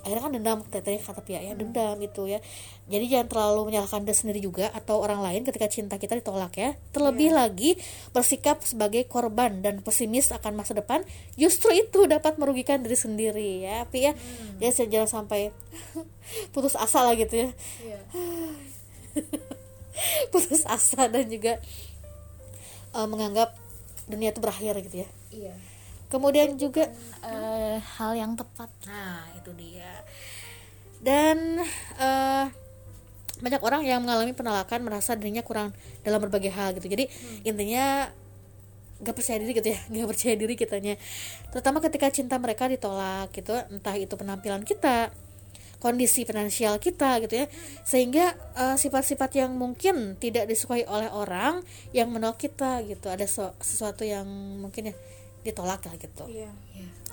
akhirnya 0.09 0.25
kan 0.25 0.33
dendam 0.33 0.57
teteh 0.65 0.97
kata 0.97 1.21
pihak 1.21 1.45
ya 1.45 1.53
dendam 1.53 2.01
itu 2.01 2.25
ya. 2.25 2.41
Jadi 2.89 3.05
jangan 3.05 3.27
terlalu 3.29 3.61
menyalahkan 3.69 4.01
diri 4.01 4.17
sendiri 4.17 4.39
juga 4.41 4.73
atau 4.73 4.97
orang 4.97 5.21
lain 5.21 5.45
ketika 5.45 5.69
cinta 5.69 6.01
kita 6.01 6.17
ditolak 6.17 6.57
ya. 6.57 6.73
Terlebih 6.89 7.29
lagi 7.37 7.77
bersikap 8.09 8.65
sebagai 8.65 9.05
korban 9.05 9.61
dan 9.61 9.85
pesimis 9.85 10.33
akan 10.33 10.57
masa 10.57 10.73
depan 10.73 11.05
justru 11.37 11.69
itu 11.77 12.09
dapat 12.09 12.41
merugikan 12.41 12.81
diri 12.81 12.97
sendiri 12.97 13.61
ya 13.61 13.85
tapi 13.85 14.09
ya. 14.09 14.17
Ya 14.57 14.73
jangan 14.73 15.21
sampai 15.21 15.53
putus 16.57 16.73
asa 16.73 17.05
lah 17.05 17.13
gitu 17.13 17.45
ya. 17.45 17.49
Putus 20.33 20.65
asa 20.65 21.05
dan 21.05 21.29
juga 21.29 21.61
eh, 22.97 23.07
menganggap 23.07 23.53
dunia 24.09 24.33
itu 24.33 24.41
berakhir 24.41 24.73
gitu 24.81 25.05
ya. 25.05 25.09
Iya 25.29 25.68
kemudian 26.09 26.57
juga 26.57 26.89
Eh, 27.23 27.77
hal 27.77 28.11
yang 28.17 28.33
tepat 28.33 28.69
Nah, 28.89 29.29
itu 29.37 29.53
dia. 29.53 29.93
Dan 30.99 31.61
eh, 32.01 32.45
banyak 33.39 33.61
orang 33.63 33.81
yang 33.87 34.03
mengalami 34.03 34.35
penolakan 34.35 34.83
merasa 34.83 35.15
dirinya 35.15 35.43
kurang 35.43 35.71
dalam 36.03 36.19
berbagai 36.19 36.51
hal 36.51 36.75
gitu. 36.75 36.91
Jadi 36.91 37.07
intinya 37.47 38.11
gak 38.99 39.15
percaya 39.15 39.39
diri 39.39 39.55
gitu 39.55 39.69
ya, 39.71 39.79
gak 39.95 40.09
percaya 40.11 40.35
diri 40.35 40.53
kitanya. 40.59 40.95
Terutama 41.55 41.79
ketika 41.79 42.11
cinta 42.11 42.35
mereka 42.35 42.67
ditolak 42.67 43.31
gitu, 43.31 43.55
entah 43.71 43.95
itu 43.95 44.11
penampilan 44.19 44.67
kita, 44.67 45.15
kondisi 45.79 46.27
finansial 46.27 46.75
kita 46.83 47.23
gitu 47.23 47.39
ya, 47.39 47.45
sehingga 47.87 48.35
eh, 48.59 48.75
sifat-sifat 48.75 49.39
yang 49.39 49.55
mungkin 49.55 50.19
tidak 50.19 50.51
disukai 50.51 50.83
oleh 50.83 51.07
orang 51.07 51.63
yang 51.95 52.11
menolak 52.11 52.43
kita 52.43 52.83
gitu. 52.83 53.07
Ada 53.07 53.23
so- 53.29 53.55
sesuatu 53.63 54.03
yang 54.03 54.27
mungkin 54.59 54.91
ya 54.91 54.95
ditolak 55.43 55.81
lah 55.85 55.95
gitu. 55.95 56.25
Iya. 56.27 56.51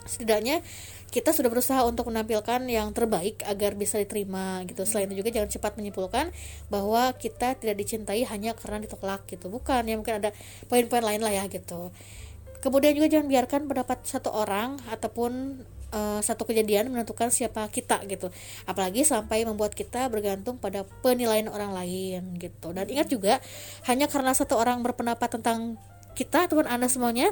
setidaknya 0.07 0.63
kita 1.11 1.31
sudah 1.31 1.47
berusaha 1.51 1.83
untuk 1.87 2.11
menampilkan 2.11 2.63
yang 2.67 2.91
terbaik 2.91 3.43
agar 3.47 3.75
bisa 3.79 3.99
diterima 3.99 4.63
gitu. 4.67 4.83
Selain 4.83 5.07
itu 5.07 5.23
juga 5.23 5.31
jangan 5.31 5.51
cepat 5.51 5.79
menyimpulkan 5.79 6.31
bahwa 6.67 7.11
kita 7.15 7.55
tidak 7.55 7.75
dicintai 7.79 8.27
hanya 8.27 8.55
karena 8.55 8.83
ditolak 8.83 9.23
gitu. 9.27 9.47
Bukan 9.47 9.87
ya 9.87 9.95
mungkin 9.95 10.19
ada 10.23 10.35
poin-poin 10.67 11.03
lain 11.03 11.23
lah 11.23 11.31
ya 11.31 11.43
gitu. 11.47 11.95
Kemudian 12.59 12.95
juga 12.95 13.07
jangan 13.07 13.27
biarkan 13.31 13.61
pendapat 13.71 14.03
satu 14.03 14.35
orang 14.35 14.75
ataupun 14.91 15.63
eh, 15.95 16.19
satu 16.19 16.43
kejadian 16.43 16.91
menentukan 16.91 17.31
siapa 17.31 17.63
kita 17.71 18.03
gitu. 18.11 18.27
Apalagi 18.67 19.07
sampai 19.07 19.47
membuat 19.47 19.79
kita 19.79 20.11
bergantung 20.11 20.59
pada 20.59 20.83
penilaian 21.03 21.47
orang 21.47 21.71
lain 21.71 22.35
gitu. 22.35 22.75
Dan 22.75 22.83
ingat 22.91 23.07
juga 23.07 23.39
hanya 23.87 24.11
karena 24.11 24.35
satu 24.35 24.59
orang 24.59 24.83
berpendapat 24.83 25.39
tentang 25.39 25.79
kita 26.19 26.49
ataupun 26.49 26.67
anda 26.67 26.89
semuanya 26.89 27.29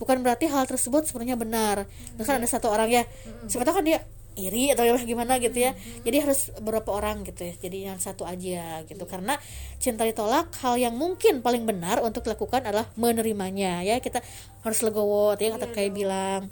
bukan 0.00 0.24
berarti 0.24 0.48
hal 0.48 0.64
tersebut 0.64 1.04
sebenarnya 1.04 1.36
benar. 1.36 1.76
Misalkan 2.16 2.40
ada 2.40 2.48
satu 2.48 2.72
orang 2.72 2.88
ya 2.88 3.02
siapa 3.46 3.68
tahu 3.68 3.78
kan 3.78 3.84
dia 3.84 4.00
iri 4.38 4.72
atau 4.72 4.88
gimana 5.04 5.36
gitu 5.36 5.60
ya. 5.60 5.76
Jadi 6.00 6.16
harus 6.24 6.48
beberapa 6.58 6.96
orang 6.96 7.22
gitu 7.28 7.44
ya 7.44 7.54
jadi 7.60 7.78
yang 7.92 7.98
satu 8.00 8.24
aja 8.24 8.80
gitu. 8.88 9.04
Karena 9.04 9.36
cinta 9.76 10.08
ditolak 10.08 10.48
hal 10.64 10.80
yang 10.80 10.96
mungkin 10.96 11.44
paling 11.44 11.68
benar 11.68 12.00
untuk 12.00 12.24
dilakukan 12.24 12.64
adalah 12.64 12.88
menerimanya 12.96 13.84
ya. 13.84 14.00
Kita 14.00 14.24
harus 14.64 14.80
legowo 14.80 15.36
ya 15.36 15.52
kata 15.54 15.68
kayak 15.68 15.92
bilang 15.92 16.48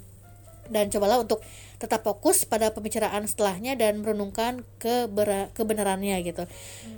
dan 0.69 0.87
cobalah 0.89 1.21
untuk 1.21 1.41
tetap 1.79 2.03
fokus 2.03 2.43
pada 2.43 2.75
pembicaraan 2.75 3.23
setelahnya 3.23 3.79
dan 3.79 4.03
merenungkan 4.03 4.67
kebera- 4.83 5.47
kebenarannya 5.55 6.19
gitu. 6.27 6.43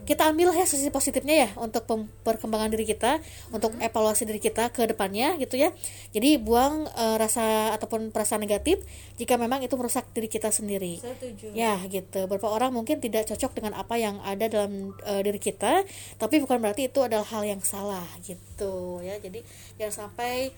Kita 0.10 0.26
ambil 0.34 0.50
ya 0.58 0.66
sisi 0.66 0.90
positifnya 0.90 1.48
ya 1.48 1.50
untuk 1.62 1.86
pem- 1.86 2.10
perkembangan 2.26 2.74
diri 2.74 2.90
kita, 2.90 3.22
untuk 3.54 3.78
evaluasi 3.78 4.26
diri 4.26 4.42
kita 4.42 4.74
ke 4.74 4.90
depannya 4.90 5.38
gitu 5.38 5.62
ya. 5.62 5.70
Jadi 6.18 6.42
buang 6.42 6.90
eh, 6.98 7.16
rasa 7.22 7.78
ataupun 7.78 8.10
perasaan 8.10 8.42
negatif 8.42 8.82
jika 9.22 9.38
memang 9.38 9.62
itu 9.62 9.78
merusak 9.78 10.10
diri 10.18 10.26
kita 10.26 10.50
sendiri. 10.50 10.98
Setuju. 10.98 11.54
Ya 11.54 11.78
gitu. 11.86 12.26
Beberapa 12.26 12.50
orang 12.50 12.74
mungkin 12.74 12.98
tidak 12.98 13.30
cocok 13.30 13.62
dengan 13.62 13.78
apa 13.78 14.02
yang 14.02 14.18
ada 14.26 14.50
dalam 14.50 14.98
eh, 15.06 15.22
diri 15.22 15.38
kita, 15.38 15.86
tapi 16.18 16.42
bukan 16.42 16.58
berarti 16.58 16.90
itu 16.90 17.06
adalah 17.06 17.30
hal 17.30 17.46
yang 17.46 17.62
salah 17.62 18.10
gitu 18.26 18.98
ya. 19.06 19.22
Jadi 19.22 19.46
jangan 19.78 20.10
sampai 20.10 20.50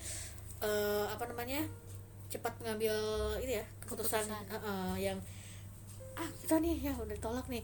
eh, 0.64 1.04
apa 1.12 1.28
namanya 1.28 1.83
cepat 2.34 2.52
mengambil 2.58 2.94
ini 3.38 3.62
ya 3.62 3.64
keputusan 3.86 4.26
eh, 4.26 4.42
eh, 4.50 4.94
yang 5.10 5.18
ah 6.14 6.28
kita 6.42 6.62
nih 6.62 6.78
ya 6.78 6.92
udah 6.94 7.14
ditolak 7.14 7.46
nih, 7.50 7.62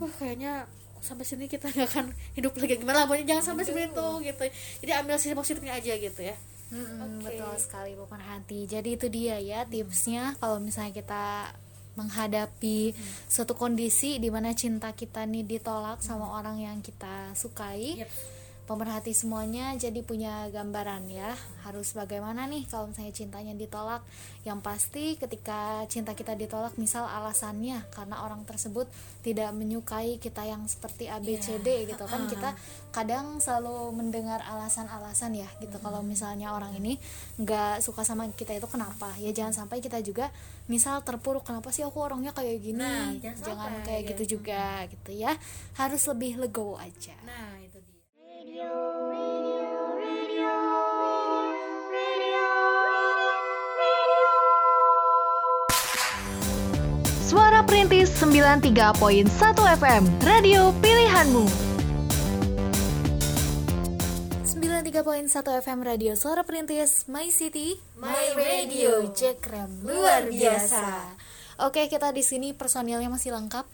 wah 0.00 0.08
kayaknya 0.16 0.64
sampai 1.04 1.24
sini 1.24 1.48
kita 1.48 1.68
nggak 1.68 1.88
akan 1.88 2.06
hidup 2.36 2.52
lagi. 2.56 2.80
Gimana 2.80 3.04
pokoknya 3.08 3.36
jangan 3.36 3.44
sampai 3.52 3.64
seperti 3.64 3.92
itu 3.92 4.08
gitu. 4.24 4.44
Jadi 4.84 4.90
ambil 4.96 5.16
sisi 5.20 5.36
positifnya 5.36 5.76
aja 5.76 5.92
gitu 5.96 6.20
ya. 6.20 6.36
Mm-mm, 6.70 7.26
betul 7.26 7.50
sekali 7.58 7.98
Bu 7.98 8.06
Hati. 8.06 8.64
Jadi 8.70 8.94
itu 8.94 9.06
dia 9.10 9.36
ya 9.42 9.66
tipsnya 9.66 10.38
kalau 10.38 10.62
misalnya 10.62 10.94
kita 10.94 11.24
menghadapi 11.98 12.94
suatu 13.26 13.58
kondisi 13.58 14.22
di 14.22 14.30
mana 14.30 14.54
cinta 14.54 14.94
kita 14.94 15.26
nih 15.26 15.42
ditolak 15.42 15.98
sama 16.00 16.38
orang 16.38 16.62
yang 16.62 16.78
kita 16.80 17.34
sukai 17.34 18.06
Yep. 18.06 18.39
Pemerhati 18.70 19.10
semuanya 19.10 19.74
jadi 19.74 19.98
punya 20.06 20.46
gambaran 20.54 21.10
ya. 21.10 21.34
Harus 21.66 21.90
bagaimana 21.90 22.46
nih 22.46 22.70
kalau 22.70 22.86
misalnya 22.86 23.10
cintanya 23.10 23.50
ditolak? 23.58 24.06
Yang 24.46 24.58
pasti 24.62 25.04
ketika 25.18 25.82
cinta 25.90 26.14
kita 26.14 26.38
ditolak 26.38 26.78
misal 26.78 27.02
alasannya 27.10 27.82
karena 27.90 28.22
orang 28.22 28.46
tersebut 28.46 28.86
tidak 29.26 29.50
menyukai 29.58 30.22
kita 30.22 30.46
yang 30.46 30.70
seperti 30.70 31.10
ABCD 31.10 31.90
gitu 31.90 32.06
kan 32.06 32.30
kita 32.30 32.54
kadang 32.94 33.42
selalu 33.42 33.90
mendengar 33.90 34.38
alasan-alasan 34.46 35.34
ya 35.34 35.50
gitu. 35.58 35.74
Kalau 35.82 36.06
misalnya 36.06 36.54
orang 36.54 36.70
ini 36.78 36.94
nggak 37.42 37.82
suka 37.82 38.06
sama 38.06 38.30
kita 38.30 38.54
itu 38.54 38.70
kenapa? 38.70 39.10
Ya 39.18 39.34
jangan 39.34 39.66
sampai 39.66 39.82
kita 39.82 39.98
juga 39.98 40.30
misal 40.70 41.02
terpuruk 41.02 41.42
kenapa 41.42 41.74
sih 41.74 41.82
aku 41.82 41.98
orangnya 41.98 42.30
kayak 42.30 42.62
gini? 42.62 42.78
Nah, 42.78 43.18
jangan 43.18 43.42
jangan 43.42 43.70
sampai, 43.74 43.82
kayak 43.82 44.02
ya. 44.06 44.08
gitu 44.14 44.24
juga 44.38 44.64
gitu 44.86 45.10
ya. 45.10 45.34
Harus 45.74 46.06
lebih 46.06 46.38
legowo 46.38 46.78
aja. 46.78 47.18
Nah 47.26 47.69
Suara 57.24 57.64
Perintis 57.64 58.10
93.1 58.20 59.30
FM, 59.80 60.02
radio 60.20 60.74
pilihanmu. 60.82 61.44
93.1 64.44 65.62
FM 65.62 65.78
Radio 65.86 66.12
Suara 66.18 66.42
Perintis 66.44 67.06
My 67.08 67.30
City 67.30 67.78
My 67.96 68.34
Radio. 68.36 69.08
Jekrem 69.14 69.80
Luar 69.86 70.26
biasa. 70.28 71.16
Oke 71.60 71.92
kita 71.92 72.08
di 72.08 72.24
sini 72.24 72.56
personilnya 72.56 73.12
masih 73.12 73.36
lengkap. 73.36 73.68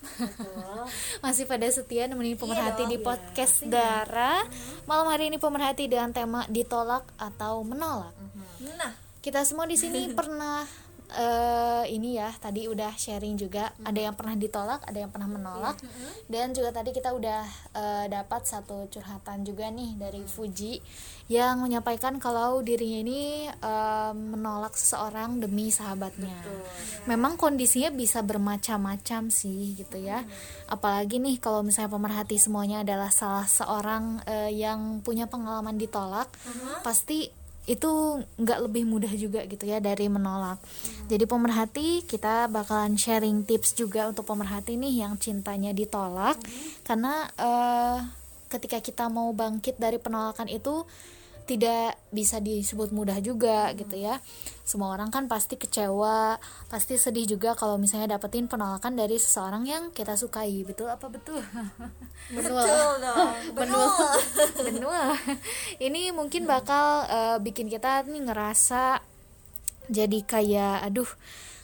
Masih 1.25 1.47
pada 1.47 1.71
setia 1.71 2.11
nemenin 2.11 2.35
pemerhati 2.35 2.83
di 2.91 2.99
podcast 2.99 3.63
Dara. 3.63 4.43
Malam 4.91 5.07
hari 5.07 5.31
ini 5.31 5.39
pemerhati 5.39 5.87
dengan 5.87 6.11
tema 6.11 6.43
ditolak 6.51 7.07
atau 7.15 7.63
menolak. 7.63 8.11
Nah, 8.59 8.91
kita 9.23 9.47
semua 9.47 9.71
di 9.71 9.79
sini 9.79 10.11
pernah 10.19 10.67
eh, 11.15 11.85
ini 11.95 12.19
ya 12.19 12.33
tadi 12.35 12.67
udah 12.67 12.95
sharing 12.99 13.39
juga. 13.39 13.71
Ada 13.87 14.11
yang 14.11 14.15
pernah 14.19 14.35
ditolak 14.35 14.83
ada 14.87 14.99
yang 14.99 15.11
pernah 15.11 15.31
menolak. 15.31 15.79
Dan 16.27 16.51
juga 16.57 16.75
tadi 16.75 16.91
kita 16.91 17.15
udah 17.15 17.43
eh, 17.75 18.07
dapat 18.11 18.43
satu 18.47 18.91
curhatan 18.91 19.47
juga 19.47 19.71
nih 19.71 19.95
dari 19.95 20.23
Fuji 20.27 20.83
yang 21.27 21.59
menyampaikan 21.59 22.23
kalau 22.23 22.63
dirinya 22.63 23.03
ini 23.03 23.23
eh, 23.51 24.13
menolak 24.15 24.75
seseorang 24.75 25.43
demi 25.43 25.71
sahabatnya. 25.75 26.35
Memang 27.11 27.35
kondisinya 27.39 27.91
bisa 27.91 28.23
bermacam-macam 28.23 29.31
sih 29.31 29.75
gitu 29.79 29.99
ya. 29.99 30.23
Apalagi 30.71 31.23
nih 31.23 31.39
kalau 31.43 31.63
misalnya 31.67 31.91
pemerhati 31.91 32.39
semuanya 32.39 32.83
adalah 32.87 33.11
salah 33.11 33.47
seorang 33.47 34.23
eh, 34.27 34.51
yang 34.55 35.03
punya 35.03 35.27
pengalaman 35.27 35.79
ditolak 35.79 36.31
pasti 36.83 37.46
itu 37.67 38.23
nggak 38.39 38.59
lebih 38.71 38.87
mudah 38.87 39.11
juga 39.19 39.43
gitu 39.45 39.67
ya 39.67 39.83
dari 39.83 40.07
menolak. 40.07 40.63
Jadi 41.11 41.27
pemerhati 41.27 42.07
kita 42.07 42.47
bakalan 42.47 42.95
sharing 42.95 43.43
tips 43.43 43.75
juga 43.75 44.07
untuk 44.07 44.23
pemerhati 44.23 44.79
nih 44.79 45.03
yang 45.03 45.19
cintanya 45.19 45.75
ditolak. 45.75 46.39
Karena 46.87 47.27
eh, 47.35 47.99
ketika 48.47 48.79
kita 48.79 49.11
mau 49.11 49.35
bangkit 49.35 49.83
dari 49.83 49.99
penolakan 49.99 50.47
itu 50.47 50.87
tidak 51.47 51.97
bisa 52.11 52.43
disebut 52.43 52.91
mudah 52.91 53.23
juga 53.23 53.71
gitu 53.79 53.95
ya. 53.95 54.19
Semua 54.67 54.93
orang 54.93 55.15
kan 55.15 55.31
pasti 55.31 55.55
kecewa, 55.55 56.43
pasti 56.67 56.99
sedih 56.99 57.39
juga 57.39 57.55
kalau 57.55 57.79
misalnya 57.79 58.19
dapetin 58.19 58.51
penolakan 58.51 58.99
dari 58.99 59.17
seseorang 59.17 59.63
yang 59.65 59.95
kita 59.95 60.19
sukai. 60.19 60.67
Betul 60.67 60.91
apa 60.91 61.07
betul? 61.07 61.39
betul 62.37 62.59
dong. 62.59 63.31
benul 63.55 63.91
benul 64.67 65.15
ini 65.87 66.11
mungkin 66.11 66.45
bakal 66.51 67.07
eh, 67.07 67.39
bikin 67.39 67.71
kita 67.71 68.03
nih 68.03 68.27
ngerasa 68.27 68.99
jadi 69.87 70.19
kayak 70.27 70.91
aduh 70.91 71.07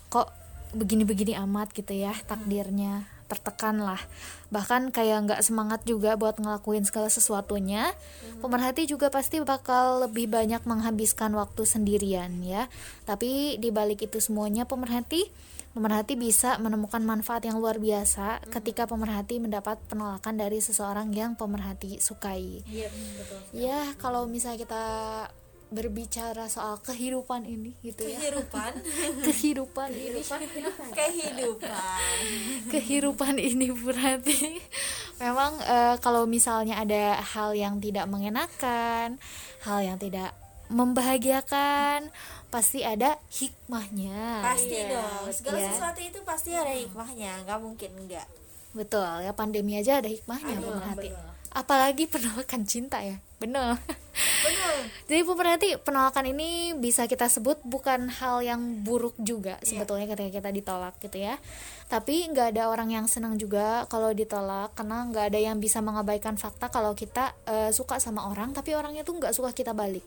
kok 0.06 0.30
begini-begini 0.72 1.34
amat 1.42 1.74
gitu 1.74 1.92
ya 1.92 2.14
takdirnya 2.24 3.11
tertekan 3.32 3.80
lah. 3.80 4.00
Bahkan 4.52 4.92
kayak 4.92 5.18
nggak 5.24 5.40
semangat 5.40 5.80
juga 5.88 6.20
buat 6.20 6.36
ngelakuin 6.36 6.84
segala 6.84 7.08
sesuatunya 7.08 7.96
pemerhati 8.44 8.84
juga 8.84 9.08
pasti 9.08 9.40
bakal 9.40 10.04
lebih 10.04 10.28
banyak 10.28 10.60
menghabiskan 10.68 11.32
waktu 11.32 11.64
sendirian 11.64 12.44
ya. 12.44 12.68
Tapi 13.08 13.56
di 13.56 13.72
balik 13.72 14.04
itu 14.04 14.20
semuanya 14.20 14.68
pemerhati 14.68 15.32
pemerhati 15.72 16.20
bisa 16.20 16.60
menemukan 16.60 17.00
manfaat 17.00 17.48
yang 17.48 17.56
luar 17.56 17.80
biasa 17.80 18.44
ketika 18.52 18.84
pemerhati 18.84 19.40
mendapat 19.40 19.80
penolakan 19.88 20.36
dari 20.36 20.60
seseorang 20.60 21.08
yang 21.16 21.32
pemerhati 21.32 21.96
sukai. 21.96 22.60
Iya, 22.68 22.92
betul. 22.92 23.40
ya 23.56 23.80
kalau 23.96 24.28
misalnya 24.28 24.60
kita 24.60 24.84
berbicara 25.72 26.46
soal 26.46 26.76
kehidupan 26.78 27.42
ini 27.42 27.72
gitu 27.80 28.04
ya 28.04 28.20
Kehidupan, 28.20 28.72
kehidupan 29.26 29.88
ini 29.90 30.20
kehidupan. 30.92 32.08
kehidupan 32.68 33.34
ini 33.36 33.72
berarti 33.72 34.60
memang 35.22 35.56
eh, 35.58 35.96
kalau 35.98 36.24
misalnya 36.24 36.76
ada 36.76 37.16
hal 37.18 37.52
yang 37.52 37.78
tidak 37.78 38.04
mengenakan 38.06 39.16
hal 39.62 39.80
yang 39.80 39.96
tidak 39.96 40.36
membahagiakan 40.68 42.08
pasti 42.48 42.80
ada 42.80 43.16
hikmahnya 43.30 44.40
Pasti 44.42 44.76
dong. 44.86 45.24
Segala 45.30 45.56
Ya. 45.58 45.68
sesuatu 45.68 46.00
itu 46.00 46.18
pasti 46.22 46.50
ada 46.52 46.68
hikmahnya, 46.70 47.44
nggak 47.44 47.58
mungkin 47.58 47.90
enggak. 47.94 48.28
betul 48.72 49.04
ya 49.20 49.32
pandemi 49.32 49.76
aja 49.76 50.00
ada 50.00 50.08
hikmahnya 50.08 50.56
pemerhati 50.56 51.12
apalagi 51.52 52.08
penolakan 52.08 52.64
cinta 52.64 53.04
ya 53.04 53.20
benar 53.43 53.82
jadi 55.09 55.24
pemerhati 55.24 55.68
penolakan 55.80 56.36
ini 56.36 56.76
bisa 56.76 57.09
kita 57.09 57.32
sebut 57.32 57.61
bukan 57.64 58.12
hal 58.12 58.45
yang 58.45 58.84
buruk 58.84 59.16
juga 59.16 59.57
sebetulnya 59.64 60.05
ketika 60.05 60.40
kita 60.40 60.51
ditolak 60.53 60.95
gitu 61.01 61.20
ya. 61.20 61.40
Tapi 61.88 62.28
nggak 62.32 62.57
ada 62.57 62.72
orang 62.72 62.88
yang 62.93 63.07
senang 63.09 63.36
juga 63.36 63.84
kalau 63.88 64.12
ditolak 64.12 64.72
karena 64.76 65.05
nggak 65.09 65.32
ada 65.32 65.40
yang 65.40 65.61
bisa 65.61 65.84
mengabaikan 65.84 66.36
fakta 66.36 66.72
kalau 66.72 66.97
kita 66.97 67.32
eh, 67.49 67.70
suka 67.72 68.01
sama 68.01 68.28
orang 68.28 68.53
tapi 68.57 68.72
orangnya 68.76 69.05
tuh 69.05 69.16
nggak 69.20 69.32
suka 69.32 69.53
kita 69.57 69.72
balik. 69.72 70.05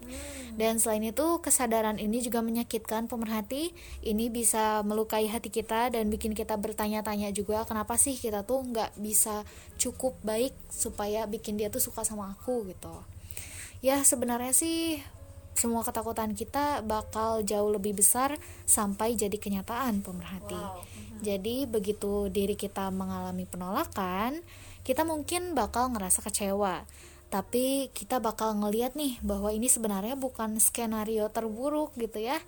Dan 0.54 0.78
selain 0.78 1.06
itu 1.06 1.42
kesadaran 1.42 1.98
ini 1.98 2.22
juga 2.22 2.46
menyakitkan 2.46 3.10
pemerhati. 3.10 3.74
Ini 4.06 4.30
bisa 4.30 4.86
melukai 4.86 5.26
hati 5.30 5.50
kita 5.50 5.94
dan 5.94 6.10
bikin 6.14 6.38
kita 6.38 6.58
bertanya-tanya 6.58 7.34
juga 7.34 7.66
kenapa 7.66 7.98
sih 7.98 8.18
kita 8.18 8.46
tuh 8.46 8.66
nggak 8.66 8.98
bisa 9.02 9.46
cukup 9.82 10.18
baik 10.22 10.54
supaya 10.70 11.26
bikin 11.26 11.58
dia 11.58 11.74
tuh 11.74 11.82
suka 11.82 12.06
sama 12.06 12.34
aku 12.34 12.70
gitu 12.70 13.16
ya 13.86 14.02
sebenarnya 14.02 14.50
sih 14.50 14.98
semua 15.54 15.86
ketakutan 15.86 16.34
kita 16.34 16.82
bakal 16.82 17.46
jauh 17.46 17.70
lebih 17.70 17.94
besar 17.94 18.34
sampai 18.66 19.14
jadi 19.14 19.38
kenyataan 19.38 20.02
pemerhati. 20.02 20.58
Jadi 21.22 21.70
begitu 21.70 22.28
diri 22.28 22.58
kita 22.58 22.90
mengalami 22.90 23.46
penolakan, 23.48 24.42
kita 24.82 25.06
mungkin 25.06 25.54
bakal 25.54 25.94
ngerasa 25.94 26.26
kecewa. 26.26 26.84
Tapi 27.30 27.94
kita 27.94 28.18
bakal 28.18 28.58
ngeliat 28.58 28.98
nih 28.98 29.22
bahwa 29.24 29.54
ini 29.54 29.70
sebenarnya 29.70 30.20
bukan 30.20 30.60
skenario 30.60 31.30
terburuk 31.30 31.94
gitu 31.96 32.20
ya. 32.26 32.42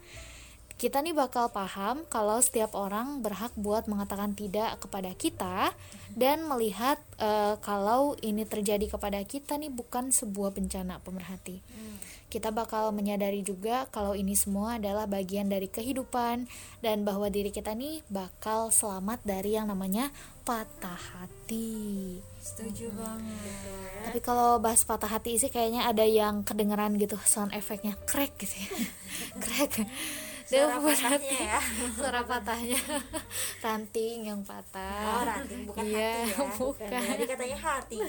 Kita 0.77 1.01
nih 1.01 1.17
bakal 1.17 1.49
paham 1.49 2.05
kalau 2.05 2.37
setiap 2.37 2.77
orang 2.77 3.25
berhak 3.25 3.49
buat 3.57 3.89
mengatakan 3.89 4.37
tidak 4.37 4.77
kepada 4.77 5.09
kita 5.17 5.73
dan 6.13 6.45
melihat 6.45 7.01
eh, 7.17 7.57
kalau 7.65 8.13
ini 8.21 8.45
terjadi 8.45 8.85
kepada 8.85 9.17
kita 9.25 9.57
nih 9.57 9.73
bukan 9.73 10.13
sebuah 10.13 10.53
bencana 10.53 11.01
pemerhati 11.01 11.65
kita 12.27 12.51
bakal 12.51 12.91
menyadari 12.91 13.39
juga 13.39 13.87
kalau 13.87 14.11
ini 14.11 14.35
semua 14.35 14.75
adalah 14.75 15.07
bagian 15.07 15.47
dari 15.47 15.71
kehidupan 15.71 16.43
dan 16.83 17.07
bahwa 17.07 17.31
diri 17.31 17.55
kita 17.55 17.71
nih 17.71 18.03
bakal 18.11 18.67
selamat 18.67 19.23
dari 19.23 19.55
yang 19.55 19.71
namanya 19.71 20.11
patah 20.43 20.99
hati. 21.15 22.19
Setuju 22.43 22.91
banget. 22.99 24.11
Tapi 24.11 24.19
kalau 24.19 24.59
bahas 24.59 24.83
patah 24.83 25.07
hati 25.07 25.39
sih 25.39 25.47
kayaknya 25.47 25.87
ada 25.87 26.03
yang 26.03 26.43
kedengeran 26.43 26.99
gitu 26.99 27.15
sound 27.23 27.55
efeknya 27.55 27.95
crack 28.03 28.35
gitu 28.35 28.55
ya. 28.59 28.69
crack. 29.43 29.87
Suara 30.47 30.79
Dan 30.79 30.79
buat 30.79 30.95
patahnya 30.95 31.35
ya. 31.43 31.59
Suara 31.99 32.21
patahnya. 32.23 32.79
Ranting 33.67 34.19
yang 34.31 34.41
patah. 34.47 35.03
Oh, 35.03 35.23
ranting 35.27 35.61
bukan 35.67 35.83
Iya, 35.83 36.23
hati 36.23 36.31
ya. 36.31 36.47
bukan. 36.63 36.89
Jadi 37.03 37.23
katanya 37.27 37.57
hati. 37.59 37.99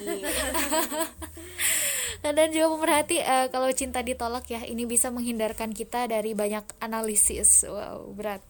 Nah, 2.19 2.35
dan 2.35 2.51
juga 2.51 2.67
pemerhati 2.75 3.17
eh, 3.23 3.47
kalau 3.51 3.71
cinta 3.71 4.03
ditolak 4.03 4.47
ya 4.51 4.67
ini 4.67 4.91
bisa 4.91 5.07
menghindarkan 5.15 5.71
kita 5.71 6.11
dari 6.11 6.35
banyak 6.35 6.67
analisis 6.83 7.63
wow 7.63 8.11
berat 8.11 8.43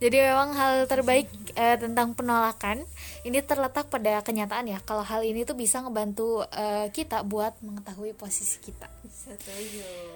jadi 0.00 0.32
memang 0.32 0.56
hal 0.56 0.88
terbaik 0.88 1.28
eh, 1.52 1.76
tentang 1.76 2.16
penolakan 2.16 2.80
ini 3.28 3.44
terletak 3.44 3.92
pada 3.92 4.24
kenyataan 4.24 4.72
ya 4.72 4.80
kalau 4.80 5.04
hal 5.04 5.20
ini 5.20 5.44
tuh 5.44 5.52
bisa 5.52 5.84
ngebantu 5.84 6.48
eh, 6.48 6.88
kita 6.88 7.20
buat 7.20 7.60
mengetahui 7.60 8.16
posisi 8.16 8.56
kita. 8.64 8.88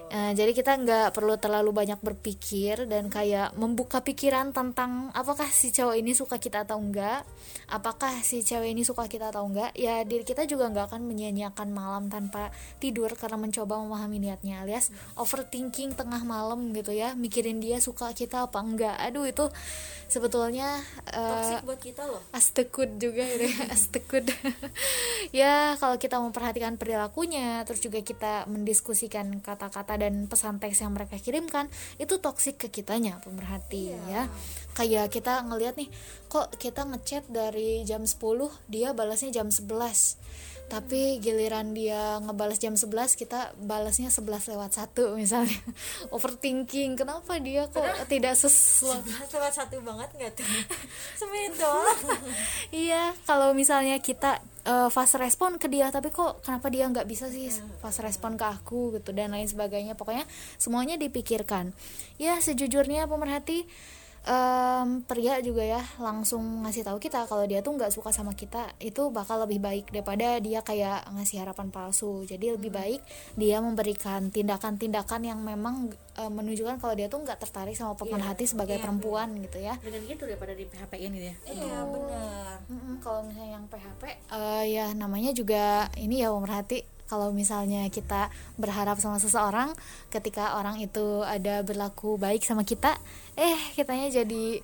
Eh, 0.09 0.31
jadi 0.33 0.51
kita 0.57 0.73
nggak 0.81 1.13
perlu 1.13 1.37
terlalu 1.37 1.69
banyak 1.69 2.01
berpikir 2.01 2.89
dan 2.89 3.13
kayak 3.15 3.55
membuka 3.55 4.03
pikiran 4.03 4.51
tentang 4.51 5.07
apakah 5.15 5.47
si 5.47 5.71
cowok 5.71 5.95
ini 5.95 6.11
suka 6.11 6.35
kita 6.35 6.67
atau 6.67 6.75
enggak, 6.83 7.23
apakah 7.71 8.11
si 8.19 8.43
cewek 8.43 8.75
ini 8.75 8.83
suka 8.83 9.07
kita 9.07 9.31
atau 9.31 9.47
enggak. 9.47 9.71
Ya 9.71 10.03
diri 10.03 10.27
kita 10.27 10.43
juga 10.43 10.67
nggak 10.67 10.91
akan 10.91 11.07
menyia-nyiakan 11.07 11.71
malam 11.71 12.11
tanpa 12.11 12.51
tidur 12.83 13.07
karena 13.15 13.39
mencoba 13.39 13.79
memahami 13.79 14.19
niatnya 14.19 14.67
alias 14.67 14.91
overthinking 15.15 15.95
tengah 15.95 16.27
malam 16.27 16.75
gitu 16.75 16.91
ya, 16.91 17.15
mikirin 17.15 17.63
dia 17.63 17.79
suka 17.79 18.11
kita 18.11 18.51
apa 18.51 18.59
enggak. 18.59 18.99
Aduh 18.99 19.23
itu 19.23 19.47
sebetulnya 20.05 20.85
Toxic 21.09 21.65
buat 21.65 21.79
kita 21.81 22.03
loh. 22.05 22.21
astekut 22.33 22.89
juga 23.01 23.25
gitu 23.25 23.45
ya 23.49 23.57
astekut 23.75 24.23
ya 25.41 25.53
kalau 25.81 25.97
kita 25.97 26.21
memperhatikan 26.21 26.77
perilakunya 26.77 27.65
terus 27.65 27.81
juga 27.81 28.01
kita 28.01 28.45
mendiskusikan 28.45 29.41
kata-kata 29.41 29.97
dan 29.97 30.29
pesan 30.29 30.61
teks 30.61 30.85
yang 30.85 30.93
mereka 30.93 31.17
kirimkan 31.17 31.69
itu 31.97 32.21
toksik 32.21 32.61
ke 32.61 32.67
kitanya 32.69 33.04
pemerhati 33.21 33.93
ya. 34.09 34.25
Kayak 34.73 35.13
kita 35.13 35.45
ngelihat 35.45 35.77
nih 35.77 35.89
kok 36.25 36.57
kita 36.57 36.83
ngechat 36.89 37.29
dari 37.29 37.85
jam 37.85 38.03
10 38.03 38.17
dia 38.65 38.91
balasnya 38.97 39.29
jam 39.31 39.53
11 39.53 40.17
tapi 40.65 41.21
giliran 41.21 41.77
dia 41.77 42.17
ngebales 42.25 42.57
jam 42.57 42.73
11 42.73 42.89
kita 43.13 43.53
balasnya 43.61 44.09
11 44.09 44.57
lewat 44.57 44.71
satu 44.73 45.13
misalnya. 45.13 45.61
Overthinking 46.15 46.97
kenapa 46.97 47.37
dia 47.37 47.69
kok 47.69 47.85
tidak 48.09 48.33
sesuai 48.33 49.05
lewat 49.29 49.53
satu 49.53 49.77
banget 49.85 50.09
nggak 50.17 50.31
tuh? 50.33 50.47
Semenit 51.21 51.53
doang. 51.57 52.01
Iya 52.73 53.13
kalau 53.29 53.53
misalnya 53.53 54.01
kita 54.01 54.41
eh, 54.65 54.89
fast 54.89 55.15
respon 55.21 55.61
ke 55.61 55.69
dia 55.69 55.93
tapi 55.93 56.09
kok 56.09 56.41
kenapa 56.41 56.67
dia 56.73 56.89
nggak 56.89 57.05
bisa 57.05 57.29
sih 57.29 57.47
fast 57.79 58.01
respon 58.01 58.35
ke 58.35 58.43
aku 58.43 58.97
gitu 58.97 59.13
dan 59.13 59.37
lain 59.37 59.45
sebagainya. 59.45 59.93
Pokoknya 59.93 60.25
semuanya 60.57 60.97
dipikirkan. 60.97 61.77
Ya 62.17 62.41
sejujurnya 62.41 63.05
pemerhati 63.05 63.69
em, 64.25 65.05
pria 65.05 65.39
juga 65.39 65.61
ya 65.61 65.81
langsung 66.01 66.65
ngasih 66.65 66.83
tahu 66.85 66.97
kita 66.97 67.29
kalau 67.29 67.45
dia 67.45 67.61
tuh 67.61 67.77
nggak 67.77 67.93
suka 67.93 68.09
sama 68.09 68.33
kita 68.33 68.73
itu 68.81 69.13
bakal 69.13 69.45
lebih 69.45 69.61
baik 69.61 69.93
daripada 69.93 70.41
dia 70.41 70.65
kayak 70.65 71.05
ngasih 71.13 71.45
harapan 71.45 71.69
palsu. 71.69 72.25
Jadi 72.25 72.57
lebih 72.57 72.73
baik 72.73 73.01
dia 73.37 73.61
memberikan 73.61 74.33
tindakan-tindakan 74.33 75.21
yang 75.23 75.39
memang 75.45 75.93
eh, 76.17 76.31
menunjukkan 76.31 76.81
kalau 76.81 76.97
dia 76.97 77.07
tuh 77.07 77.21
nggak 77.21 77.37
tertarik 77.37 77.77
sama 77.77 77.93
pemerhati 77.93 78.49
sebagai 78.49 78.81
perempuan 78.81 79.37
gitu 79.45 79.61
ya. 79.61 79.77
Dengan 79.79 80.01
gitu 80.09 80.25
daripada 80.25 80.57
di 80.57 80.65
PHP 80.65 80.93
ini 80.99 81.17
ya. 81.29 81.35
Iya 81.45 81.77
benar 81.85 82.59
kalau 83.05 83.21
misalnya 83.21 83.61
yang 83.61 83.65
PHP 83.69 84.03
eh, 84.33 84.63
ya 84.73 84.85
namanya 84.97 85.31
juga 85.35 85.93
ini 86.01 86.25
ya 86.25 86.33
pemerhati 86.33 86.94
kalau 87.05 87.29
misalnya 87.29 87.85
kita 87.93 88.33
berharap 88.57 88.97
sama 88.97 89.21
seseorang 89.21 89.73
ketika 90.09 90.57
orang 90.57 90.81
itu 90.81 91.21
ada 91.21 91.61
berlaku 91.61 92.17
baik 92.17 92.41
sama 92.41 92.65
kita 92.65 92.97
eh 93.37 93.57
kitanya 93.77 94.09
jadi 94.09 94.61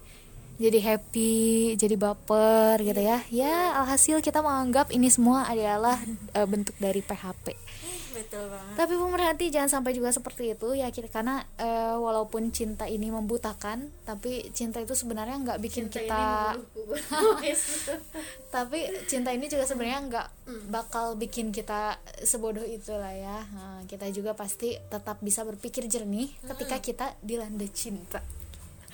jadi 0.62 0.80
happy 0.94 1.74
jadi 1.74 1.96
baper 1.98 2.86
gitu 2.86 3.02
ya. 3.02 3.26
Ya 3.34 3.82
alhasil 3.82 4.22
kita 4.22 4.46
menganggap 4.46 4.94
ini 4.94 5.10
semua 5.10 5.50
adalah 5.50 5.98
eh, 6.38 6.46
bentuk 6.46 6.78
dari 6.78 7.02
PHP 7.02 7.58
betul 8.12 8.44
banget. 8.52 8.76
Tapi 8.76 8.94
pemerhati 9.00 9.46
jangan 9.52 9.70
sampai 9.80 9.92
juga 9.96 10.10
seperti 10.12 10.56
itu 10.56 10.68
ya 10.76 10.92
kita 10.92 11.08
karena 11.08 11.44
eh, 11.56 11.96
walaupun 11.96 12.52
cinta 12.52 12.86
ini 12.88 13.08
membutakan 13.10 13.92
tapi 14.04 14.52
cinta 14.52 14.84
itu 14.84 14.94
sebenarnya 14.94 15.40
nggak 15.42 15.60
bikin 15.64 15.88
kita 15.88 16.56
tapi 18.56 18.80
cinta 19.08 19.32
ini 19.32 19.48
juga 19.48 19.64
sebenarnya 19.64 20.00
nggak 20.12 20.28
bakal 20.68 21.16
bikin 21.16 21.56
kita 21.56 22.00
sebodoh 22.24 22.66
itulah 22.66 23.14
ya. 23.16 23.48
Nah, 23.56 23.80
kita 23.88 24.12
juga 24.12 24.36
pasti 24.36 24.76
tetap 24.76 25.24
bisa 25.24 25.48
berpikir 25.48 25.88
jernih 25.88 26.28
ketika 26.44 26.78
kita 26.84 27.08
dilanda 27.24 27.66
cinta 27.72 28.20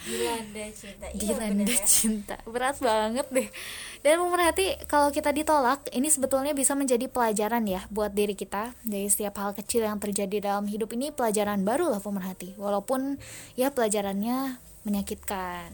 dilanda 0.06 0.64
cinta. 0.76 1.06
Iya 1.10 1.20
dilanda 1.34 1.66
ya. 1.66 1.86
cinta. 1.88 2.36
Berat 2.46 2.78
banget 2.78 3.28
deh. 3.34 3.50
Dan 4.06 4.22
pemerhati 4.22 4.78
kalau 4.86 5.10
kita 5.10 5.34
ditolak 5.34 5.90
ini 5.90 6.08
sebetulnya 6.12 6.54
bisa 6.54 6.78
menjadi 6.78 7.10
pelajaran 7.10 7.66
ya 7.66 7.82
buat 7.90 8.14
diri 8.14 8.38
kita. 8.38 8.78
Dari 8.86 9.10
setiap 9.10 9.42
hal 9.42 9.58
kecil 9.58 9.88
yang 9.88 9.98
terjadi 9.98 10.54
dalam 10.54 10.70
hidup 10.70 10.94
ini 10.94 11.10
pelajaran 11.10 11.66
baru 11.66 11.90
lah 11.90 12.02
pemerhati 12.04 12.54
walaupun 12.60 13.18
ya 13.58 13.74
pelajarannya 13.74 14.62
menyakitkan. 14.86 15.74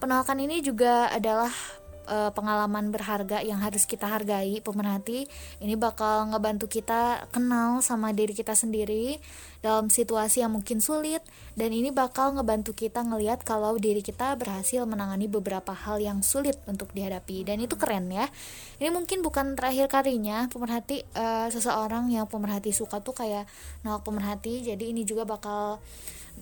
Penolakan 0.00 0.38
ini 0.42 0.60
juga 0.60 1.08
adalah 1.12 1.52
eh, 2.06 2.30
pengalaman 2.32 2.92
berharga 2.92 3.40
yang 3.40 3.60
harus 3.60 3.88
kita 3.88 4.06
hargai 4.08 4.60
pemerhati 4.60 5.26
ini 5.60 5.74
bakal 5.74 6.30
ngebantu 6.30 6.68
kita 6.68 7.28
kenal 7.32 7.80
sama 7.80 8.12
diri 8.12 8.36
kita 8.36 8.52
sendiri 8.52 9.18
dalam 9.64 9.88
situasi 9.88 10.44
yang 10.44 10.52
mungkin 10.52 10.84
sulit 10.84 11.24
dan 11.56 11.72
ini 11.72 11.88
bakal 11.88 12.36
ngebantu 12.36 12.76
kita 12.76 13.00
ngelihat 13.00 13.46
kalau 13.48 13.78
diri 13.80 14.04
kita 14.04 14.36
berhasil 14.36 14.84
menangani 14.84 15.30
beberapa 15.30 15.72
hal 15.72 16.02
yang 16.02 16.20
sulit 16.20 16.60
untuk 16.68 16.90
dihadapi. 16.92 17.46
Dan 17.46 17.62
itu 17.62 17.78
keren 17.80 18.10
ya. 18.10 18.28
Ini 18.82 18.92
mungkin 18.92 19.24
bukan 19.24 19.56
terakhir 19.56 19.88
kalinya 19.88 20.50
pemerhati 20.52 21.06
eh, 21.14 21.48
seseorang 21.48 22.10
yang 22.12 22.28
pemerhati 22.28 22.74
suka 22.74 23.00
tuh 23.00 23.16
kayak 23.16 23.48
nolak 23.86 24.02
pemerhati 24.04 24.66
jadi 24.66 24.84
ini 24.90 25.06
juga 25.06 25.24
bakal 25.24 25.80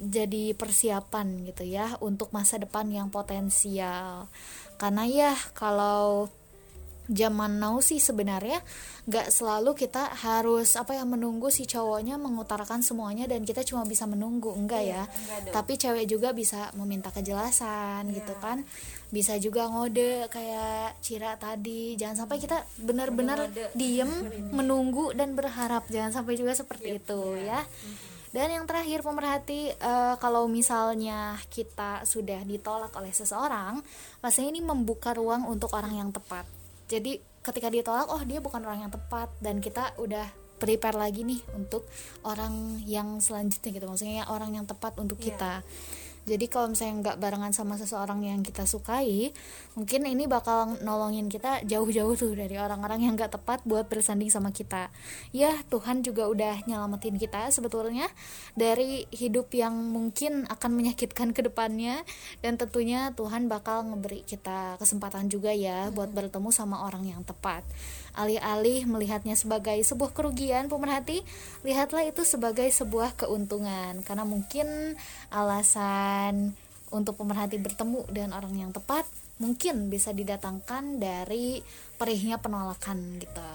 jadi 0.02 0.58
persiapan 0.58 1.46
gitu 1.46 1.62
ya 1.62 1.94
untuk 2.02 2.34
masa 2.34 2.58
depan 2.58 2.90
yang 2.90 3.06
potensial. 3.08 4.26
Karena 4.74 5.06
ya 5.06 5.32
kalau 5.54 6.26
zaman 7.10 7.58
now 7.58 7.82
sih 7.82 7.98
sebenarnya 7.98 8.62
nggak 9.10 9.34
selalu 9.34 9.74
kita 9.74 10.14
harus 10.22 10.78
apa 10.78 10.94
ya 10.94 11.02
menunggu 11.02 11.50
si 11.50 11.66
cowoknya 11.66 12.14
mengutarakan 12.14 12.78
semuanya 12.78 13.26
dan 13.26 13.46
kita 13.46 13.62
cuma 13.62 13.86
bisa 13.86 14.06
menunggu. 14.10 14.50
Enggak 14.54 14.82
ya. 14.82 15.02
tapi 15.54 15.78
cewek 15.78 16.10
juga 16.10 16.34
bisa 16.34 16.74
meminta 16.74 17.14
kejelasan 17.14 18.10
gitu 18.10 18.34
kan. 18.42 18.66
Bisa 19.12 19.38
juga 19.38 19.70
ngode 19.70 20.26
kayak 20.30 20.98
Cira 20.98 21.38
tadi. 21.38 21.94
Jangan 21.94 22.26
sampai 22.26 22.42
kita 22.42 22.58
benar-benar 22.82 23.50
diem 23.78 24.10
menunggu 24.56 25.14
dan 25.14 25.38
berharap. 25.38 25.86
Jangan 25.90 26.22
sampai 26.22 26.34
juga 26.34 26.58
seperti 26.58 26.98
itu 26.98 27.38
ya 27.38 27.62
dan 28.32 28.48
yang 28.48 28.64
terakhir 28.64 29.04
pemerhati 29.04 29.76
eh, 29.76 30.14
kalau 30.16 30.48
misalnya 30.48 31.36
kita 31.52 32.08
sudah 32.08 32.40
ditolak 32.48 32.90
oleh 32.96 33.12
seseorang, 33.12 33.84
pastinya 34.24 34.56
ini 34.56 34.64
membuka 34.64 35.12
ruang 35.12 35.44
untuk 35.44 35.76
orang 35.76 36.00
yang 36.00 36.08
tepat. 36.08 36.48
Jadi 36.88 37.20
ketika 37.44 37.68
ditolak, 37.68 38.08
oh 38.08 38.24
dia 38.24 38.40
bukan 38.40 38.64
orang 38.64 38.88
yang 38.88 38.92
tepat 38.92 39.28
dan 39.44 39.60
kita 39.60 39.92
udah 40.00 40.24
prepare 40.56 40.94
lagi 40.94 41.26
nih 41.28 41.42
untuk 41.58 41.84
orang 42.24 42.80
yang 42.88 43.20
selanjutnya 43.20 43.70
gitu. 43.74 43.86
Maksudnya 43.90 44.24
orang 44.32 44.56
yang 44.56 44.64
tepat 44.64 44.96
untuk 44.96 45.20
kita. 45.20 45.60
Jadi 46.22 46.46
kalau 46.46 46.70
misalnya 46.70 46.94
nggak 47.02 47.18
barengan 47.18 47.50
sama 47.50 47.74
seseorang 47.74 48.22
yang 48.22 48.46
kita 48.46 48.62
sukai, 48.62 49.34
mungkin 49.74 50.06
ini 50.06 50.30
bakal 50.30 50.78
nolongin 50.78 51.26
kita 51.26 51.66
jauh-jauh 51.66 52.14
tuh 52.14 52.30
dari 52.38 52.54
orang-orang 52.62 53.02
yang 53.02 53.18
nggak 53.18 53.34
tepat 53.34 53.66
buat 53.66 53.90
bersanding 53.90 54.30
sama 54.30 54.54
kita. 54.54 54.94
Ya 55.34 55.50
Tuhan 55.66 56.06
juga 56.06 56.30
udah 56.30 56.62
nyelamatin 56.70 57.18
kita 57.18 57.50
sebetulnya 57.50 58.06
dari 58.54 59.10
hidup 59.10 59.50
yang 59.50 59.74
mungkin 59.74 60.46
akan 60.46 60.70
menyakitkan 60.70 61.34
ke 61.34 61.42
depannya 61.42 62.06
dan 62.38 62.54
tentunya 62.54 63.10
Tuhan 63.18 63.50
bakal 63.50 63.90
ngeberi 63.90 64.22
kita 64.22 64.78
kesempatan 64.78 65.26
juga 65.26 65.50
ya 65.50 65.90
buat 65.90 66.14
bertemu 66.14 66.54
sama 66.54 66.86
orang 66.86 67.02
yang 67.02 67.26
tepat. 67.26 67.66
Alih-alih 68.12 68.84
melihatnya 68.84 69.32
sebagai 69.32 69.80
sebuah 69.80 70.12
kerugian 70.12 70.68
pemerhati, 70.68 71.24
lihatlah 71.64 72.04
itu 72.04 72.22
sebagai 72.28 72.68
sebuah 72.68 73.16
keuntungan 73.16 74.04
karena 74.04 74.24
mungkin 74.28 74.96
alasan 75.32 76.52
untuk 76.92 77.16
pemerhati 77.16 77.56
bertemu 77.56 78.04
dengan 78.12 78.36
orang 78.36 78.52
yang 78.52 78.70
tepat 78.70 79.08
mungkin 79.40 79.88
bisa 79.88 80.12
didatangkan 80.12 81.00
dari 81.00 81.64
perihnya 81.96 82.38
penolakan 82.38 83.18
gitu. 83.18 83.50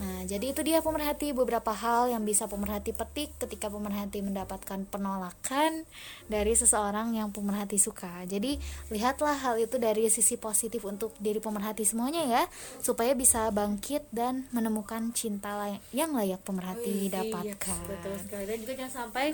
Nah, 0.00 0.24
jadi 0.24 0.56
itu 0.56 0.64
dia 0.64 0.80
pemerhati 0.80 1.36
beberapa 1.36 1.68
hal 1.68 2.08
yang 2.08 2.24
bisa 2.24 2.48
pemerhati 2.48 2.96
petik 2.96 3.36
ketika 3.36 3.68
pemerhati 3.68 4.24
mendapatkan 4.24 4.88
penolakan 4.88 5.84
dari 6.32 6.56
seseorang 6.56 7.12
yang 7.12 7.28
pemerhati 7.28 7.76
suka. 7.76 8.24
Jadi, 8.24 8.56
lihatlah 8.88 9.36
hal 9.36 9.60
itu 9.60 9.76
dari 9.76 10.08
sisi 10.08 10.40
positif 10.40 10.80
untuk 10.88 11.12
diri 11.20 11.44
pemerhati 11.44 11.84
semuanya 11.84 12.24
ya, 12.24 12.42
supaya 12.80 13.12
bisa 13.12 13.52
bangkit 13.52 14.08
dan 14.08 14.48
menemukan 14.48 15.12
cinta 15.12 15.60
lay- 15.60 15.82
yang 15.92 16.16
layak 16.16 16.40
pemerhati 16.40 17.12
dapatkan. 17.12 17.84
Iya, 17.84 17.90
betul 17.92 18.14
sekali 18.16 18.44
dan 18.48 18.56
juga 18.64 18.72
jangan 18.80 18.94
sampai 19.06 19.24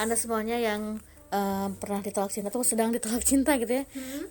anda 0.00 0.16
semuanya 0.16 0.56
yang 0.56 0.96
eh, 1.28 1.68
pernah 1.74 2.00
ditolak 2.00 2.30
cinta 2.30 2.48
atau 2.48 2.62
sedang 2.62 2.90
ditolak 2.90 3.22
cinta 3.22 3.54
gitu 3.56 3.72
ya. 3.72 3.84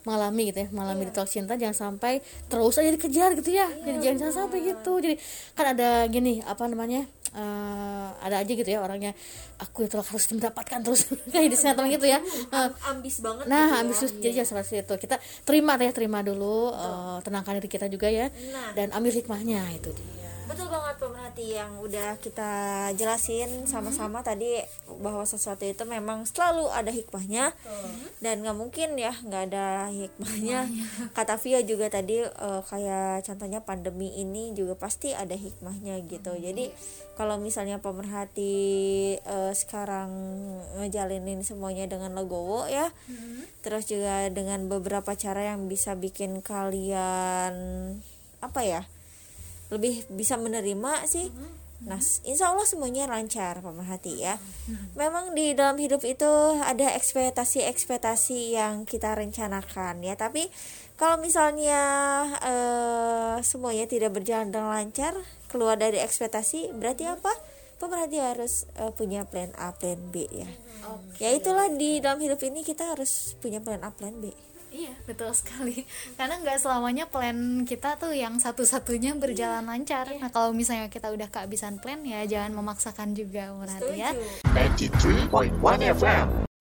Mengalami 0.04 0.50
gitu 0.50 0.60
ya 0.64 0.68
mengalami 0.70 1.04
ditolak 1.06 1.28
cinta 1.28 1.54
jangan 1.56 1.76
sampai 1.76 2.20
terus 2.46 2.76
aja 2.76 2.90
dikejar 2.90 3.36
gitu 3.36 3.52
ya. 3.52 3.68
Jadi 3.68 3.98
jangan, 4.00 4.18
jangan 4.20 4.36
sampai 4.46 4.60
gitu. 4.66 4.94
Jadi 5.00 5.16
kan 5.54 5.66
ada 5.72 5.90
gini 6.08 6.40
apa 6.42 6.64
namanya 6.66 7.04
eh, 7.32 8.08
ada 8.22 8.40
aja 8.40 8.48
gitu 8.50 8.66
ya 8.66 8.80
orangnya 8.80 9.12
aku 9.58 9.84
ditolak 9.84 10.08
harus 10.08 10.26
mendapatkan 10.30 10.80
terus. 10.82 11.02
Kayak 11.34 11.50
di 11.50 11.58
sinetron 11.58 11.88
gitu 11.90 12.08
ya. 12.08 12.20
Eh, 12.22 12.70
ambis 12.88 13.20
banget 13.20 13.46
Nah, 13.46 13.68
gitu 13.70 13.80
ambis 13.82 13.98
ya. 14.00 14.08
jadi 14.22 14.34
jangan 14.40 14.50
seperti 14.56 14.74
itu. 14.82 14.94
Kita 14.98 15.16
terima 15.44 15.76
ya, 15.76 15.92
terima 15.92 16.20
dulu, 16.22 16.72
eh, 16.72 17.18
tenangkan 17.22 17.60
diri 17.60 17.68
kita 17.68 17.88
juga 17.88 18.08
ya, 18.08 18.28
Nah. 18.28 18.72
dan 18.74 18.88
ambil 18.92 19.12
hikmahnya 19.12 19.68
itu 19.72 19.92
dia. 19.92 20.25
Betul 20.46 20.70
banget 20.70 20.96
pemerhati 21.02 21.46
yang 21.58 21.72
udah 21.82 22.22
kita 22.22 22.52
jelasin 22.94 23.66
sama-sama 23.66 24.22
tadi 24.22 24.62
bahwa 25.02 25.26
sesuatu 25.26 25.66
itu 25.66 25.82
memang 25.90 26.24
selalu 26.30 26.70
ada 26.70 26.94
hikmahnya 26.94 27.52
dan 28.22 28.46
nggak 28.46 28.58
mungkin 28.58 28.94
ya 28.96 29.12
nggak 29.26 29.44
ada 29.52 29.90
hikmahnya. 29.90 30.70
Kata 31.18 31.42
Via 31.42 31.66
juga 31.66 31.90
tadi 31.90 32.22
eh, 32.22 32.62
kayak 32.62 33.26
contohnya 33.26 33.60
pandemi 33.66 34.14
ini 34.22 34.54
juga 34.54 34.78
pasti 34.78 35.18
ada 35.18 35.34
hikmahnya 35.34 36.00
gitu. 36.06 36.38
Jadi 36.38 36.70
kalau 37.18 37.42
misalnya 37.42 37.82
pemerhati 37.82 38.56
eh, 39.18 39.54
sekarang 39.58 40.10
ngejalinin 40.78 41.42
semuanya 41.42 41.90
dengan 41.90 42.14
legowo 42.14 42.70
ya, 42.70 42.94
terus 43.66 43.90
juga 43.90 44.30
dengan 44.30 44.70
beberapa 44.70 45.18
cara 45.18 45.42
yang 45.54 45.66
bisa 45.66 45.98
bikin 45.98 46.46
kalian 46.46 47.54
apa 48.46 48.62
ya? 48.62 48.86
Lebih 49.74 50.06
bisa 50.14 50.38
menerima 50.38 51.06
sih 51.10 51.30
Nah, 51.84 52.00
insya 52.24 52.56
Allah 52.56 52.64
semuanya 52.64 53.04
lancar, 53.06 53.60
pemerhati 53.60 54.24
ya. 54.24 54.40
Memang 54.96 55.36
di 55.36 55.52
dalam 55.52 55.76
hidup 55.76 56.02
itu 56.08 56.26
ada 56.64 56.96
ekspektasi-ekspektasi 56.96 58.56
yang 58.56 58.88
kita 58.88 59.12
rencanakan 59.12 60.00
ya. 60.00 60.16
Tapi 60.16 60.48
kalau 60.96 61.20
misalnya 61.20 61.82
eh, 62.40 63.36
semuanya 63.44 63.86
tidak 63.86 64.16
berjalan 64.16 64.56
dengan 64.56 64.72
lancar, 64.72 65.14
keluar 65.52 65.76
dari 65.76 66.00
ekspektasi, 66.00 66.74
berarti 66.74 67.12
apa? 67.12 67.36
Pemerhati 67.78 68.18
harus 68.18 68.66
eh, 68.80 68.90
punya 68.96 69.28
plan 69.28 69.52
A, 69.60 69.76
plan 69.76 70.00
B 70.10 70.26
ya. 70.32 70.50
Ya 71.20 71.36
itulah 71.36 71.68
di 71.70 72.00
dalam 72.00 72.24
hidup 72.24 72.40
ini 72.42 72.64
kita 72.64 72.98
harus 72.98 73.38
punya 73.44 73.60
plan 73.60 73.84
A, 73.84 73.92
plan 73.92 74.16
B. 74.18 74.32
Iya, 74.76 74.94
betul 75.08 75.32
sekali. 75.32 75.88
Karena 76.20 76.36
nggak 76.44 76.60
selamanya 76.60 77.08
plan 77.08 77.64
kita 77.64 77.96
tuh 77.96 78.12
yang 78.12 78.36
satu-satunya 78.36 79.16
berjalan 79.16 79.64
lancar. 79.64 80.12
Nah, 80.20 80.28
kalau 80.28 80.52
misalnya 80.52 80.92
kita 80.92 81.08
udah 81.16 81.32
kehabisan 81.32 81.80
plan 81.80 82.04
ya 82.04 82.28
jangan 82.28 82.52
memaksakan 82.60 83.16
juga 83.16 83.56
berarti 83.56 83.96
ya. 83.96 84.12
93.1 84.52 85.96
FM. 85.96 86.55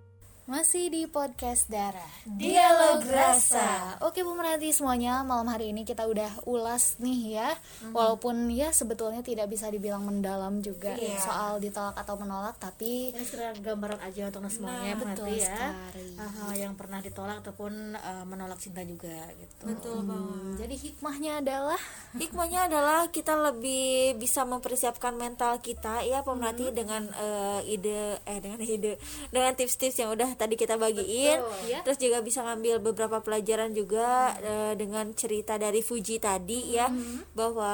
Masih 0.44 0.92
di 0.92 1.08
podcast 1.08 1.72
Darah. 1.72 2.04
Dialog 2.28 3.00
Rasa. 3.00 3.96
Oke 4.04 4.20
pemerhati 4.20 4.76
semuanya 4.76 5.24
Malam 5.24 5.48
hari 5.48 5.72
ini 5.72 5.88
kita 5.88 6.04
udah 6.04 6.44
ulas 6.44 7.00
nih 7.00 7.40
ya. 7.40 7.48
Walaupun 7.88 8.52
ya 8.52 8.68
sebetulnya 8.68 9.24
tidak 9.24 9.48
bisa 9.48 9.72
dibilang 9.72 10.04
mendalam 10.04 10.60
juga 10.60 10.92
Soal 11.16 11.64
ditolak 11.64 11.96
atau 11.96 12.20
menolak 12.20 12.60
Tapi 12.60 13.16
ini 13.16 13.24
sekedar 13.24 13.56
gambaran 13.56 14.04
aja 14.04 14.28
untuk 14.28 14.44
semuanya 14.52 14.92
Nah, 14.92 15.16
betul 15.16 15.32
ya. 15.32 15.48
sekali. 15.48 16.08
Aha, 16.20 16.46
yang 16.52 16.76
pernah 16.76 17.00
ditolak 17.00 17.40
ataupun 17.40 17.72
eh, 17.96 18.24
menolak 18.28 18.60
cinta 18.60 18.84
juga 18.84 19.16
gitu. 19.34 19.64
Betul 19.64 20.04
hmm, 20.04 20.60
jadi 20.60 20.74
hikmahnya 20.76 21.32
adalah 21.40 21.80
Hikmahnya 22.20 22.68
adalah 22.68 23.08
kita 23.08 23.32
lebih 23.32 24.20
bisa 24.20 24.44
mempersiapkan 24.44 25.16
mental 25.16 25.56
kita 25.58 26.04
ya 26.04 26.20
pemerhati 26.20 26.68
Hmm. 26.68 26.76
dengan 26.76 27.02
eh, 27.08 27.60
ide 27.66 28.20
eh 28.22 28.38
dengan 28.38 28.60
ide 28.76 29.00
dengan 29.32 29.56
tips-tips 29.56 29.96
yang 29.98 30.12
udah 30.12 30.33
tadi 30.34 30.54
kita 30.54 30.74
bagiin. 30.74 31.38
ya. 31.64 31.80
Terus 31.82 31.96
juga 31.96 32.18
bisa 32.18 32.42
ngambil 32.42 32.78
beberapa 32.80 33.18
pelajaran 33.18 33.70
juga 33.70 34.04
eh, 34.36 34.74
dengan 34.74 35.10
cerita 35.10 35.54
dari 35.54 35.80
Fuji 35.80 36.16
tadi 36.16 36.74
ya 36.74 36.86
Hmm. 36.86 37.22
bahwa 37.32 37.72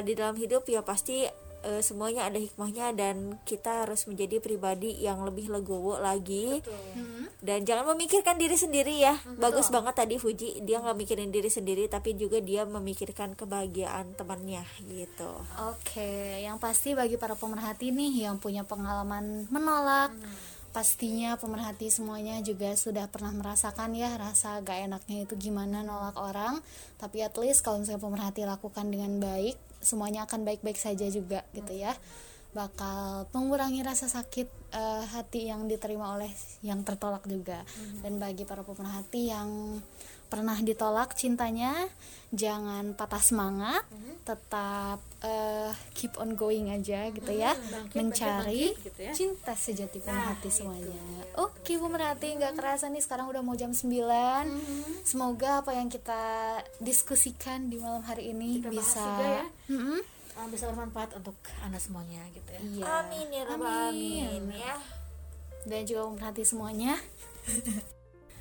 di 0.00 0.12
dalam 0.12 0.34
hidup 0.34 0.64
ya 0.64 0.80
pasti 0.80 1.24
eh, 1.58 1.82
semuanya 1.82 2.22
ada 2.24 2.36
hikmahnya 2.36 2.92
dan 2.92 3.16
kita 3.42 3.82
harus 3.82 4.06
menjadi 4.06 4.38
pribadi 4.38 4.94
yang 4.96 5.20
lebih 5.20 5.48
legowo 5.48 5.98
lagi. 5.98 6.62
Dan 7.38 7.62
jangan 7.62 7.86
memikirkan 7.88 8.34
diri 8.34 8.54
sendiri 8.54 8.94
ya. 8.96 9.14
Bagus 9.36 9.66
banget 9.68 9.94
tadi 9.96 10.18
Fuji 10.18 10.58
dia 10.60 10.78
nggak 10.78 10.94
mikirin 10.96 11.30
diri 11.30 11.46
sendiri 11.46 11.86
tapi 11.86 12.14
juga 12.14 12.38
dia 12.38 12.62
memikirkan 12.62 13.34
kebahagiaan 13.34 14.14
temannya 14.14 14.62
gitu. 14.84 15.30
Oke, 15.64 16.10
yang 16.40 16.58
pasti 16.58 16.94
bagi 16.94 17.14
para 17.14 17.34
pemerhati 17.34 17.90
nih 17.90 18.26
yang 18.26 18.38
punya 18.38 18.62
pengalaman 18.62 19.46
menolak, 19.48 20.10
pastinya 20.70 21.34
pemerhati 21.40 21.88
semuanya 21.88 22.38
juga 22.44 22.76
sudah 22.76 23.08
pernah 23.08 23.32
merasakan 23.32 23.96
ya 23.96 24.14
rasa 24.20 24.60
gak 24.60 24.88
enaknya 24.88 25.24
itu 25.24 25.34
gimana 25.36 25.80
nolak 25.82 26.16
orang. 26.20 26.60
Tapi 27.00 27.24
at 27.24 27.34
least 27.40 27.64
kalau 27.64 27.80
misalnya 27.80 28.02
pemerhati 28.02 28.42
lakukan 28.44 28.86
dengan 28.88 29.18
baik, 29.18 29.56
semuanya 29.80 30.28
akan 30.28 30.44
baik-baik 30.44 30.78
saja 30.78 31.08
juga 31.08 31.42
gitu 31.56 31.72
ya. 31.72 31.96
Bakal 32.52 33.28
mengurangi 33.32 33.84
rasa 33.84 34.08
sakit 34.08 34.48
eh, 34.72 35.04
hati 35.08 35.48
yang 35.48 35.68
diterima 35.68 36.16
oleh 36.16 36.32
yang 36.64 36.84
tertolak 36.84 37.24
juga. 37.24 37.64
Dan 38.04 38.20
bagi 38.20 38.44
para 38.44 38.64
pemerhati 38.64 39.32
yang 39.32 39.80
pernah 40.28 40.56
ditolak 40.60 41.16
cintanya 41.16 41.88
jangan 42.28 42.92
patah 42.92 43.24
semangat 43.24 43.80
tetap 44.28 45.00
eh, 45.24 45.72
keep 45.96 46.12
on 46.20 46.36
going 46.36 46.68
aja 46.68 47.08
gitu 47.08 47.32
ya. 47.32 47.56
Mencari 47.96 48.76
bangkit 48.76 48.84
gitu 48.84 49.00
ya. 49.00 49.12
cinta 49.16 49.56
sejati 49.56 50.04
pemerhati 50.04 50.52
semuanya. 50.52 51.24
Oke 51.40 51.80
pemerhati 51.80 52.36
nggak 52.36 52.52
kerasa 52.60 52.92
nih 52.92 53.00
sekarang 53.00 53.32
udah 53.32 53.40
mau 53.40 53.56
jam 53.56 53.72
9 53.72 53.88
semoga 55.08 55.64
apa 55.64 55.72
yang 55.72 55.88
kita 55.88 56.20
diskusikan 56.84 57.72
di 57.72 57.80
malam 57.80 58.04
hari 58.04 58.36
ini 58.36 58.60
Kita 58.60 58.68
bisa 58.68 59.00
juga 59.00 59.24
ya. 59.24 59.46
Mm-mm. 59.72 60.00
Eh, 60.38 60.48
bisa 60.52 60.68
bermanfaat 60.68 61.16
untuk 61.16 61.34
anda 61.64 61.80
semuanya 61.80 62.20
gitu 62.36 62.50
ya. 62.52 62.60
Iya. 62.60 62.84
Amin 63.08 63.26
ya 63.32 63.42
rabbal 63.48 63.96
amin. 63.96 64.42
Ya. 64.52 64.76
Dan 65.64 65.88
juga 65.88 66.04
pemerhati 66.12 66.44
semuanya 66.44 67.00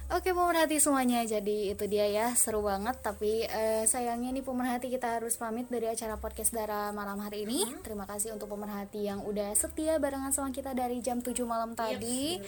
Oke 0.08 0.32
pemerhati 0.32 0.80
semuanya. 0.80 1.20
Jadi 1.28 1.76
itu 1.76 1.84
dia 1.84 2.08
ya. 2.08 2.32
Seru 2.32 2.64
banget. 2.64 2.96
Tapi 3.04 3.44
eh, 3.44 3.84
sayangnya 3.84 4.32
nih 4.32 4.46
pemerhati 4.46 4.88
kita 4.88 5.20
harus 5.20 5.36
pamit 5.36 5.68
dari 5.68 5.92
acara 5.92 6.16
podcast 6.16 6.56
Dara 6.56 6.96
malam 6.96 7.20
hari 7.20 7.44
ini. 7.44 7.68
Terima 7.84 8.08
kasih 8.08 8.32
untuk 8.32 8.48
pemerhati 8.48 9.04
yang 9.04 9.20
udah 9.28 9.52
setia 9.52 10.00
barengan 10.00 10.32
sama 10.32 10.56
kita 10.56 10.72
dari 10.72 11.04
jam 11.04 11.20
7 11.20 11.36
malam 11.44 11.76
tadi 11.76 12.40